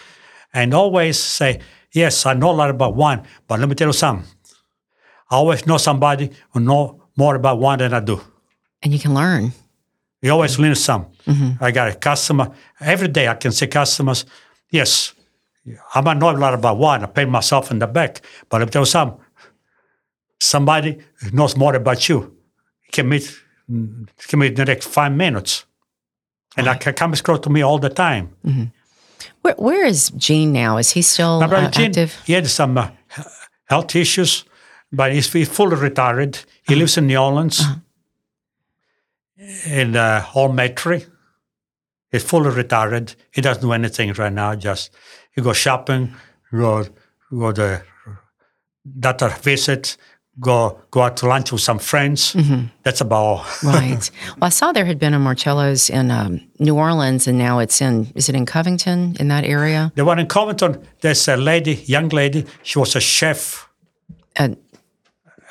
And 0.52 0.72
always 0.74 1.18
say, 1.18 1.60
yes, 1.92 2.26
I 2.26 2.34
know 2.34 2.50
a 2.50 2.52
lot 2.52 2.70
about 2.70 2.94
wine, 2.94 3.26
but 3.48 3.58
let 3.58 3.68
me 3.68 3.74
tell 3.74 3.88
you 3.88 3.92
something. 3.92 4.26
I 5.30 5.36
always 5.36 5.66
know 5.66 5.78
somebody 5.78 6.30
who 6.52 6.60
know 6.60 7.02
more 7.16 7.34
about 7.34 7.58
wine 7.58 7.78
than 7.78 7.92
I 7.92 8.00
do. 8.00 8.20
And 8.82 8.92
you 8.92 8.98
can 8.98 9.14
learn. 9.14 9.52
You 10.22 10.30
always 10.32 10.58
learn 10.58 10.74
some. 10.74 11.06
Mm-hmm. 11.26 11.62
I 11.64 11.70
got 11.70 11.88
a 11.88 11.94
customer 11.94 12.52
every 12.80 13.08
day. 13.08 13.26
I 13.28 13.34
can 13.34 13.52
say 13.52 13.66
customers, 13.66 14.26
yes, 14.70 15.14
I 15.94 16.00
might 16.00 16.18
know 16.18 16.30
a 16.30 16.36
lot 16.36 16.54
about 16.54 16.78
wine. 16.78 17.02
I 17.02 17.06
pay 17.06 17.24
myself 17.24 17.70
in 17.70 17.78
the 17.78 17.86
back, 17.86 18.20
but 18.48 18.58
let 18.58 18.66
me 18.66 18.70
tell 18.70 18.82
you 18.82 18.86
some. 18.86 19.18
Somebody 20.40 20.98
knows 21.32 21.56
more 21.56 21.74
about 21.76 22.08
you 22.08 22.36
can 22.92 23.08
meet 23.08 23.40
can 23.68 24.38
meet 24.38 24.48
in 24.48 24.54
the 24.54 24.64
next 24.64 24.88
five 24.88 25.12
minutes, 25.12 25.66
and 26.56 26.68
I 26.68 26.76
can 26.76 26.94
comes 26.94 27.22
close 27.22 27.40
to 27.40 27.50
me 27.50 27.62
all 27.62 27.78
the 27.78 27.90
time. 27.90 28.72
Where, 29.42 29.54
where 29.54 29.86
is 29.86 30.10
Gene 30.16 30.52
now? 30.52 30.78
Is 30.78 30.90
he 30.90 31.02
still 31.02 31.42
uh, 31.42 31.70
Gene, 31.70 31.86
active? 31.86 32.22
he 32.26 32.32
had 32.32 32.46
some 32.46 32.78
uh, 32.78 32.90
health 33.68 33.94
issues, 33.94 34.44
but 34.90 35.12
he's, 35.12 35.32
he's 35.32 35.48
fully 35.48 35.76
retired. 35.76 36.38
He 36.62 36.74
lives 36.74 36.96
in 36.96 37.06
New 37.06 37.18
Orleans 37.18 37.62
in 39.66 39.96
uh. 39.96 40.22
He's 42.10 42.24
fully 42.24 42.50
retired. 42.50 43.14
He 43.30 43.40
doesn't 43.40 43.62
do 43.62 43.72
anything 43.72 44.12
right 44.14 44.32
now. 44.32 44.54
Just 44.54 44.90
he 45.32 45.42
goes 45.42 45.56
shopping, 45.56 46.14
go 46.50 46.86
go 47.30 47.52
to 47.52 47.82
doctor 48.98 49.28
visit, 49.28 49.96
go 50.40 50.78
go 50.90 51.02
out 51.02 51.16
to 51.18 51.26
lunch 51.26 51.52
with 51.52 51.60
some 51.60 51.78
friends. 51.78 52.34
That's 52.82 53.00
about 53.00 53.16
all. 53.22 53.44
Right. 53.62 54.10
well, 54.28 54.46
I 54.46 54.48
saw 54.48 54.72
there 54.72 54.84
had 54.86 54.98
been 54.98 55.14
a 55.14 55.18
Marcello's 55.18 55.90
in 55.90 56.10
um, 56.10 56.40
New 56.58 56.76
Orleans, 56.76 57.26
and 57.28 57.38
now 57.38 57.58
it's 57.58 57.80
in. 57.80 58.10
Is 58.14 58.28
it 58.28 58.34
in 58.34 58.46
Covington 58.46 59.16
in 59.20 59.28
that 59.28 59.44
area? 59.44 59.92
The 59.94 60.04
one 60.04 60.18
in 60.18 60.26
Covington, 60.26 60.82
there's 61.00 61.28
a 61.28 61.36
lady, 61.36 61.74
young 61.86 62.08
lady. 62.08 62.46
She 62.62 62.78
was 62.78 62.96
a 62.96 63.00
chef 63.00 63.68
Uh, 64.36 64.48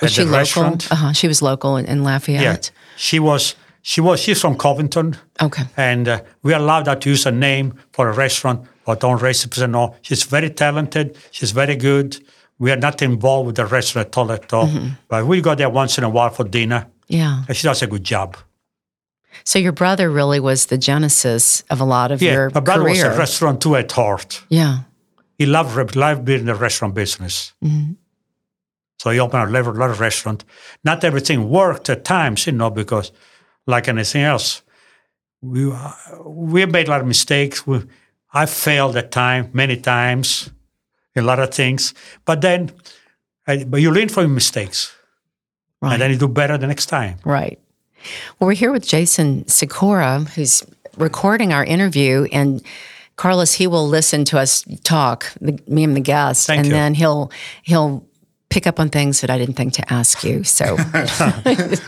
was 0.02 0.12
at 0.12 0.12
she 0.12 0.22
local? 0.24 0.38
restaurant. 0.38 0.92
Uh 0.92 0.96
huh. 0.96 1.14
She 1.14 1.28
was 1.28 1.42
local 1.42 1.78
in, 1.78 1.86
in 1.86 2.04
Lafayette. 2.04 2.42
Yeah, 2.42 2.58
she 2.98 3.20
was. 3.20 3.56
She 3.82 4.02
was. 4.02 4.20
She's 4.20 4.42
from 4.42 4.58
Covington. 4.58 5.16
Okay. 5.42 5.64
and 5.78 6.08
uh, 6.08 6.22
we 6.44 6.54
allowed 6.54 6.88
her 6.88 6.96
to 6.96 7.10
use 7.10 7.26
a 7.26 7.32
name 7.32 7.74
for 7.94 8.10
a 8.10 8.14
restaurant, 8.14 8.66
but 8.86 9.00
don't 9.00 9.22
recipes 9.22 9.62
and 9.64 9.76
all. 9.76 9.96
She's 10.02 10.24
very 10.24 10.50
talented. 10.50 11.18
She's 11.32 11.52
very 11.52 11.76
good. 11.76 12.18
We 12.60 12.72
are 12.72 12.78
not 12.78 13.02
involved 13.02 13.48
with 13.48 13.56
the 13.56 13.66
restaurant 13.66 14.08
at 14.10 14.18
all, 14.18 14.32
at 14.32 14.54
all. 14.54 14.68
Mm-hmm. 14.68 14.88
But 15.08 15.26
we 15.26 15.42
go 15.42 15.56
there 15.56 15.70
once 15.70 15.98
in 15.98 16.04
a 16.04 16.10
while 16.10 16.30
for 16.30 16.44
dinner, 16.44 16.88
Yeah. 17.08 17.44
and 17.48 17.56
she 17.58 17.64
does 17.68 17.82
a 17.82 17.88
good 17.88 18.04
job. 18.04 18.36
So 19.46 19.60
your 19.60 19.72
brother 19.72 20.10
really 20.10 20.40
was 20.40 20.66
the 20.66 20.78
genesis 20.78 21.64
of 21.70 21.80
a 21.82 21.86
lot 21.86 22.12
of 22.12 22.22
Yeah, 22.22 22.34
your 22.34 22.50
my 22.54 22.60
brother 22.60 22.82
career. 22.84 23.08
was 23.10 23.16
a 23.16 23.20
restaurateur 23.20 23.78
at 23.78 23.92
heart. 23.92 24.44
yeah. 24.50 24.80
He 25.38 25.46
loved, 25.46 25.96
loved 25.96 26.26
being 26.26 26.42
in 26.42 26.46
the 26.48 26.56
restaurant 26.56 26.94
business. 26.94 27.54
Mm-hmm. 27.64 27.94
So 29.02 29.10
he 29.12 29.20
opened 29.22 29.56
a 29.56 29.64
lot, 29.72 29.90
of 29.90 30.00
restaurant. 30.02 30.44
Not 30.84 31.04
everything 31.06 31.50
worked 31.50 31.90
at 31.90 32.04
times, 32.04 32.46
you 32.46 32.52
know, 32.52 32.70
because 32.70 33.14
like 33.66 33.88
anything 33.88 34.24
else, 34.24 34.62
we 35.42 35.72
uh, 35.72 35.94
we 36.26 36.66
made 36.66 36.88
a 36.90 36.92
lot 36.92 37.00
of 37.00 37.08
mistakes. 37.08 37.66
We, 37.66 37.84
I 38.34 38.46
failed 38.48 38.98
at 38.98 39.12
time 39.12 39.50
many 39.54 39.78
times, 39.78 40.50
a 41.20 41.24
lot 41.26 41.40
of 41.40 41.54
things. 41.54 41.94
But 42.26 42.42
then, 42.42 42.72
I, 43.48 43.64
but 43.64 43.82
you 43.82 43.92
learn 43.92 44.10
from 44.10 44.24
your 44.24 44.34
mistakes, 44.34 44.92
Right. 45.82 45.94
and 45.94 46.02
then 46.02 46.12
you 46.12 46.18
do 46.18 46.28
better 46.28 46.58
the 46.58 46.68
next 46.68 46.88
time. 46.88 47.18
Right. 47.24 47.60
Well, 48.40 48.48
we're 48.48 48.54
here 48.54 48.72
with 48.72 48.86
Jason 48.88 49.48
Sikora, 49.48 50.20
who's 50.36 50.64
recording 50.98 51.54
our 51.54 51.64
interview, 51.64 52.28
and 52.32 52.62
Carlos, 53.16 53.54
he 53.54 53.68
will 53.68 53.88
listen 53.88 54.24
to 54.26 54.40
us 54.40 54.64
talk, 54.84 55.26
the, 55.42 55.60
me 55.68 55.84
and 55.84 55.96
the 55.96 56.00
guest, 56.02 56.48
Thank 56.48 56.58
and 56.60 56.68
you. 56.68 56.74
then 56.74 56.94
he'll 56.96 57.32
he'll 57.64 58.06
pick 58.50 58.66
up 58.66 58.80
on 58.80 58.90
things 58.90 59.22
that 59.22 59.30
I 59.30 59.38
didn't 59.38 59.56
think 59.56 59.74
to 59.74 59.94
ask 59.94 60.24
you. 60.24 60.44
So, 60.44 60.76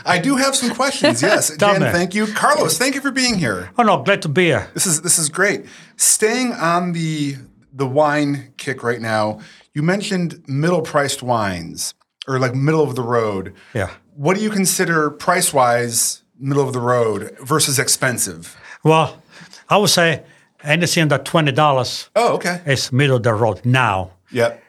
I 0.06 0.20
do 0.22 0.36
have 0.36 0.54
some 0.54 0.74
questions. 0.74 1.22
Yes, 1.22 1.54
Tell 1.58 1.72
Jan, 1.78 1.90
thank 1.92 2.14
you, 2.14 2.26
Carlos. 2.28 2.78
Thank 2.78 2.94
you 2.94 3.00
for 3.00 3.10
being 3.10 3.36
here. 3.38 3.70
Oh 3.78 3.82
no, 3.82 4.02
glad 4.02 4.22
to 4.22 4.28
be 4.28 4.44
here. 4.44 4.68
This 4.74 4.86
is 4.86 5.00
this 5.02 5.18
is 5.18 5.28
great. 5.28 5.64
Staying 5.96 6.52
on 6.52 6.92
the 6.92 7.36
the 7.72 7.86
wine 7.86 8.52
kick 8.56 8.82
right 8.82 9.00
now, 9.00 9.40
you 9.74 9.82
mentioned 9.82 10.42
middle 10.46 10.82
priced 10.82 11.22
wines 11.22 11.94
or 12.28 12.38
like 12.38 12.54
middle 12.54 12.82
of 12.82 12.94
the 12.94 13.02
road. 13.02 13.54
Yeah. 13.74 13.90
What 14.14 14.36
do 14.36 14.42
you 14.42 14.50
consider 14.50 15.10
price 15.10 15.52
wise 15.52 16.22
middle 16.38 16.66
of 16.66 16.72
the 16.72 16.80
road 16.80 17.36
versus 17.40 17.78
expensive? 17.78 18.56
Well, 18.84 19.22
I 19.68 19.78
would 19.78 19.90
say 19.90 20.22
anything 20.62 21.02
under 21.04 21.18
twenty 21.18 21.52
dollars 21.52 22.10
Oh, 22.14 22.34
okay. 22.34 22.60
is 22.66 22.92
middle 22.92 23.16
of 23.16 23.22
the 23.22 23.32
road 23.34 23.64
now. 23.64 24.10
Yep. 24.30 24.62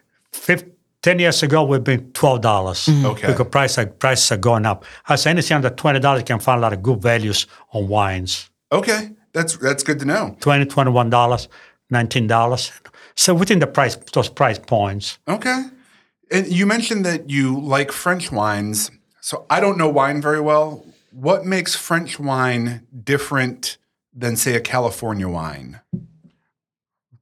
10 1.03 1.19
years 1.19 1.43
ago, 1.43 1.63
we've 1.65 1.83
been 1.83 2.11
$12. 2.13 2.41
dollars 2.41 2.85
mm-hmm. 2.85 3.05
Okay. 3.07 3.27
Because 3.27 3.47
price, 3.47 3.77
are- 3.77 3.85
prices 3.87 4.31
are 4.31 4.37
going 4.37 4.65
up. 4.65 4.85
I 5.07 5.17
say 5.17 5.31
anything 5.31 5.55
under 5.57 5.69
$20, 5.69 6.17
you 6.17 6.23
can 6.23 6.39
find 6.39 6.59
a 6.59 6.61
lot 6.61 6.73
of 6.73 6.81
good 6.81 7.01
values 7.01 7.45
on 7.73 7.87
wines. 7.89 8.49
Okay. 8.71 9.09
That's 9.33 9.57
that's 9.57 9.83
good 9.83 9.99
to 9.99 10.05
know. 10.05 10.37
$20, 10.39 10.65
$21, 10.65 11.47
$19. 11.91 12.71
So 13.15 13.33
within 13.33 13.59
the 13.59 13.67
price, 13.67 13.95
those 14.13 14.29
price 14.29 14.59
points. 14.59 15.19
Okay. 15.27 15.65
And 16.31 16.47
you 16.47 16.65
mentioned 16.65 17.05
that 17.05 17.29
you 17.29 17.59
like 17.59 17.91
French 17.91 18.31
wines. 18.31 18.91
So 19.21 19.45
I 19.49 19.59
don't 19.59 19.77
know 19.77 19.89
wine 19.89 20.21
very 20.21 20.41
well. 20.41 20.85
What 21.11 21.45
makes 21.45 21.75
French 21.75 22.19
wine 22.19 22.87
different 23.03 23.77
than 24.13 24.35
say 24.35 24.55
a 24.55 24.59
California 24.61 25.27
wine? 25.27 25.79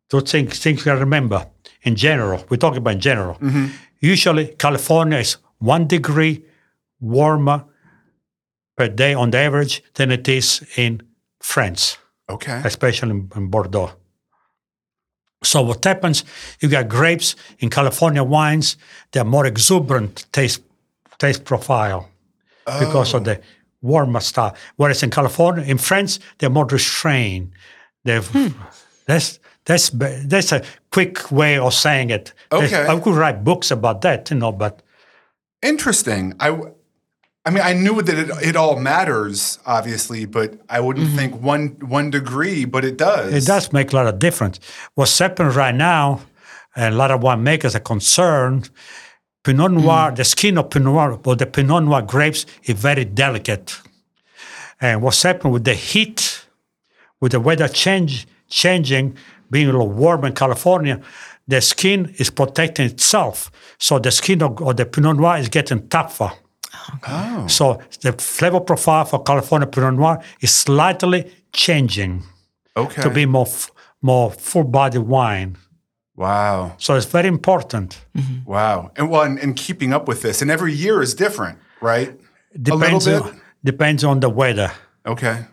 Those 0.10 0.32
things, 0.32 0.60
things 0.60 0.86
you 0.86 0.94
remember. 0.94 1.48
In 1.84 1.96
general, 1.96 2.46
we're 2.50 2.58
talking 2.58 2.78
about 2.78 2.94
in 2.94 3.00
general. 3.00 3.36
Mm-hmm. 3.36 3.68
Usually, 4.00 4.48
California 4.58 5.18
is 5.18 5.38
one 5.60 5.88
degree 5.88 6.46
warmer 7.00 7.66
per 8.78 8.88
day 8.88 9.14
on 9.14 9.32
the 9.32 9.38
average 9.40 9.84
than 9.96 10.12
it 10.12 10.28
is 10.28 10.64
in 10.78 11.02
France. 11.40 11.98
Okay. 12.32 12.62
especially 12.64 13.12
in, 13.12 13.30
in 13.36 13.48
Bordeaux. 13.50 13.92
So 15.44 15.62
what 15.64 15.84
happens? 15.84 16.24
You 16.60 16.70
got 16.70 16.88
grapes 16.88 17.36
in 17.60 17.70
California 17.70 18.24
wines; 18.24 18.78
they're 19.12 19.24
more 19.24 19.46
exuberant 19.46 20.26
taste 20.32 20.62
taste 21.18 21.44
profile 21.46 22.10
because 22.66 23.14
of 23.14 23.24
the 23.24 23.38
oh. 23.38 23.44
warmer 23.82 24.20
stuff. 24.20 24.60
Whereas 24.76 25.04
in 25.04 25.10
California, 25.10 25.64
in 25.66 25.78
France, 25.78 26.20
they're 26.38 26.50
more 26.50 26.66
restrained. 26.66 27.52
They've 28.04 28.28
hmm. 28.28 28.50
that's 29.06 29.40
that's 29.66 29.90
that's 29.90 30.52
a 30.52 30.64
quick 30.92 31.32
way 31.32 31.58
of 31.58 31.74
saying 31.74 32.10
it. 32.10 32.34
There's- 32.50 32.74
Okay. 32.74 32.88
I 32.88 33.00
could 33.00 33.16
write 33.16 33.44
books 33.44 33.72
about 33.72 34.02
that, 34.02 34.30
you 34.32 34.38
know, 34.38 34.52
but 34.52 34.82
Interesting. 35.62 36.34
I, 36.40 36.58
I 37.44 37.50
mean, 37.50 37.64
I 37.64 37.74
knew 37.74 38.02
that 38.02 38.18
it, 38.18 38.30
it 38.50 38.56
all 38.56 38.80
matters, 38.80 39.58
obviously, 39.66 40.26
but 40.26 40.60
I 40.70 40.80
wouldn't 40.80 41.08
mm-hmm. 41.08 41.18
think 41.18 41.42
one 41.42 41.68
one 41.80 42.12
degree, 42.12 42.66
but 42.66 42.86
it 42.86 42.98
does. 42.98 43.34
It 43.34 43.48
does 43.48 43.74
make 43.74 43.92
a 43.94 43.96
lot 43.96 44.08
of 44.08 44.20
difference. 44.20 44.60
What's 44.94 45.18
happening 45.18 45.52
right 45.54 45.74
now, 45.74 46.22
and 46.76 46.94
a 46.94 46.98
lot 46.98 47.10
of 47.10 47.22
winemakers 47.22 47.74
are 47.76 47.80
concerned, 47.80 48.70
Pinot 49.44 49.72
Noir, 49.72 50.12
mm. 50.12 50.16
the 50.16 50.24
skin 50.24 50.58
of 50.60 50.70
Pinot 50.70 50.86
Noir, 50.94 51.20
or 51.26 51.36
the 51.36 51.48
Pinot 51.48 51.84
Noir 51.84 52.04
grapes 52.04 52.46
is 52.64 52.80
very 52.80 53.06
delicate. 53.06 53.80
And 54.80 55.02
what's 55.02 55.24
happening 55.24 55.54
with 55.54 55.64
the 55.64 55.74
heat, 55.74 56.46
with 57.20 57.32
the 57.32 57.40
weather 57.40 57.68
change, 57.68 58.28
changing, 58.50 59.18
being 59.50 59.68
a 59.68 59.72
little 59.72 59.90
warm 59.90 60.26
in 60.26 60.34
California, 60.34 61.02
the 61.48 61.60
skin 61.60 62.14
is 62.18 62.30
protecting 62.30 62.86
itself. 62.86 63.52
So 63.80 63.98
the 63.98 64.12
skin 64.12 64.44
of, 64.44 64.62
of 64.62 64.78
the 64.78 64.86
Pinot 64.86 65.18
Noir 65.18 65.38
is 65.38 65.50
getting 65.50 65.88
tougher. 65.88 66.34
Oh. 67.08 67.48
So 67.48 67.82
the 68.02 68.14
flavor 68.14 68.60
profile 68.60 69.06
for 69.06 69.24
California 69.24 69.68
Pinot 69.68 69.94
Noir 69.94 70.24
is 70.42 70.54
slightly 70.54 71.32
changing 71.54 72.24
Okay. 72.78 73.02
to 73.02 73.10
be 73.10 73.26
more 73.26 73.48
f- 73.48 73.72
more 74.02 74.32
full 74.32 74.64
body 74.64 74.98
wine. 74.98 75.58
wow. 76.16 76.76
So 76.78 76.96
it's 76.96 77.06
very 77.06 77.28
important. 77.28 78.06
Mm-hmm. 78.16 78.50
Wow. 78.50 78.92
And 78.96 79.10
well, 79.10 79.24
and, 79.24 79.40
and 79.40 79.56
keeping 79.56 79.94
up 79.94 80.08
with 80.08 80.22
this, 80.22 80.42
and 80.42 80.50
every 80.52 80.74
year 80.74 81.02
is 81.02 81.14
different, 81.14 81.60
right? 81.82 82.18
Depends 82.62 83.08
a 83.08 83.12
little 83.12 83.28
on, 83.28 83.42
depends 83.64 84.04
on 84.04 84.20
the 84.20 84.30
weather. 84.30 84.72
Okay. 85.06 85.46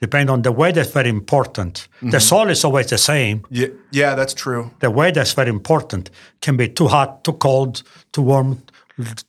Depends 0.00 0.30
on 0.30 0.42
the 0.42 0.52
weather 0.52 0.82
is 0.82 0.90
very 0.90 1.08
important. 1.08 1.88
The 2.00 2.06
mm-hmm. 2.06 2.18
soil 2.18 2.50
is 2.50 2.64
always 2.64 2.88
the 2.88 2.98
same. 2.98 3.46
Yeah, 3.50 3.68
yeah, 3.92 4.14
that's 4.14 4.34
true. 4.34 4.70
The 4.80 4.90
weather 4.90 5.22
is 5.22 5.32
very 5.32 5.48
important. 5.48 6.10
Can 6.42 6.56
be 6.56 6.68
too 6.68 6.88
hot, 6.88 7.24
too 7.24 7.32
cold, 7.32 7.82
too 8.12 8.22
warm, 8.22 8.62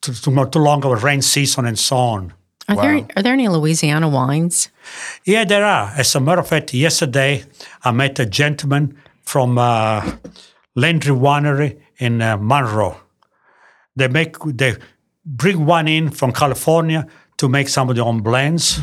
too, 0.02 0.14
too, 0.14 0.46
too 0.46 0.60
long 0.60 0.84
of 0.86 0.92
a 0.92 0.96
rain 0.96 1.22
season, 1.22 1.66
and 1.66 1.78
so 1.78 1.98
on. 1.98 2.34
are 2.68 2.76
there 2.76 3.06
are 3.16 3.24
there 3.24 3.34
any 3.34 3.48
Louisiana 3.48 4.08
wines? 4.10 4.70
Yeah, 5.26 5.46
there 5.46 5.66
are. 5.66 5.92
As 5.98 6.16
a 6.16 6.20
matter 6.20 6.42
of 6.42 6.48
fact, 6.48 6.74
yesterday 6.74 7.44
I 7.84 7.92
met 7.92 8.20
a 8.20 8.26
gentleman 8.26 8.98
from 9.24 9.58
uh, 9.58 10.02
Landry 10.76 11.16
Winery 11.16 11.78
in 11.98 12.22
uh, 12.22 12.38
Monroe. 12.38 12.96
They 13.96 14.08
make 14.08 14.38
they 14.58 14.76
bring 15.26 15.66
one 15.66 15.88
in 15.88 16.10
from 16.12 16.32
California 16.32 17.08
to 17.38 17.50
make 17.50 17.68
some 17.70 17.90
of 17.90 17.96
their 17.96 18.06
own 18.06 18.22
blends, 18.22 18.80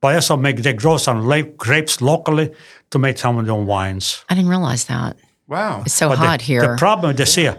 but 0.00 0.14
also 0.14 0.36
make 0.36 0.56
they 0.62 0.72
grow 0.72 0.96
some 0.98 1.26
la- 1.26 1.42
grapes 1.56 2.00
locally 2.00 2.50
to 2.90 2.98
make 2.98 3.18
some 3.18 3.38
of 3.38 3.44
their 3.46 3.54
own 3.54 3.66
wines. 3.66 4.24
I 4.28 4.34
didn't 4.34 4.50
realize 4.50 4.84
that. 4.86 5.16
Wow. 5.48 5.82
It's 5.84 5.94
so 5.94 6.08
But 6.08 6.20
the- 6.20 6.26
hot 6.26 6.40
here. 6.42 6.60
The 6.62 6.76
problem 6.78 7.08
with 7.10 7.16
this 7.18 7.34
here, 7.34 7.56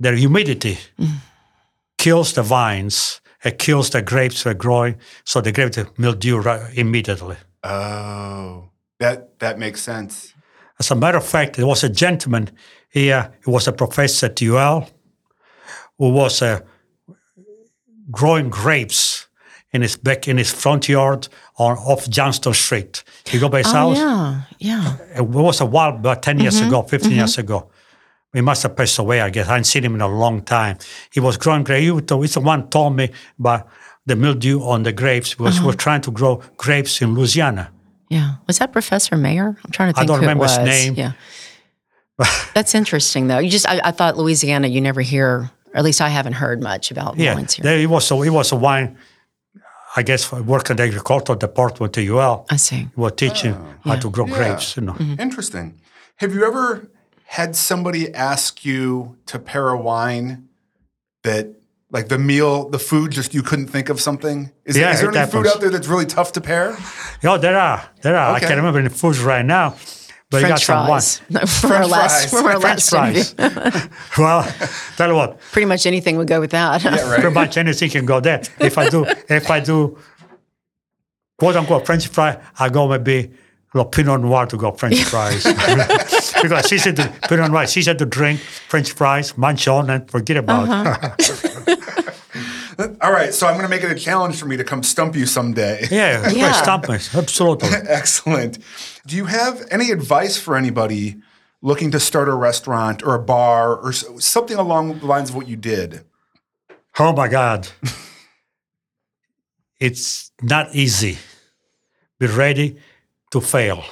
the 0.00 0.16
humidity 0.16 0.78
kills 1.98 2.32
the 2.32 2.42
vines. 2.42 3.20
It 3.44 3.58
kills 3.58 3.90
the 3.90 4.02
grapes 4.02 4.42
that 4.42 4.50
are 4.50 4.54
growing, 4.54 4.96
so 5.24 5.40
the 5.40 5.52
grapes 5.52 5.78
mildew 5.96 6.38
right 6.38 6.76
immediately. 6.76 7.36
Oh, 7.62 8.70
that 8.98 9.38
that 9.38 9.58
makes 9.58 9.80
sense. 9.82 10.34
As 10.80 10.90
a 10.90 10.94
matter 10.94 11.18
of 11.18 11.26
fact, 11.26 11.56
there 11.56 11.66
was 11.66 11.84
a 11.84 11.88
gentleman 11.88 12.50
here, 12.88 13.32
he 13.44 13.50
was 13.50 13.68
a 13.68 13.72
professor 13.72 14.26
at 14.26 14.42
UL, 14.42 14.88
who 15.98 16.10
was 16.10 16.42
uh, 16.42 16.60
growing 18.10 18.48
grapes 18.48 19.26
in 19.72 19.82
his 19.82 19.96
back 19.96 20.26
in 20.26 20.38
his 20.38 20.52
front 20.52 20.88
yard 20.88 21.28
on 21.58 21.76
off 21.78 22.08
Johnston 22.08 22.54
Street. 22.54 23.04
He 23.26 23.38
go 23.38 23.48
by 23.48 23.58
his 23.58 23.66
oh 23.68 23.70
house. 23.70 23.98
yeah, 23.98 24.42
yeah. 24.58 24.96
It 25.16 25.26
was 25.26 25.60
a 25.60 25.66
while, 25.66 25.90
about 25.90 26.22
10 26.22 26.40
years 26.40 26.60
ago, 26.60 26.82
15 26.82 27.12
years 27.12 27.38
ago. 27.38 27.70
He 28.32 28.40
must 28.42 28.62
have 28.62 28.76
passed 28.76 28.98
away, 28.98 29.20
I 29.20 29.30
guess. 29.30 29.46
I 29.46 29.52
haven't 29.52 29.64
seen 29.64 29.84
him 29.84 29.94
in 29.94 30.00
a 30.00 30.08
long 30.08 30.42
time. 30.42 30.78
He 31.12 31.20
was 31.20 31.36
growing 31.36 31.64
grapes. 31.64 31.82
He 31.84 31.90
was- 31.90 32.34
the 32.34 32.40
one 32.40 32.68
told 32.68 32.94
me 32.94 33.10
about 33.38 33.68
the 34.06 34.16
mildew 34.16 34.60
on 34.62 34.82
the 34.82 34.92
grapes 34.92 35.34
because 35.34 35.58
uh-huh. 35.58 35.66
we're 35.66 35.74
trying 35.74 36.00
to 36.02 36.10
grow 36.10 36.42
grapes 36.56 37.00
in 37.00 37.14
Louisiana. 37.14 37.70
Yeah. 38.08 38.36
Was 38.46 38.58
that 38.58 38.72
Professor 38.72 39.16
Mayer? 39.16 39.56
I'm 39.64 39.70
trying 39.70 39.92
to 39.92 39.98
I 39.98 40.00
think 40.00 40.08
don't 40.08 40.18
who 40.18 40.22
remember 40.22 40.44
it 40.44 40.50
his 40.50 40.58
name. 40.58 40.94
Yeah. 40.94 41.12
That's 42.54 42.74
interesting 42.74 43.28
though. 43.28 43.38
You 43.38 43.50
just 43.50 43.68
I, 43.68 43.80
I 43.84 43.90
thought 43.92 44.16
Louisiana 44.16 44.66
you 44.66 44.80
never 44.80 45.02
hear 45.02 45.28
Or 45.28 45.50
at 45.74 45.84
least 45.84 46.00
I 46.00 46.08
haven't 46.08 46.32
heard 46.34 46.62
much 46.62 46.90
about 46.90 47.18
Yeah, 47.18 47.34
wines 47.34 47.54
here. 47.54 47.62
there, 47.62 47.78
it 47.78 47.86
was 47.88 48.10
a, 48.10 48.14
it 48.22 48.30
was 48.30 48.52
a 48.52 48.56
wine. 48.56 48.96
I 49.96 50.02
guess 50.02 50.24
for 50.24 50.42
working 50.42 50.74
in 50.74 50.76
the 50.78 50.82
agricultural 50.84 51.38
department 51.38 51.96
at 51.96 52.04
UL. 52.04 52.46
I 52.50 52.56
see. 52.56 52.88
We 52.96 53.02
were 53.02 53.10
teaching 53.10 53.54
ah, 53.54 53.90
how 53.90 53.96
to 53.96 54.10
grow 54.10 54.26
Yeah. 54.26 54.34
grapes. 54.36 54.76
You 54.76 54.82
know, 54.82 54.92
mm-hmm. 54.92 55.20
Interesting. 55.20 55.80
Have 56.16 56.34
you 56.34 56.44
ever 56.46 56.88
had 57.30 57.54
somebody 57.54 58.12
ask 58.14 58.64
you 58.64 59.16
to 59.26 59.38
pair 59.38 59.68
a 59.68 59.76
wine 59.78 60.48
that, 61.24 61.46
like 61.90 62.08
the 62.08 62.18
meal, 62.18 62.68
the 62.70 62.78
food, 62.78 63.10
just 63.12 63.34
you 63.34 63.42
couldn't 63.42 63.68
think 63.68 63.88
of 63.90 64.00
something? 64.00 64.50
Is, 64.64 64.76
Yeah, 64.76 64.92
is 64.92 65.00
there 65.00 65.10
it 65.10 65.16
any 65.16 65.30
food 65.30 65.44
happens. 65.44 65.54
out 65.54 65.60
there 65.60 65.70
that's 65.70 65.88
really 65.88 66.06
tough 66.06 66.32
to 66.32 66.40
pair? 66.40 66.76
yeah, 67.22 67.36
there 67.36 67.58
are, 67.58 67.86
there 68.02 68.16
are. 68.16 68.34
I 68.34 68.40
can't 68.40 68.56
remember 68.56 68.78
any 68.80 68.88
foods 68.88 69.20
right 69.20 69.44
now, 69.44 69.76
but 70.30 70.40
you 70.42 70.48
got 70.48 70.60
French 70.60 70.64
some 70.64 70.78
wine. 70.88 71.00
fries. 71.00 71.20
No, 71.28 71.40
from 71.46 71.72
our 71.72 71.76
French 71.78 71.90
last, 71.90 72.30
fries. 72.30 72.30
from 72.30 72.46
our 72.46 72.60
French 72.60 72.92
last 72.92 73.36
fries. 73.36 73.88
well, 74.18 74.54
tell 74.96 75.08
you 75.10 75.14
what, 75.14 75.38
Pretty 75.52 75.66
much 75.66 75.84
anything 75.86 76.16
would 76.16 76.28
go 76.28 76.40
with 76.40 76.50
that. 76.52 76.82
Yeah, 76.82 77.14
pretty 77.18 77.34
much 77.34 77.56
anything 77.58 77.90
can 77.90 78.06
go 78.06 78.20
there. 78.20 78.40
If 78.58 78.78
I 78.78 78.88
do, 78.88 79.04
if 79.28 79.50
I 79.50 79.60
do, 79.60 79.98
quote 81.38 81.56
unquote 81.56 81.84
French 81.86 82.08
fry, 82.08 82.38
I 82.58 82.68
go 82.70 82.88
maybe 82.88 83.30
a 83.74 83.76
little 83.78 83.90
Pinot 83.90 84.20
Noir 84.22 84.46
to 84.46 84.56
go 84.56 84.72
French 84.72 85.02
fries 85.10 85.44
because 86.42 86.66
she 86.68 86.78
said 86.78 86.96
to 86.96 87.12
Pinot 87.28 87.50
Noir. 87.50 87.66
she 87.66 87.82
said 87.82 87.98
to 87.98 88.06
drink 88.06 88.40
French 88.40 88.92
fries, 88.92 89.36
munch 89.36 89.68
on, 89.68 89.90
and 89.90 90.10
forget 90.10 90.36
about. 90.38 90.68
Uh-huh. 90.68 91.14
it. 91.18 92.96
All 93.02 93.10
right, 93.12 93.34
so 93.34 93.46
I'm 93.46 93.54
going 93.54 93.64
to 93.64 93.68
make 93.68 93.82
it 93.82 93.90
a 93.90 93.94
challenge 93.98 94.38
for 94.38 94.46
me 94.46 94.56
to 94.56 94.62
come 94.64 94.82
stump 94.84 95.16
you 95.16 95.26
someday. 95.26 95.86
yeah, 95.90 96.22
Yeah. 96.22 96.30
yeah. 96.30 96.52
stump 96.52 96.88
me. 96.88 96.94
absolutely. 97.14 97.68
Excellent. 97.70 98.58
Do 99.06 99.16
you 99.16 99.24
have 99.26 99.66
any 99.70 99.90
advice 99.90 100.36
for 100.38 100.56
anybody 100.56 101.16
looking 101.60 101.90
to 101.90 101.98
start 101.98 102.28
a 102.28 102.34
restaurant 102.34 103.02
or 103.02 103.16
a 103.16 103.18
bar 103.18 103.76
or 103.76 103.92
something 103.92 104.56
along 104.56 105.00
the 105.00 105.06
lines 105.06 105.30
of 105.30 105.36
what 105.36 105.48
you 105.48 105.56
did? 105.56 106.04
Oh 107.00 107.12
my 107.12 107.26
God. 107.28 107.68
it's 109.80 110.30
not 110.42 110.74
easy. 110.74 111.18
Be 112.18 112.26
ready 112.28 112.78
to 113.30 113.40
fail 113.40 113.84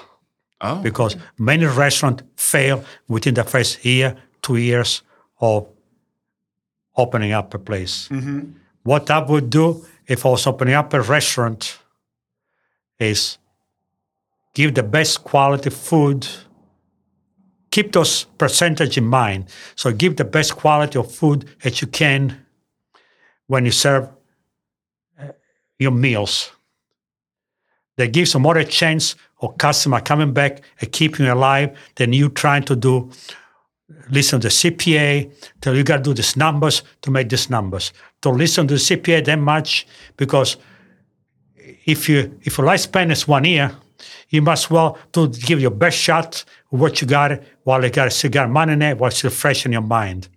Oh, 0.61 0.81
because 0.83 1.17
many 1.39 1.67
restaurants 1.67 2.23
fail 2.37 2.83
within 3.09 3.35
the 3.35 3.45
first 3.45 3.85
year, 3.85 4.17
two 4.41 4.57
years 4.57 5.03
of 5.39 5.69
opening 6.97 7.33
up 7.33 7.53
a 7.53 7.59
place. 7.59 8.09
What 8.83 9.11
I 9.11 9.19
would 9.19 9.51
do 9.51 9.85
if 10.07 10.25
I 10.25 10.31
was 10.31 10.47
opening 10.47 10.75
up 10.75 10.95
a 10.95 11.03
restaurant 11.03 11.79
is 12.99 13.37
give 14.55 14.75
the 14.75 14.83
best 14.83 15.25
quality 15.25 15.69
food. 15.69 16.27
Keep 17.71 17.93
those 17.93 18.25
percentage 18.39 18.97
in 18.97 19.05
mind. 19.05 19.51
So 19.75 19.93
give 19.93 20.17
the 20.17 20.25
best 20.25 20.57
quality 20.57 20.99
of 20.99 21.13
food 21.13 21.45
that 21.63 21.83
you 21.83 21.87
can 21.87 22.47
when 23.47 23.67
you 23.67 23.73
serve 23.73 24.09
uh, 25.21 25.33
your 25.79 25.93
meals. 25.93 26.51
That 27.99 28.13
gives 28.13 28.33
you 28.33 28.41
more 28.41 28.57
a 28.57 28.65
chance 28.65 29.17
of 29.41 29.59
customer 29.59 30.01
coming 30.01 30.33
back 30.33 30.63
and 30.81 30.93
keeping 30.93 31.27
you 31.27 31.33
alive 31.33 31.77
than 31.97 32.13
you 32.13 32.29
trying 32.29 32.63
to 32.65 32.77
do 32.77 33.11
listen 34.11 34.41
to 34.41 34.49
the 34.49 34.53
CPA, 34.53 35.33
tell 35.61 35.75
you 35.75 35.85
got 35.85 35.99
to 35.99 36.03
do 36.03 36.15
these 36.15 36.37
numbers 36.37 36.83
to 37.03 37.11
make 37.11 37.29
these 37.29 37.51
numbers. 37.51 37.93
Don't 38.21 38.39
listen 38.39 38.67
to 38.69 38.75
the 38.75 38.81
CPA 38.81 39.25
that 39.25 39.39
much 39.39 39.87
because 40.17 40.57
if 41.85 42.09
you 42.09 42.39
if 42.43 42.59
your 42.59 42.67
lifespan 42.67 43.11
is 43.11 43.29
one 43.29 43.45
year, 43.45 43.77
you 44.29 44.43
must 44.43 44.71
well 44.71 44.99
to 45.13 45.29
give 45.29 45.61
your 45.61 45.71
best 45.71 45.99
shot 45.99 46.45
of 46.73 46.81
what 46.81 47.01
you 47.01 47.07
got 47.07 47.41
while 47.65 47.83
you 47.83 47.91
got 47.91 48.13
still 48.13 48.31
got 48.31 48.51
money 48.51 48.73
in 48.73 48.83
it, 48.83 48.99
while 48.99 49.09
it's 49.09 49.19
still 49.19 49.31
fresh 49.31 49.65
in 49.67 49.73
your 49.73 49.83
mind. 49.83 50.29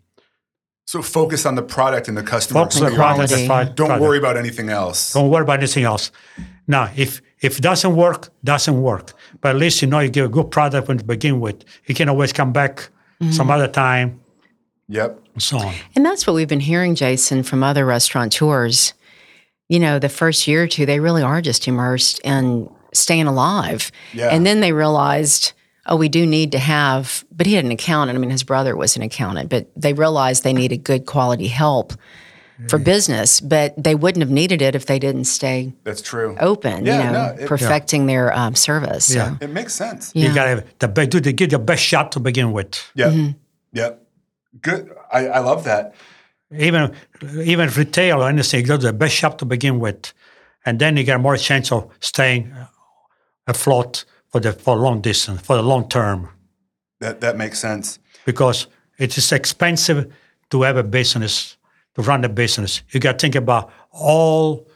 so 0.86 1.02
focus 1.02 1.46
on 1.46 1.56
the 1.56 1.62
product 1.62 2.08
and 2.08 2.18
the 2.18 2.24
customer. 2.24 2.62
Focus 2.62 2.82
on 2.82 2.82
the 2.82 2.88
experience. 2.90 3.32
quality. 3.32 3.48
Quality. 3.48 3.74
Don't 3.76 3.88
product. 3.88 4.02
worry 4.02 4.18
about 4.18 4.38
anything 4.38 4.70
else. 4.70 5.14
Don't 5.14 5.30
worry 5.30 5.44
about 5.44 5.60
anything 5.60 5.84
else. 5.84 6.12
Now, 6.68 6.92
if 6.96 7.22
if 7.42 7.58
it 7.58 7.62
doesn't 7.62 7.96
work, 7.96 8.30
doesn't 8.44 8.82
work. 8.82 9.14
But 9.42 9.50
at 9.50 9.56
least 9.56 9.82
you 9.82 9.88
know 9.88 10.00
you 10.00 10.10
give 10.10 10.26
a 10.26 10.30
good 10.30 10.52
product 10.52 10.88
when 10.88 10.98
to 10.98 11.04
begin 11.04 11.40
with. 11.40 11.64
You 11.86 11.96
can 11.96 12.10
always 12.10 12.34
come 12.34 12.52
back 12.52 12.90
mm-hmm. 13.22 13.32
some 13.32 13.50
other 13.50 13.68
time 13.68 14.20
Yep. 14.90 15.20
and 15.36 15.44
so 15.44 15.60
on. 15.60 15.74
And 15.96 16.06
that's 16.06 16.26
what 16.26 16.34
we've 16.34 16.48
been 16.48 16.60
hearing, 16.60 16.96
Jason, 16.96 17.44
from 17.44 17.64
other 17.64 17.86
restaurateurs. 17.86 18.94
You 19.70 19.80
know, 19.80 20.00
the 20.00 20.10
first 20.10 20.48
year 20.48 20.64
or 20.64 20.68
two, 20.68 20.86
they 20.86 21.00
really 21.00 21.22
are 21.22 21.42
just 21.42 21.68
immersed 21.68 22.20
in 22.24 22.70
staying 22.92 23.28
alive. 23.28 23.92
Yeah. 24.14 24.30
And 24.30 24.46
then 24.46 24.62
they 24.62 24.74
realized, 24.74 25.54
oh, 25.86 25.96
we 25.96 26.10
do 26.10 26.26
need 26.26 26.52
to 26.54 26.60
have, 26.60 27.24
but 27.32 27.46
he 27.46 27.54
had 27.54 27.66
an 27.66 27.72
accountant. 27.72 28.18
I 28.18 28.20
mean, 28.20 28.32
his 28.32 28.44
brother 28.44 28.76
was 28.76 28.96
an 28.96 29.04
accountant, 29.04 29.50
but 29.50 29.70
they 29.76 29.94
realized 29.94 30.44
they 30.44 30.54
needed 30.54 30.84
good 30.84 31.06
quality 31.06 31.48
help 31.48 31.94
for 32.68 32.78
business, 32.78 33.40
but 33.40 33.74
they 33.82 33.96
wouldn't 33.96 34.22
have 34.22 34.30
needed 34.32 34.62
it 34.62 34.76
if 34.76 34.86
they 34.86 35.00
didn't 35.00 35.26
stay 35.26 35.74
That's 35.86 36.02
true. 36.02 36.36
open, 36.40 36.86
Yeah, 36.86 36.98
you 36.98 37.04
know, 37.12 37.12
no, 37.36 37.42
it- 37.44 37.48
perfecting 37.48 38.06
their 38.08 38.34
um, 38.38 38.56
service. 38.56 39.06
So. 39.06 39.14
Yeah. 39.16 39.38
It 39.40 39.50
makes 39.50 39.74
sense. 39.74 40.12
Yeah. 40.14 40.28
You 40.30 40.36
got 40.36 40.46
to 40.46 40.64
the 40.80 40.88
best, 40.88 41.10
do 41.12 41.20
the, 41.22 41.32
give 41.32 41.52
your 41.52 41.62
best 41.62 41.84
shot 41.84 42.12
to 42.14 42.20
begin 42.20 42.52
with. 42.52 42.92
Yep. 42.96 43.12
Mm-hmm. 43.12 43.32
Yep. 43.74 44.08
Good. 44.62 44.90
I, 45.14 45.28
I 45.28 45.40
love 45.40 45.64
that. 45.64 45.94
even 46.52 46.92
even 47.46 47.70
retail 47.70 48.24
or 48.24 48.28
anything, 48.30 48.62
you 48.62 48.66
do 48.66 48.78
the 48.78 48.94
best 48.94 49.14
shop 49.16 49.38
to 49.38 49.46
begin 49.46 49.80
with, 49.80 50.12
and 50.66 50.80
then 50.80 50.98
you 50.98 51.04
get 51.04 51.20
more 51.22 51.38
chance 51.38 51.72
of 51.72 51.88
staying 52.00 52.52
afloat 53.48 54.06
for 54.32 54.40
the 54.42 54.54
for 54.54 54.76
long 54.76 55.02
distance, 55.02 55.42
for 55.42 55.56
the 55.56 55.64
long 55.64 55.88
term, 55.88 56.30
That 57.00 57.22
that 57.22 57.38
makes 57.38 57.60
sense. 57.60 58.00
because 58.26 58.68
it 58.98 59.18
is 59.18 59.32
expensive 59.32 60.12
to 60.50 60.62
have 60.64 60.78
a 60.78 60.84
business, 60.84 61.52
to 61.52 61.58
run 62.04 62.22
the 62.22 62.30
business. 62.30 62.82
You 62.92 63.00
got 63.00 63.14
to 63.14 63.18
think 63.20 63.36
about 63.36 63.72
all 63.92 64.68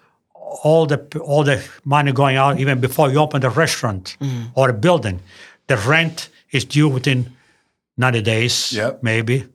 all 0.63 0.85
the 0.85 0.97
all 1.19 1.43
the 1.43 1.63
money 1.83 2.11
going 2.11 2.37
out 2.37 2.59
even 2.59 2.79
before 2.79 3.09
you 3.11 3.17
open 3.19 3.41
the 3.41 3.49
restaurant 3.49 4.17
or 4.55 4.69
a 4.69 4.73
building. 4.73 5.19
The 5.67 5.77
rent 5.77 6.29
is 6.51 6.65
due 6.65 6.87
within 6.89 7.31
90 7.97 8.21
days, 8.21 8.71
Yep. 8.73 9.01
maybe. 9.03 9.45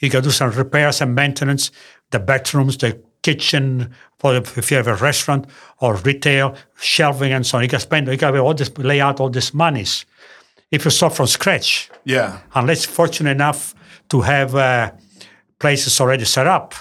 You 0.00 0.10
got 0.10 0.18
to 0.18 0.24
do 0.24 0.30
some 0.30 0.50
repairs 0.50 1.00
and 1.00 1.14
maintenance, 1.14 1.70
the 2.10 2.18
bedrooms, 2.18 2.76
the 2.76 2.98
kitchen, 3.22 3.94
for 4.18 4.32
the, 4.38 4.58
if 4.58 4.70
you 4.70 4.76
have 4.76 4.88
a 4.88 4.94
restaurant 4.96 5.46
or 5.80 5.94
retail, 5.96 6.54
shelving 6.80 7.32
and 7.32 7.46
so 7.46 7.56
on. 7.58 7.62
You 7.64 7.68
got 7.68 7.78
to 7.78 7.82
spend, 7.82 8.08
you 8.08 8.16
got 8.16 8.32
to 8.32 8.38
all 8.40 8.54
this, 8.54 8.76
lay 8.78 9.00
out 9.00 9.20
all 9.20 9.30
these 9.30 9.54
monies. 9.54 10.04
If 10.70 10.84
you 10.84 10.90
start 10.90 11.14
from 11.14 11.26
scratch, 11.28 11.90
Yeah. 12.04 12.38
unless 12.54 12.84
fortunate 12.84 13.30
enough 13.30 13.74
to 14.08 14.20
have 14.22 14.54
uh, 14.54 14.90
places 15.58 16.00
already 16.00 16.24
set 16.24 16.46
up, 16.46 16.74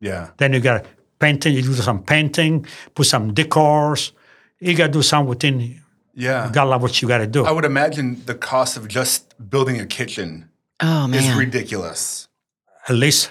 Yeah. 0.00 0.30
then 0.36 0.52
you 0.52 0.60
got 0.60 0.84
painting, 1.18 1.54
you 1.54 1.62
do 1.62 1.72
some 1.74 2.02
painting, 2.02 2.66
put 2.94 3.06
some 3.06 3.32
decors. 3.34 4.12
You 4.60 4.74
got 4.74 4.86
to 4.86 4.92
do 4.92 5.02
some 5.02 5.26
within, 5.26 5.80
Yeah. 6.14 6.50
got 6.52 6.64
to 6.64 6.78
what 6.78 7.00
you 7.02 7.08
got 7.08 7.18
to 7.18 7.26
do. 7.26 7.44
I 7.44 7.50
would 7.50 7.64
imagine 7.64 8.22
the 8.26 8.34
cost 8.34 8.76
of 8.76 8.88
just 8.88 9.34
building 9.50 9.80
a 9.80 9.86
kitchen 9.86 10.48
Oh, 10.80 11.06
man. 11.06 11.20
is 11.22 11.34
ridiculous. 11.36 12.28
at 12.88 12.94
least 12.94 13.30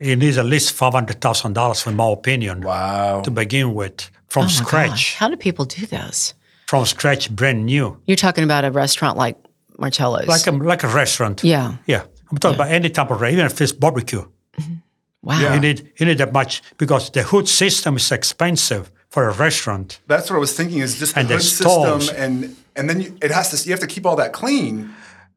it 0.00 0.16
needs 0.18 0.38
at 0.38 0.46
least 0.46 0.72
five 0.72 0.92
hundred 0.94 1.20
thousand 1.20 1.52
dollars, 1.54 1.86
in 1.86 1.94
my 1.96 2.08
opinion, 2.10 2.60
Wow. 2.62 3.20
to 3.22 3.30
begin 3.30 3.74
with, 3.74 4.10
from 4.28 4.44
Oh, 4.46 4.48
scratch, 4.48 4.88
gosh. 4.90 5.14
How 5.16 5.28
do 5.28 5.36
people 5.36 5.64
do 5.66 5.86
this? 5.86 6.34
from 6.66 6.84
scratch, 6.86 7.30
brand 7.34 7.66
new, 7.66 7.96
You're 8.06 8.16
talking 8.16 8.44
about 8.44 8.64
a 8.64 8.70
restaurant 8.70 9.16
like 9.18 9.36
Marcello's. 9.78 10.26
like 10.28 10.46
a 10.46 10.52
like 10.52 10.82
a 10.84 10.88
restaurant. 10.88 11.42
yeah. 11.44 11.76
yeah. 11.86 12.02
I'm 12.30 12.38
talking 12.38 12.54
about 12.54 12.70
any 12.70 12.90
type 12.90 13.10
of 13.10 13.20
restaurant, 13.20 13.32
even 13.34 13.46
if 13.46 13.60
it's 13.60 13.72
barbecue. 13.72 14.22
Mm-hmm. 14.58 14.74
Wow. 15.22 15.38
Yeah. 15.40 15.54
You 15.54 15.60
need 15.60 15.92
you 15.98 16.06
need 16.06 16.18
that 16.18 16.32
much 16.32 16.62
because 16.78 17.10
the 17.10 17.22
hood 17.22 17.48
system 17.48 17.96
is 17.96 18.10
expensive 18.12 18.90
for 19.08 19.28
a 19.28 19.32
restaurant. 19.32 20.00
That's 20.06 20.30
what 20.30 20.36
I 20.36 20.40
was 20.40 20.54
thinking. 20.56 20.78
Is 20.78 20.98
just 20.98 21.14
the 21.14 21.20
And 21.20 21.28
the 21.28 21.34
hood 21.34 21.42
stalls. 21.42 22.06
system, 22.06 22.22
and 22.22 22.56
and 22.76 22.88
then 22.88 23.00
you, 23.02 23.16
it 23.22 23.30
has 23.30 23.50
to. 23.50 23.56
You 23.68 23.72
have 23.72 23.80
to 23.80 23.86
keep 23.86 24.06
all 24.06 24.16
that 24.16 24.32
clean. 24.32 24.90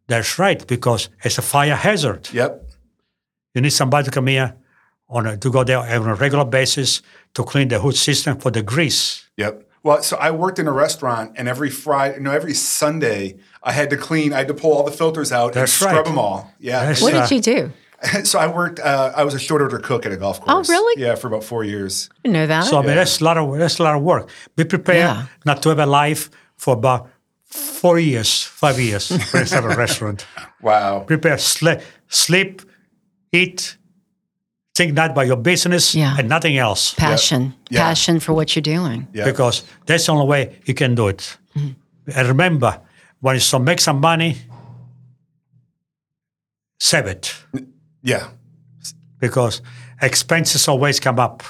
That's 0.08 0.38
right 0.40 0.66
because 0.68 1.10
it's 1.24 1.38
a 1.38 1.42
fire 1.42 1.76
hazard. 1.76 2.30
Yep. 2.34 2.70
You 3.56 3.62
need 3.62 3.72
somebody 3.74 4.06
to 4.06 4.12
come 4.12 4.28
here 4.28 4.56
on 5.10 5.28
a, 5.28 5.38
to 5.38 5.50
go 5.52 5.64
there 5.64 5.80
on 5.80 6.08
a 6.10 6.16
regular 6.16 6.46
basis 6.46 7.02
to 7.34 7.44
clean 7.44 7.68
the 7.68 7.80
hood 7.80 7.96
system 7.96 8.38
for 8.40 8.52
the 8.52 8.62
grease. 8.64 9.28
Yep. 9.38 9.70
Well, 9.84 10.02
so 10.02 10.16
I 10.18 10.32
worked 10.32 10.60
in 10.60 10.68
a 10.68 10.72
restaurant, 10.72 11.34
and 11.36 11.48
every 11.50 11.70
Friday, 11.70 12.20
no, 12.20 12.32
every 12.32 12.54
Sunday, 12.54 13.36
I 13.62 13.74
had 13.74 13.90
to 13.90 13.98
clean. 13.98 14.32
I 14.34 14.38
had 14.38 14.48
to 14.48 14.54
pull 14.54 14.72
all 14.72 14.84
the 14.84 14.92
filters 14.92 15.32
out 15.34 15.54
That's 15.54 15.72
and 15.74 15.90
scrub 15.90 15.96
right. 15.98 16.06
them 16.06 16.18
all. 16.18 16.52
Yeah. 16.60 16.86
That's 16.86 17.02
What 17.02 17.14
Uh, 17.14 17.28
did 17.28 17.36
you 17.36 17.42
do? 17.42 17.72
so 18.24 18.40
I 18.40 18.48
worked. 18.48 18.80
Uh, 18.80 19.12
I 19.16 19.24
was 19.24 19.34
a 19.34 19.40
short 19.40 19.62
order 19.62 19.80
cook 19.80 20.06
at 20.06 20.12
a 20.12 20.18
golf 20.18 20.42
course. 20.42 20.70
Oh, 20.70 20.74
really? 20.74 21.02
Yeah, 21.02 21.16
for 21.16 21.28
about 21.28 21.44
four 21.44 21.64
years. 21.64 22.10
I 22.26 22.30
know 22.30 22.46
that. 22.48 22.66
So 22.66 22.78
I 22.80 22.82
mean, 22.86 22.96
that's 22.96 23.22
a 23.22 23.24
lot 23.24 23.38
of 23.38 23.58
that's 23.58 23.80
a 23.80 23.84
lot 23.84 23.96
of 23.96 24.02
work. 24.04 24.30
Be 24.56 24.64
prepared 24.66 24.98
Yeah. 24.98 25.26
not 25.46 25.62
to 25.64 25.70
have 25.70 25.80
a 25.80 25.86
life 25.86 26.30
for 26.58 26.74
about 26.74 27.10
four 27.46 28.00
years, 28.00 28.44
five 28.44 28.80
years 28.80 29.10
when 29.10 29.46
you 29.46 29.56
have 29.56 29.66
a 29.66 29.76
restaurant. 29.76 30.26
Wow. 30.62 31.00
Prepare, 31.06 31.38
sleep, 31.40 31.80
sleep, 32.08 32.62
eat, 33.34 33.78
think 34.74 34.94
not 34.94 35.12
about 35.12 35.28
your 35.28 35.36
business 35.36 35.94
Yeah. 35.94 36.16
and 36.18 36.30
nothing 36.30 36.58
else, 36.58 36.94
passion. 36.94 37.54
Yeah. 37.70 37.82
Passion 37.84 38.20
for 38.22 38.34
what 38.34 38.56
you're 38.56 38.62
doing. 38.78 39.08
Yeah. 39.14 39.26
because 39.26 39.64
that's 39.86 40.06
the 40.06 40.14
only 40.14 40.26
way 40.26 40.56
you 40.66 40.74
can 40.74 40.96
do 40.96 41.10
it. 41.10 41.38
And 41.56 42.28
remember, 42.28 42.80
when 43.20 43.36
you 43.36 43.42
so 43.42 43.60
make 43.60 43.82
some 43.82 44.00
money, 44.00 44.38
save 46.80 47.08
it. 47.08 47.36
Yeah. 48.04 48.28
because 49.20 49.62
expenses 50.02 50.68
always 50.68 51.00
come 51.00 51.20
up. 51.20 51.44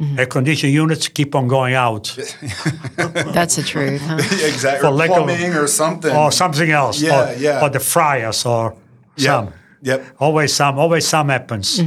Mm-hmm. 0.00 0.18
Air 0.20 0.26
conditioning 0.26 0.74
units 0.74 1.08
keep 1.08 1.34
on 1.34 1.48
going 1.48 1.74
out, 1.74 2.16
That's 2.96 3.56
the 3.56 3.62
truth. 3.64 4.00
Huh? 4.00 4.14
exactly. 4.46 4.80
For 4.80 4.86
Or 4.86 4.90
lack 4.92 5.10
of- 5.10 5.28
or 5.56 5.66
something. 5.66 6.14
or 6.14 6.30
something 6.32 6.70
else, 6.70 7.00
Yeah, 7.02 7.30
or, 7.30 7.34
yeah. 7.36 7.64
or 7.64 7.68
the 7.70 7.80
fryers, 7.80 8.46
or 8.46 8.76
Yep, 9.16 9.26
some. 9.26 9.52
Yep. 9.82 10.06
Always 10.20 10.54
some. 10.54 10.78
Always 10.78 11.06
some 11.08 11.28
happens. 11.30 11.82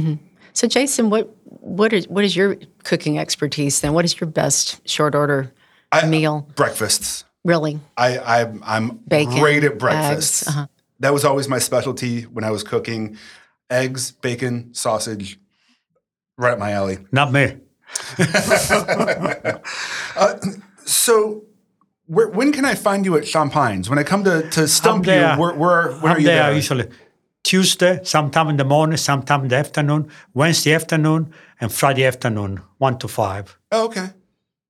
So, 0.52 0.66
Jason, 0.68 1.08
what 1.10 1.34
what 1.44 1.92
is 1.94 2.06
what 2.08 2.24
is 2.24 2.36
your 2.36 2.56
cooking 2.84 3.18
expertise 3.18 3.80
then? 3.80 3.94
What 3.94 4.04
is 4.04 4.20
your 4.20 4.28
best 4.30 4.86
short 4.86 5.14
order 5.14 5.50
I- 5.90 6.06
meal? 6.06 6.46
Breakfasts. 6.54 7.24
Really? 7.44 7.80
I, 7.96 8.18
I 8.18 8.52
I'm 8.64 8.98
Bacon, 9.08 9.38
great 9.40 9.64
at 9.64 9.72
eggs, 9.72 9.78
breakfasts. 9.78 10.46
uh-huh. 10.48 10.66
That 11.00 11.12
was 11.14 11.24
always 11.24 11.48
my 11.48 11.58
specialty 11.58 12.22
when 12.24 12.44
I 12.44 12.50
was 12.50 12.62
cooking. 12.62 13.16
Eggs, 13.72 14.10
bacon, 14.12 14.74
sausage, 14.74 15.40
right 16.36 16.52
up 16.52 16.58
my 16.58 16.72
alley. 16.72 16.98
Not 17.10 17.32
me. 17.32 17.56
So, 20.84 21.44
where, 22.06 22.28
when 22.28 22.52
can 22.52 22.64
I 22.64 22.74
find 22.74 23.04
you 23.04 23.16
at 23.16 23.26
Champagne's? 23.26 23.88
When 23.88 23.98
I 23.98 24.02
come 24.02 24.24
to, 24.24 24.48
to 24.50 24.68
stump 24.68 25.06
you, 25.06 25.12
there. 25.12 25.36
where, 25.36 25.54
where, 25.54 25.92
when 25.92 26.12
are 26.12 26.16
I'm 26.16 26.20
you 26.20 26.26
there 26.26 26.42
there? 26.44 26.54
usually 26.54 26.88
Tuesday, 27.44 28.00
sometime 28.02 28.48
in 28.48 28.56
the 28.56 28.64
morning, 28.64 28.96
sometime 28.96 29.42
in 29.42 29.48
the 29.48 29.56
afternoon, 29.56 30.10
Wednesday 30.34 30.74
afternoon, 30.74 31.32
and 31.60 31.72
Friday 31.72 32.04
afternoon, 32.04 32.60
one 32.78 32.98
to 32.98 33.08
five. 33.08 33.56
Oh, 33.70 33.84
okay. 33.86 34.08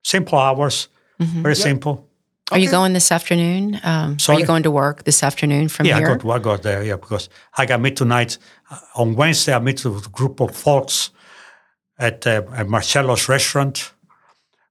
Simple 0.03 0.37
hours, 0.37 0.87
Mm-hmm. 1.19 1.43
very 1.43 1.55
simple. 1.55 2.09
Are 2.51 2.59
you 2.59 2.69
going 2.69 2.93
this 2.93 3.11
afternoon? 3.11 3.79
Um, 3.83 4.17
are 4.27 4.39
you 4.39 4.45
going 4.45 4.63
to 4.63 4.71
work 4.71 5.05
this 5.05 5.23
afternoon 5.23 5.69
from 5.69 5.85
Yeah, 5.85 5.97
here? 5.97 6.11
I 6.11 6.17
got 6.17 6.29
I 6.29 6.39
got 6.39 6.63
there. 6.63 6.83
Yeah, 6.83 6.97
because 6.97 7.29
I 7.57 7.65
got 7.65 7.79
meet 7.79 7.95
tonight 7.95 8.37
uh, 8.69 8.79
on 8.95 9.15
Wednesday. 9.15 9.53
I 9.53 9.59
meet 9.59 9.83
with 9.85 10.05
a 10.05 10.09
group 10.09 10.41
of 10.41 10.55
folks 10.55 11.11
at, 11.97 12.27
uh, 12.27 12.43
at 12.53 12.67
Marcello's 12.67 13.29
restaurant. 13.29 13.93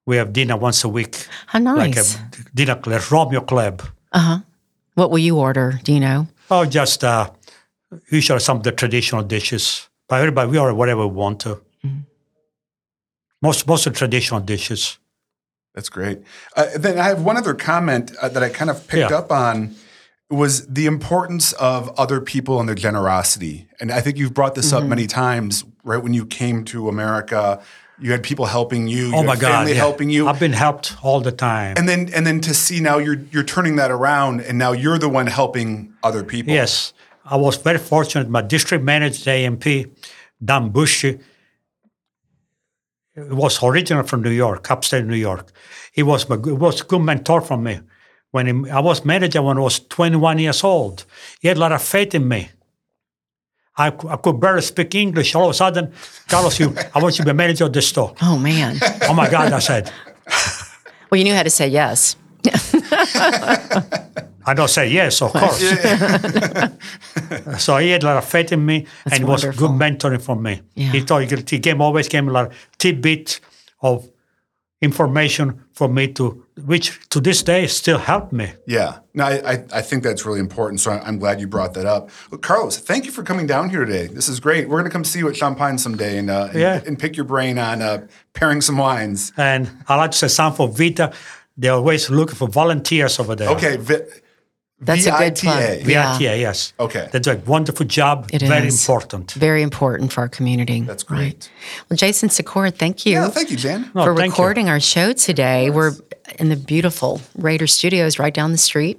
We 0.05 0.17
have 0.17 0.33
dinner 0.33 0.57
once 0.57 0.85
a 0.85 0.89
week, 0.89 1.27
How 1.47 1.61
like 1.61 1.95
nice. 1.95 2.17
a 2.17 2.29
dinner 2.55 2.75
club, 2.77 3.03
Romeo 3.11 3.41
Club. 3.41 3.83
Uh 4.13 4.19
huh. 4.19 4.39
What 4.95 5.11
will 5.11 5.19
you 5.21 5.39
order? 5.39 5.81
Do 5.85 5.93
you 5.93 6.01
know? 6.01 6.27
Oh, 6.51 6.65
just 6.67 7.03
uh, 7.05 7.31
usually 8.11 8.41
some 8.41 8.59
of 8.59 8.63
the 8.65 8.73
traditional 8.73 9.23
dishes. 9.23 9.89
But 10.09 10.17
everybody, 10.21 10.51
we 10.51 10.59
order 10.59 10.75
whatever 10.75 11.07
we 11.07 11.15
want 11.15 11.41
to. 11.41 11.61
Mm-hmm. 11.85 12.01
Most 13.41 13.67
most 13.67 13.87
of 13.87 13.93
the 13.95 13.99
traditional 13.99 14.41
dishes. 14.41 14.99
That's 15.75 15.89
great. 15.89 16.21
Uh, 16.57 16.67
then 16.77 16.99
I 16.99 17.05
have 17.09 17.23
one 17.23 17.37
other 17.37 17.55
comment 17.55 18.13
uh, 18.21 18.29
that 18.29 18.43
I 18.43 18.49
kind 18.51 18.71
of 18.71 18.87
picked 18.89 19.11
Yeah. 19.11 19.17
up 19.19 19.31
on 19.33 19.75
was 20.31 20.67
the 20.67 20.87
importance 20.87 21.53
of 21.55 21.89
other 21.99 22.21
people 22.21 22.59
and 22.61 22.69
their 22.69 22.75
generosity. 22.77 23.67
And 23.81 23.91
I 23.93 24.01
think 24.01 24.17
you've 24.19 24.35
brought 24.35 24.55
this 24.55 24.67
Mm-hmm. 24.73 24.85
up 24.85 24.89
many 24.89 25.07
times, 25.07 25.65
right? 25.85 26.03
When 26.03 26.15
you 26.15 26.25
came 26.27 26.65
to 26.67 26.89
America, 26.89 27.61
you 28.01 28.11
had 28.13 28.23
people 28.23 28.47
helping 28.47 28.89
you, 28.89 29.07
you 29.09 29.15
Oh 29.15 29.19
had 29.19 29.27
my 29.27 29.37
God! 29.37 29.51
family 29.53 29.73
yeah. 29.73 29.79
helping 29.79 30.11
you. 30.11 30.29
I've 30.29 30.41
been 30.41 30.53
helped 30.55 30.97
all 31.03 31.21
the 31.21 31.33
time. 31.33 31.75
and 31.79 31.87
then 31.89 32.11
and 32.15 32.27
then 32.27 32.41
to 32.41 32.55
see 32.55 32.81
now 32.81 32.99
you're 32.99 33.21
you're 33.31 33.45
turning 33.45 33.77
that 33.77 33.91
around 33.91 34.41
and 34.41 34.59
now 34.59 34.73
you're 34.73 34.99
the 34.99 35.09
one 35.09 35.27
helping 35.27 35.93
other 36.03 36.25
people. 36.25 36.53
Yes, 36.53 36.93
I 37.25 37.37
was 37.37 37.57
very 37.59 37.79
fortunate. 37.79 38.29
My 38.29 38.43
district 38.43 38.85
manager 38.85 39.31
A&P, 39.31 39.87
Dan 40.45 40.71
Bushy, 40.71 41.19
was 43.17 43.63
originally 43.63 44.07
from 44.07 44.23
New 44.23 44.31
York, 44.31 44.71
upstate 44.71 45.05
New 45.05 45.17
York. 45.17 45.53
He 45.93 46.03
was 46.03 46.29
my, 46.29 46.37
was 46.37 46.81
a 46.81 46.85
good 46.85 47.03
mentor 47.03 47.41
for 47.41 47.57
me. 47.57 47.81
When 48.31 48.47
he, 48.47 48.71
I 48.71 48.81
was 48.81 49.05
manager 49.05 49.43
when 49.43 49.59
I 49.59 49.61
was 49.61 49.81
21 49.81 50.39
years 50.39 50.65
old, 50.65 51.05
he 51.41 51.49
had 51.49 51.59
a 51.59 51.61
lot 51.61 51.73
of 51.73 51.83
faith 51.83 52.15
in 52.15 52.27
me. 52.27 52.49
I, 53.77 53.89
I 53.89 54.17
could 54.17 54.41
barely 54.41 54.63
speak 54.63 54.95
English. 54.95 55.35
All 55.35 55.45
of 55.45 55.51
a 55.51 55.55
sudden, 55.55 55.93
Carlos, 56.29 56.59
you, 56.59 56.75
I 56.95 57.03
want 57.03 57.19
you 57.19 57.25
to 57.25 57.33
be 57.33 57.37
manager 57.37 57.65
of 57.65 57.73
this 57.73 57.89
store. 57.89 58.15
Oh 58.23 58.39
man. 58.39 58.79
Oh 59.09 59.15
my 59.15 59.31
God, 59.31 59.53
I 59.53 59.59
said. 59.59 59.93
well, 61.11 61.19
you 61.19 61.25
knew 61.25 61.35
how 61.35 61.43
to 61.43 61.51
say 61.51 61.69
yes. 61.69 62.17
I 64.47 64.55
don't 64.55 64.69
say 64.69 64.89
yes, 64.89 65.23
of 65.23 65.33
course. 65.33 65.59
so 67.59 67.77
he 67.79 67.91
had 67.91 68.03
a 68.03 68.07
lot 68.07 68.17
of 68.17 68.25
faith 68.25 68.53
in 68.53 68.65
me, 68.65 68.87
and 69.05 69.15
he 69.15 69.25
was 69.25 69.45
good 69.45 69.71
mentoring 69.71 70.23
for 70.23 70.37
me. 70.37 70.63
Yeah. 70.75 70.91
He 70.93 71.01
thought 71.01 71.31
he, 71.31 71.59
gave 71.59 71.81
always 71.81 72.09
gave 72.09 72.25
me 72.25 72.31
a 72.31 72.33
lot 72.33 72.47
of 72.49 72.69
tidbit 72.79 73.41
of 73.81 74.09
information 74.81 75.63
for 75.75 75.89
me 75.89 76.09
to, 76.09 76.45
which 76.67 76.99
to 77.09 77.21
this 77.21 77.43
day 77.45 77.67
still 77.69 77.99
help 77.99 78.33
me. 78.33 78.53
Yeah. 78.67 78.99
No, 79.15 79.25
I, 79.25 79.53
I, 79.53 79.65
I 79.75 79.83
think 79.83 80.03
that's 80.03 80.27
really 80.27 80.41
important. 80.41 80.81
So 80.81 80.91
I- 80.91 81.01
I'm 81.07 81.19
glad 81.21 81.41
you 81.41 81.47
brought 81.47 81.75
that 81.75 81.87
up. 81.87 82.11
Well, 82.31 82.39
Carlos, 82.39 82.79
thank 82.79 83.07
you 83.07 83.13
for 83.13 83.23
coming 83.23 83.47
down 83.47 83.71
here 83.71 83.85
today. 83.85 84.09
This 84.09 84.29
is 84.29 84.41
great. 84.41 84.69
We're 84.69 84.79
going 84.81 84.91
to 84.91 84.93
come 84.93 85.05
see 85.05 85.21
you 85.21 85.29
at 85.29 85.37
Champagne 85.37 85.79
someday 85.79 86.19
and, 86.19 86.31
uh, 86.31 86.49
and, 86.51 86.61
Yeah. 86.61 86.83
and 86.85 86.99
pick 86.99 87.17
your 87.17 87.27
brain 87.27 87.59
on 87.59 87.81
uh, 87.81 88.07
pairing 88.35 88.61
some 88.61 88.77
wines. 88.77 89.33
And 89.37 89.71
I 89.89 89.95
like 89.95 90.11
to 90.11 90.19
say 90.19 90.29
something 90.29 90.57
for 90.57 90.69
VITA. 90.69 91.13
They're 91.57 91.75
always 91.75 92.11
looking 92.11 92.35
for 92.35 92.49
volunteers 92.49 93.21
over 93.21 93.37
there. 93.37 93.51
Okay. 93.51 93.79
Vi- 94.83 94.87
That's 94.95 95.07
a 95.07 95.11
good 95.11 95.39
VITA. 95.39 95.43
plug. 95.47 95.79
VITA, 95.87 96.19
Yeah. 96.25 96.35
yes. 96.49 96.73
Okay. 96.79 97.09
They 97.13 97.21
do 97.21 97.31
a 97.31 97.37
wonderful 97.37 97.87
job. 97.87 98.29
It 98.33 98.43
very 98.43 98.67
is. 98.67 98.81
important. 98.81 99.33
Very 99.33 99.63
important 99.63 100.13
for 100.13 100.21
our 100.23 100.29
community. 100.29 100.81
That's 100.81 101.05
great. 101.05 101.49
Well, 101.89 101.97
Jason 101.97 102.29
Sikora, 102.31 102.71
thank 102.73 103.07
you. 103.07 103.13
Yeah, 103.13 103.29
thank 103.31 103.51
you, 103.51 103.57
Jan. 103.57 103.81
No, 103.95 104.05
for 104.05 104.15
thank 104.17 104.27
you. 104.27 104.31
recording 104.33 104.69
our 104.69 104.81
show 104.81 105.13
today. 105.13 105.71
We're 105.71 105.93
in 106.41 106.49
the 106.49 106.57
beautiful 106.57 107.21
Rader 107.37 107.69
Studios 107.69 108.19
right 108.19 108.35
down 108.35 108.51
the 108.53 108.59
street 108.59 108.99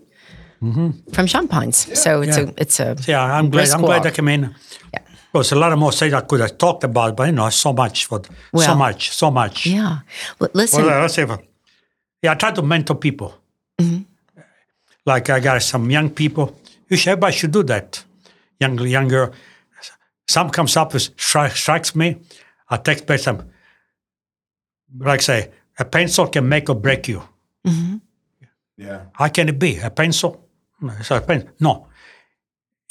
from 1.14 1.28
Champagne's. 1.28 1.78
So 2.02 2.22
it's 2.22 2.38
Mm-hmm. 2.38 2.48
Yeah. 2.48 2.54
a 2.58 2.62
it's 2.62 2.80
a 2.80 2.96
Yeah, 3.12 3.38
I'm 3.38 3.50
glad. 3.50 3.70
I'm 3.70 3.82
glad 3.82 4.06
I 4.06 4.12
came 4.12 4.30
in. 4.30 4.42
Yeah. 4.94 5.00
There's 5.34 5.52
a 5.52 5.56
lot 5.56 5.74
of 5.74 5.80
more 5.80 5.92
things 5.92 6.14
I 6.14 6.22
could 6.22 6.40
have 6.40 6.58
talked 6.58 6.84
about, 6.86 7.18
but 7.18 7.26
you 7.28 7.34
know, 7.34 7.50
so 7.50 7.74
much 7.74 8.06
for 8.06 8.22
so 8.56 8.76
much, 8.76 9.12
so 9.12 9.30
much. 9.32 9.66
Yeah. 9.66 9.98
Well, 10.40 10.50
listen, 10.54 10.86
Well, 10.86 11.02
let's 11.02 11.16
say, 11.16 11.26
yeah, 12.24 12.32
I 12.32 12.36
try 12.36 12.52
to 12.52 12.62
mentor 12.62 12.96
people. 12.96 13.34
Mm-hmm. 13.82 14.04
Like 15.06 15.30
I 15.30 15.40
got 15.40 15.62
some 15.62 15.90
young 15.90 16.10
people. 16.10 16.56
You 16.90 16.98
should, 16.98 17.12
everybody 17.12 17.36
should 17.36 17.52
do 17.52 17.64
that. 17.64 18.04
Young, 18.60 18.80
younger. 18.80 19.32
Some 20.28 20.50
comes 20.50 20.78
up 20.78 20.94
with 20.94 21.16
stri- 21.18 21.52
strikes 21.52 21.96
me. 21.96 22.18
I 22.70 22.78
text 22.78 23.06
back 23.06 23.20
some. 23.20 23.50
Like 24.98 25.22
say, 25.22 25.52
a 25.78 25.86
pencil 25.86 26.28
can 26.28 26.48
make 26.48 26.70
or 26.70 26.76
break 26.76 27.08
you. 27.08 27.24
Mm-hmm. 27.66 27.98
Yeah. 28.78 29.06
How 29.14 29.28
can 29.30 29.50
it 29.50 29.60
be? 29.60 29.80
A 29.80 29.90
pencil? 29.90 30.48
It's 30.82 31.12
a 31.12 31.22
pen. 31.22 31.52
No. 31.60 31.88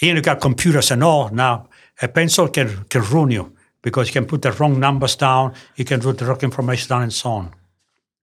Even 0.01 0.17
you 0.17 0.23
got 0.23 0.41
computers 0.41 0.91
and 0.91 1.05
all 1.05 1.29
now, 1.31 1.69
a 2.01 2.09
pencil 2.09 2.49
can, 2.49 2.85
can 2.85 3.03
ruin 3.03 3.31
you 3.31 3.57
because 3.83 4.09
you 4.09 4.13
can 4.13 4.27
put 4.27 4.43
the 4.43 4.53
wrong 4.53 4.79
numbers 4.79 5.17
down, 5.17 5.55
you 5.77 5.85
can 5.85 6.01
put 6.01 6.19
the 6.19 6.25
wrong 6.25 6.39
information 6.41 6.89
down, 6.89 7.03
and 7.03 7.13
so 7.13 7.31
on. 7.31 7.55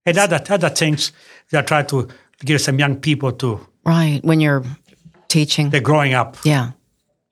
And 0.05 0.17
other, 0.17 0.41
other 0.49 0.69
things 0.69 1.11
that 1.51 1.65
I 1.65 1.67
try 1.67 1.83
to 1.83 2.07
give 2.39 2.61
some 2.61 2.79
young 2.79 2.97
people 2.97 3.31
to, 3.33 3.67
right 3.89 4.23
when 4.23 4.39
you're 4.39 4.63
teaching. 5.27 5.69
they're 5.71 5.81
growing 5.81 6.13
up. 6.13 6.37
Yeah. 6.43 6.71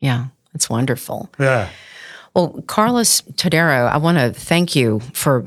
Yeah. 0.01 0.25
It's 0.53 0.69
wonderful. 0.69 1.29
Yeah. 1.39 1.69
Well, 2.33 2.61
Carlos 2.67 3.21
Todaro, 3.33 3.89
I 3.89 3.97
want 3.97 4.17
to 4.17 4.31
thank 4.33 4.75
you 4.75 4.99
for 5.13 5.45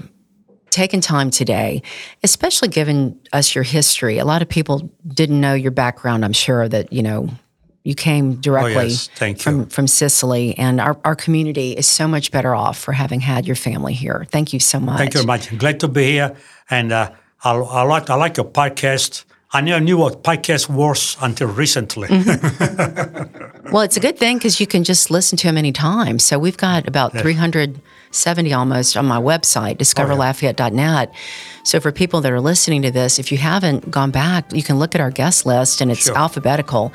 taking 0.70 1.00
time 1.00 1.30
today, 1.30 1.82
especially 2.22 2.68
given 2.68 3.18
us 3.32 3.54
your 3.54 3.64
history. 3.64 4.18
A 4.18 4.24
lot 4.24 4.40
of 4.42 4.48
people 4.48 4.90
didn't 5.06 5.40
know 5.40 5.54
your 5.54 5.72
background. 5.72 6.24
I'm 6.24 6.32
sure 6.32 6.68
that, 6.68 6.92
you 6.92 7.02
know, 7.02 7.28
you 7.82 7.94
came 7.94 8.34
directly 8.36 8.74
Oh, 8.74 8.80
yes. 8.82 9.08
Thank 9.16 9.38
you. 9.38 9.42
from, 9.42 9.66
from 9.66 9.86
Sicily, 9.86 10.56
and 10.58 10.80
our, 10.80 10.98
our 11.04 11.16
community 11.16 11.72
is 11.72 11.86
so 11.88 12.06
much 12.06 12.30
better 12.30 12.54
off 12.54 12.78
for 12.78 12.92
having 12.92 13.20
had 13.20 13.46
your 13.46 13.56
family 13.56 13.94
here. 13.94 14.26
Thank 14.30 14.52
you 14.52 14.60
so 14.60 14.78
much. 14.78 14.98
Thank 14.98 15.14
you 15.14 15.20
very 15.20 15.26
much. 15.26 15.56
Glad 15.58 15.80
to 15.80 15.88
be 15.88 16.12
here. 16.12 16.36
And 16.68 16.92
uh, 16.92 17.10
I, 17.42 17.52
I, 17.54 17.82
like, 17.82 18.10
I 18.10 18.16
like 18.16 18.36
your 18.36 18.46
podcast. 18.46 19.24
I 19.52 19.60
never 19.60 19.80
knew 19.80 19.96
what 19.96 20.22
podcast 20.22 20.68
was 20.68 21.16
until 21.20 21.48
recently. 21.48 22.08
Mm-hmm. 22.08 23.46
Well, 23.70 23.82
it's 23.82 23.96
a 23.96 24.00
good 24.00 24.18
thing 24.18 24.38
because 24.38 24.58
you 24.58 24.66
can 24.66 24.82
just 24.82 25.12
listen 25.12 25.38
to 25.38 25.46
them 25.46 25.56
anytime. 25.56 26.18
So 26.18 26.40
we've 26.40 26.56
got 26.56 26.88
about 26.88 27.12
370 28.12 28.52
almost 28.52 28.96
on 28.96 29.06
my 29.06 29.18
website, 29.20 29.76
discoverlafayette.net. 29.78 31.14
So 31.62 31.78
for 31.78 31.92
people 31.92 32.20
that 32.22 32.32
are 32.32 32.40
listening 32.40 32.82
to 32.82 32.90
this, 32.90 33.20
if 33.20 33.30
you 33.30 33.38
haven't 33.38 33.88
gone 33.88 34.10
back, 34.10 34.52
you 34.52 34.64
can 34.64 34.80
look 34.80 34.96
at 34.96 35.00
our 35.00 35.12
guest 35.12 35.46
list 35.46 35.80
and 35.80 35.92
it's 35.92 36.06
Sure. 36.06 36.18
alphabetical. 36.18 36.92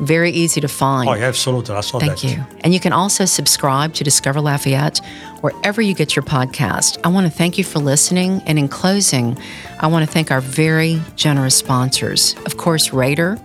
Very 0.00 0.30
easy 0.30 0.62
to 0.62 0.68
find. 0.68 1.08
oh, 1.10 1.12
yeah, 1.12 1.26
absolutely. 1.26 1.74
I 1.74 1.80
saw 1.82 1.98
Thank 1.98 2.20
that. 2.20 2.24
you. 2.24 2.44
And 2.62 2.72
you 2.72 2.80
can 2.80 2.94
also 2.94 3.26
subscribe 3.26 3.92
to 3.94 4.04
Discover 4.04 4.40
Lafayette 4.40 5.00
wherever 5.42 5.82
you 5.82 5.92
get 5.94 6.16
your 6.16 6.22
podcast. 6.22 6.98
I 7.04 7.08
want 7.08 7.26
to 7.26 7.30
thank 7.32 7.58
you 7.58 7.64
for 7.64 7.78
listening. 7.80 8.40
And 8.46 8.58
in 8.58 8.68
closing, 8.68 9.36
I 9.80 9.86
want 9.88 10.06
to 10.06 10.10
thank 10.10 10.30
our 10.30 10.40
very 10.40 10.98
generous 11.14 11.56
sponsors. 11.56 12.34
Of 12.46 12.56
course, 12.56 12.90
Rader, 12.90 13.36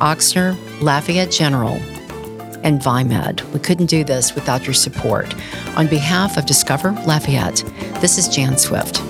Ochsner, 0.00 0.56
Lafayette 0.82 1.30
General, 1.30 1.80
and 2.62 2.82
VIMED. 2.82 3.42
We 3.52 3.58
couldn't 3.60 3.86
do 3.86 4.04
this 4.04 4.34
without 4.34 4.64
your 4.64 4.74
support. 4.74 5.34
On 5.76 5.86
behalf 5.86 6.36
of 6.36 6.46
Discover 6.46 6.92
Lafayette, 7.06 7.64
this 8.00 8.18
is 8.18 8.28
Jan 8.28 8.58
Swift. 8.58 9.00